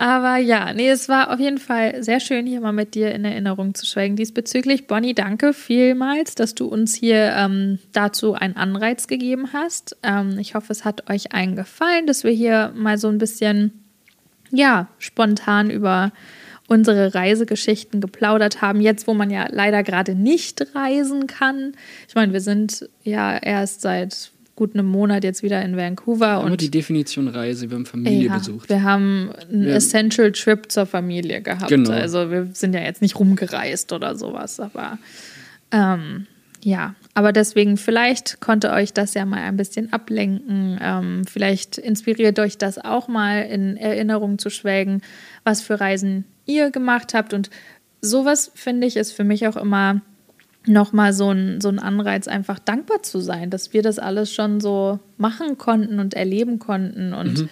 Aber 0.00 0.38
ja, 0.38 0.72
nee, 0.72 0.88
es 0.88 1.10
war 1.10 1.30
auf 1.30 1.38
jeden 1.40 1.58
Fall 1.58 2.02
sehr 2.02 2.20
schön, 2.20 2.46
hier 2.46 2.62
mal 2.62 2.72
mit 2.72 2.94
dir 2.94 3.12
in 3.12 3.22
Erinnerung 3.22 3.74
zu 3.74 3.84
schwelgen. 3.84 4.16
Diesbezüglich, 4.16 4.86
Bonnie, 4.86 5.12
danke 5.12 5.52
vielmals, 5.52 6.34
dass 6.34 6.54
du 6.54 6.68
uns 6.68 6.94
hier 6.94 7.34
ähm, 7.36 7.78
dazu 7.92 8.32
einen 8.32 8.56
Anreiz 8.56 9.08
gegeben 9.08 9.52
hast. 9.52 9.98
Ähm, 10.02 10.38
ich 10.38 10.54
hoffe, 10.54 10.72
es 10.72 10.86
hat 10.86 11.10
euch 11.10 11.34
allen 11.34 11.54
gefallen, 11.54 12.06
dass 12.06 12.24
wir 12.24 12.30
hier 12.30 12.72
mal 12.74 12.96
so 12.96 13.08
ein 13.08 13.18
bisschen, 13.18 13.72
ja, 14.50 14.88
spontan 14.96 15.68
über 15.68 16.12
unsere 16.66 17.14
Reisegeschichten 17.14 18.00
geplaudert 18.00 18.62
haben. 18.62 18.80
Jetzt, 18.80 19.06
wo 19.06 19.12
man 19.12 19.28
ja 19.28 19.48
leider 19.50 19.82
gerade 19.82 20.14
nicht 20.14 20.74
reisen 20.74 21.26
kann. 21.26 21.74
Ich 22.08 22.14
meine, 22.14 22.32
wir 22.32 22.40
sind 22.40 22.88
ja 23.02 23.36
erst 23.36 23.82
seit 23.82 24.32
gut 24.60 24.74
einem 24.74 24.88
Monat 24.88 25.24
jetzt 25.24 25.42
wieder 25.42 25.62
in 25.62 25.74
Vancouver. 25.74 26.44
Und 26.44 26.60
die 26.60 26.70
Definition 26.70 27.28
Reise, 27.28 27.70
wir 27.70 27.76
haben 27.78 27.86
Familie 27.86 28.26
ja, 28.28 28.36
besucht. 28.36 28.68
Wir 28.68 28.82
haben 28.82 29.30
einen 29.50 29.64
Wir- 29.64 29.76
Essential 29.76 30.32
Trip 30.32 30.70
zur 30.70 30.84
Familie 30.84 31.40
gehabt. 31.40 31.68
Genau. 31.68 31.90
Also 31.92 32.30
wir 32.30 32.50
sind 32.52 32.74
ja 32.74 32.82
jetzt 32.82 33.00
nicht 33.00 33.18
rumgereist 33.18 33.90
oder 33.94 34.16
sowas, 34.16 34.60
aber 34.60 34.98
ähm, 35.70 36.26
ja, 36.62 36.94
aber 37.14 37.32
deswegen 37.32 37.78
vielleicht 37.78 38.42
konnte 38.42 38.70
euch 38.72 38.92
das 38.92 39.14
ja 39.14 39.24
mal 39.24 39.40
ein 39.40 39.56
bisschen 39.56 39.94
ablenken. 39.94 40.78
Ähm, 40.82 41.22
vielleicht 41.24 41.78
inspiriert 41.78 42.38
euch 42.38 42.58
das 42.58 42.76
auch 42.76 43.08
mal 43.08 43.40
in 43.44 43.78
Erinnerung 43.78 44.38
zu 44.38 44.50
schwelgen, 44.50 45.00
was 45.42 45.62
für 45.62 45.80
Reisen 45.80 46.26
ihr 46.44 46.70
gemacht 46.70 47.14
habt. 47.14 47.32
Und 47.32 47.48
sowas 48.02 48.52
finde 48.54 48.86
ich 48.86 48.98
ist 48.98 49.12
für 49.12 49.24
mich 49.24 49.46
auch 49.48 49.56
immer 49.56 50.02
nochmal 50.66 51.12
so 51.12 51.30
ein, 51.30 51.60
so 51.60 51.68
ein 51.68 51.78
Anreiz, 51.78 52.28
einfach 52.28 52.58
dankbar 52.58 53.02
zu 53.02 53.20
sein, 53.20 53.50
dass 53.50 53.72
wir 53.72 53.82
das 53.82 53.98
alles 53.98 54.32
schon 54.32 54.60
so 54.60 55.00
machen 55.16 55.58
konnten 55.58 55.98
und 55.98 56.14
erleben 56.14 56.58
konnten. 56.58 57.14
Und 57.14 57.48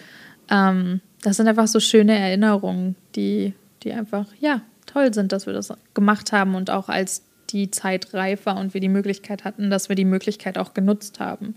ähm, 0.51 1.01
das 1.23 1.37
sind 1.37 1.49
einfach 1.49 1.69
so 1.69 1.81
schöne 1.81 2.19
Erinnerungen, 2.19 2.97
die, 3.17 3.55
die 3.83 3.93
einfach, 3.93 4.27
ja, 4.41 4.63
toll 4.87 5.13
sind, 5.15 5.33
dass 5.33 5.47
wir 5.47 5.53
das 5.53 5.73
gemacht 5.95 6.33
haben 6.33 6.55
und 6.55 6.71
auch 6.71 6.89
als 6.89 7.23
die 7.51 7.71
Zeit 7.71 8.13
reif 8.15 8.47
war 8.47 8.59
und 8.59 8.75
wir 8.75 8.81
die 8.81 8.89
Möglichkeit 8.89 9.45
hatten, 9.45 9.71
dass 9.71 9.89
wir 9.89 9.97
die 9.97 10.05
Möglichkeit 10.05 10.59
auch 10.59 10.75
genutzt 10.75 11.21
haben. 11.21 11.55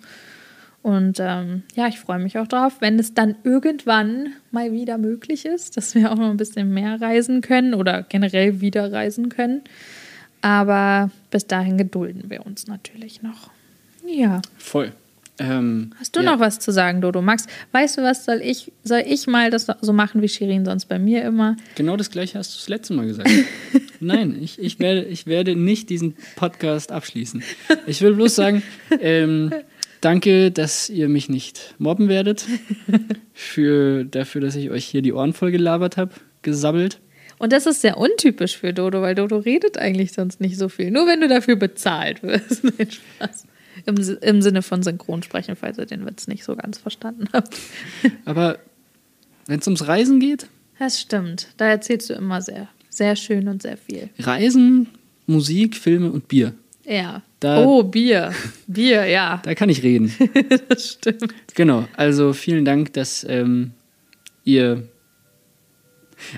Und 0.84 1.20
ähm, 1.20 1.64
ja, 1.76 1.88
ich 1.88 2.00
freue 2.00 2.18
mich 2.18 2.40
auch 2.40 2.48
drauf, 2.48 2.78
wenn 2.80 2.98
es 2.98 3.14
dann 3.14 3.36
irgendwann 3.44 4.34
mal 4.50 4.72
wieder 4.72 4.98
möglich 4.98 5.46
ist, 5.46 5.78
dass 5.78 5.94
wir 5.94 6.12
auch 6.12 6.16
noch 6.16 6.30
ein 6.30 6.38
bisschen 6.38 6.74
mehr 6.74 7.00
reisen 7.00 7.42
können 7.42 7.74
oder 7.74 8.04
generell 8.04 8.62
wieder 8.62 8.92
reisen 8.92 9.30
können. 9.30 9.62
Aber 10.42 11.10
bis 11.30 11.48
dahin 11.48 11.78
gedulden 11.78 12.26
wir 12.30 12.46
uns 12.46 12.68
natürlich 12.68 13.22
noch. 13.22 13.52
Ja. 14.06 14.42
Voll. 14.58 14.92
Ähm, 15.40 15.92
Hast 16.00 16.16
du 16.16 16.22
ja. 16.22 16.32
noch 16.32 16.40
was 16.40 16.60
zu 16.60 16.72
sagen, 16.72 17.02
Dodo? 17.02 17.22
Max, 17.22 17.48
weißt 17.72 17.98
du 17.98 18.04
was, 18.04 18.26
soll 18.26 18.42
ich, 18.44 18.72
soll 18.84 19.04
ich 19.06 19.28
mal 19.28 19.50
das 19.50 19.68
so 19.82 19.94
machen 19.94 20.22
wie 20.22 20.28
Shirin 20.28 20.66
sonst 20.66 20.86
bei 20.86 21.00
mir 21.00 21.24
immer? 21.24 21.56
Genau 21.76 21.98
das 21.98 22.12
gleiche 22.12 22.38
hast 22.38 22.54
du 22.54 22.60
das 22.60 22.70
letzte 22.70 22.94
Mal 22.94 23.08
gesagt. 23.08 23.30
Nein, 24.00 24.38
ich, 24.42 24.60
ich, 24.60 24.80
werde, 24.80 25.04
ich 25.04 25.28
werde 25.28 25.56
nicht 25.56 25.90
diesen 25.90 26.16
Podcast 26.36 26.92
abschließen. 26.92 27.44
Ich 27.88 28.02
will 28.02 28.14
bloß 28.16 28.36
sagen, 28.36 28.64
ähm, 29.00 29.52
danke, 30.02 30.52
dass 30.52 30.90
ihr 30.90 31.08
mich 31.08 31.30
nicht 31.30 31.76
mobben 31.78 32.08
werdet. 32.10 32.46
Für, 33.34 34.04
dafür, 34.04 34.42
dass 34.42 34.56
ich 34.56 34.70
euch 34.70 34.86
hier 34.86 35.02
die 35.02 35.14
Ohren 35.14 35.34
voll 35.34 35.52
gelabert 35.52 35.98
habe, 35.98 36.12
gesabbelt. 36.42 37.00
Und 37.42 37.52
das 37.52 37.66
ist 37.66 37.82
sehr 37.82 37.98
untypisch 37.98 38.58
für 38.58 38.72
Dodo, 38.72 39.02
weil 39.02 39.16
Dodo 39.16 39.38
redet 39.38 39.78
eigentlich 39.78 40.14
sonst 40.14 40.42
nicht 40.42 40.58
so 40.58 40.70
viel. 40.70 40.92
Nur 40.92 41.08
wenn 41.08 41.22
du 41.22 41.28
dafür 41.28 41.56
bezahlt 41.56 42.22
wirst. 42.22 42.64
Nein, 42.64 42.90
Spaß. 42.92 43.46
Im, 43.88 43.96
Im 44.22 44.42
Sinne 44.44 44.62
von 44.62 44.84
Synchronsprechen, 44.84 45.56
falls 45.56 45.80
ihr 45.80 45.88
den 45.88 46.06
Witz 46.06 46.28
nicht 46.28 46.44
so 46.44 46.56
ganz 46.56 46.78
verstanden 46.78 47.28
habt. 47.34 47.58
Aber 48.26 48.60
wenn 49.48 49.60
es 49.60 49.66
ums 49.68 49.88
Reisen 49.88 50.20
geht, 50.20 50.48
Das 50.78 51.00
stimmt. 51.02 51.48
Da 51.58 51.66
erzählst 51.66 52.10
du 52.12 52.14
immer 52.14 52.42
sehr, 52.44 52.68
sehr 52.90 53.16
schön 53.16 53.48
und 53.48 53.64
sehr 53.64 53.78
viel. 53.78 54.10
Reisen, 54.20 54.88
Musik, 55.26 55.76
Filme 55.78 56.12
und 56.12 56.28
Bier. 56.28 56.54
Ja. 56.86 57.24
Da- 57.40 57.66
oh, 57.66 57.82
Bier. 57.82 58.34
Bier, 58.68 59.06
ja. 59.08 59.42
Da 59.46 59.56
kann 59.56 59.70
ich 59.70 59.82
reden. 59.82 60.14
Das 60.70 60.90
stimmt. 60.90 61.34
Genau, 61.56 61.88
also 61.98 62.34
vielen 62.34 62.66
Dank, 62.66 62.94
dass 62.94 63.26
ähm, 63.28 63.72
ihr. 64.44 64.88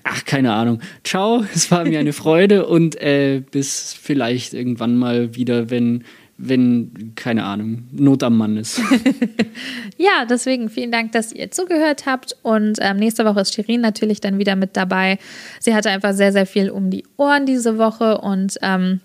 Ach, 0.03 0.25
keine 0.25 0.53
Ahnung. 0.53 0.79
Ciao, 1.03 1.43
es 1.53 1.71
war 1.71 1.85
mir 1.85 1.99
eine 1.99 2.13
Freude 2.13 2.65
und 2.65 2.99
äh, 3.01 3.41
bis 3.51 3.93
vielleicht 3.93 4.53
irgendwann 4.53 4.97
mal 4.97 5.35
wieder, 5.35 5.69
wenn, 5.69 6.03
wenn, 6.37 7.13
keine 7.15 7.43
Ahnung, 7.45 7.83
Not 7.91 8.23
am 8.23 8.37
Mann 8.37 8.57
ist. 8.57 8.81
Ja, 9.97 10.25
deswegen 10.29 10.69
vielen 10.69 10.91
Dank, 10.91 11.11
dass 11.11 11.31
ihr 11.31 11.51
zugehört 11.51 12.05
habt. 12.05 12.35
Und 12.41 12.79
ähm, 12.81 12.97
nächste 12.97 13.25
Woche 13.25 13.41
ist 13.41 13.53
Shirin 13.53 13.81
natürlich 13.81 14.21
dann 14.21 14.37
wieder 14.39 14.55
mit 14.55 14.75
dabei. 14.75 15.19
Sie 15.59 15.73
hatte 15.75 15.89
einfach 15.91 16.13
sehr, 16.13 16.31
sehr 16.31 16.45
viel 16.45 16.69
um 16.69 16.89
die 16.89 17.05
Ohren 17.15 17.45
diese 17.45 17.77
Woche 17.77 18.17
und 18.17 18.57
ähm, 18.61 19.01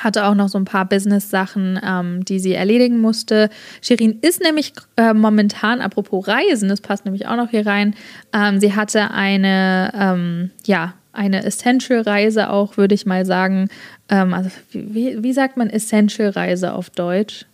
hatte 0.00 0.24
auch 0.26 0.34
noch 0.34 0.48
so 0.48 0.58
ein 0.58 0.64
paar 0.64 0.84
Business-Sachen, 0.88 1.78
ähm, 1.84 2.24
die 2.24 2.38
sie 2.38 2.54
erledigen 2.54 3.00
musste. 3.00 3.50
Shirin 3.82 4.18
ist 4.22 4.42
nämlich 4.42 4.72
äh, 4.96 5.12
momentan, 5.14 5.80
apropos 5.80 6.26
Reisen, 6.28 6.68
das 6.68 6.80
passt 6.80 7.04
nämlich 7.04 7.26
auch 7.26 7.36
noch 7.36 7.50
hier 7.50 7.66
rein, 7.66 7.94
ähm, 8.32 8.60
sie 8.60 8.74
hatte 8.74 9.10
eine, 9.10 9.92
ähm, 9.94 10.50
ja, 10.66 10.94
eine 11.12 11.44
Essential-Reise 11.44 12.50
auch, 12.50 12.76
würde 12.76 12.94
ich 12.94 13.04
mal 13.06 13.26
sagen. 13.26 13.68
Ähm, 14.08 14.32
also, 14.34 14.50
wie, 14.72 15.22
wie 15.22 15.32
sagt 15.32 15.56
man 15.56 15.68
Essential-Reise 15.68 16.72
auf 16.72 16.90
Deutsch? 16.90 17.44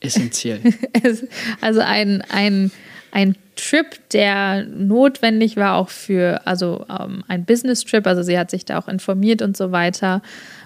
Essentiell. 0.00 0.60
Es- 1.02 1.24
also 1.60 1.80
ein, 1.80 2.22
ein, 2.28 2.70
ein 3.12 3.36
Trip, 3.62 3.86
der 4.12 4.64
notwendig 4.64 5.56
war 5.56 5.74
auch 5.74 5.88
für, 5.88 6.46
also 6.46 6.84
ähm, 6.88 7.22
ein 7.28 7.44
Business-Trip, 7.44 8.06
also 8.06 8.22
sie 8.22 8.38
hat 8.38 8.50
sich 8.50 8.64
da 8.64 8.78
auch 8.78 8.88
informiert 8.88 9.42
und 9.42 9.56
so 9.56 9.72
weiter 9.72 10.22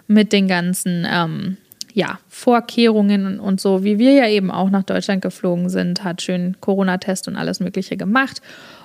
mit 0.06 0.32
den 0.32 0.48
ganzen 0.48 1.06
ähm, 1.08 1.56
ja, 1.92 2.18
Vorkehrungen 2.28 3.40
und, 3.40 3.60
so, 3.60 3.84
wie 3.84 3.98
wir 3.98 4.12
ja 4.12 4.28
eben 4.28 4.50
auch 4.50 4.70
nach 4.70 4.82
Deutschland 4.82 5.22
geflogen 5.22 5.68
sind, 5.68 6.04
hat 6.04 6.22
schön 6.22 6.56
Corona-Test 6.60 7.28
und 7.28 7.36
alles 7.36 7.60
Mögliche 7.60 7.96
gemacht. 7.96 8.42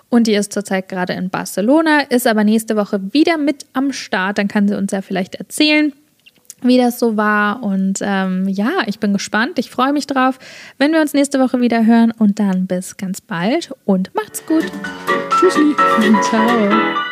Und 0.09 0.27
die 0.27 0.33
ist 0.33 0.51
zurzeit 0.51 0.89
gerade 0.89 1.13
in 1.13 1.29
Barcelona, 1.29 2.01
ist 2.09 2.27
aber 2.27 2.43
nächste 2.43 2.75
Woche 2.75 3.01
wieder 3.13 3.37
mit 3.37 3.65
am 3.73 3.93
Start. 3.93 4.37
Dann 4.37 4.47
kann 4.47 4.67
sie 4.67 4.77
uns 4.77 4.91
ja 4.91 5.01
vielleicht 5.01 5.35
erzählen, 5.35 5.93
wie 6.61 6.77
das 6.77 6.99
so 6.99 7.17
war. 7.17 7.63
Und 7.63 7.99
ähm, 8.01 8.47
ja, 8.47 8.71
ich 8.85 8.99
bin 8.99 9.13
gespannt. 9.13 9.59
Ich 9.59 9.69
freue 9.69 9.93
mich 9.93 10.07
drauf, 10.07 10.39
wenn 10.77 10.91
wir 10.91 11.01
uns 11.01 11.13
nächste 11.13 11.39
Woche 11.39 11.61
wieder 11.61 11.85
hören. 11.85 12.11
Und 12.17 12.39
dann 12.39 12.67
bis 12.67 12.97
ganz 12.97 13.21
bald 13.21 13.73
und 13.85 14.13
macht's 14.15 14.45
gut. 14.45 14.65
Tschüssi. 15.39 15.75
Ciao. 16.21 17.10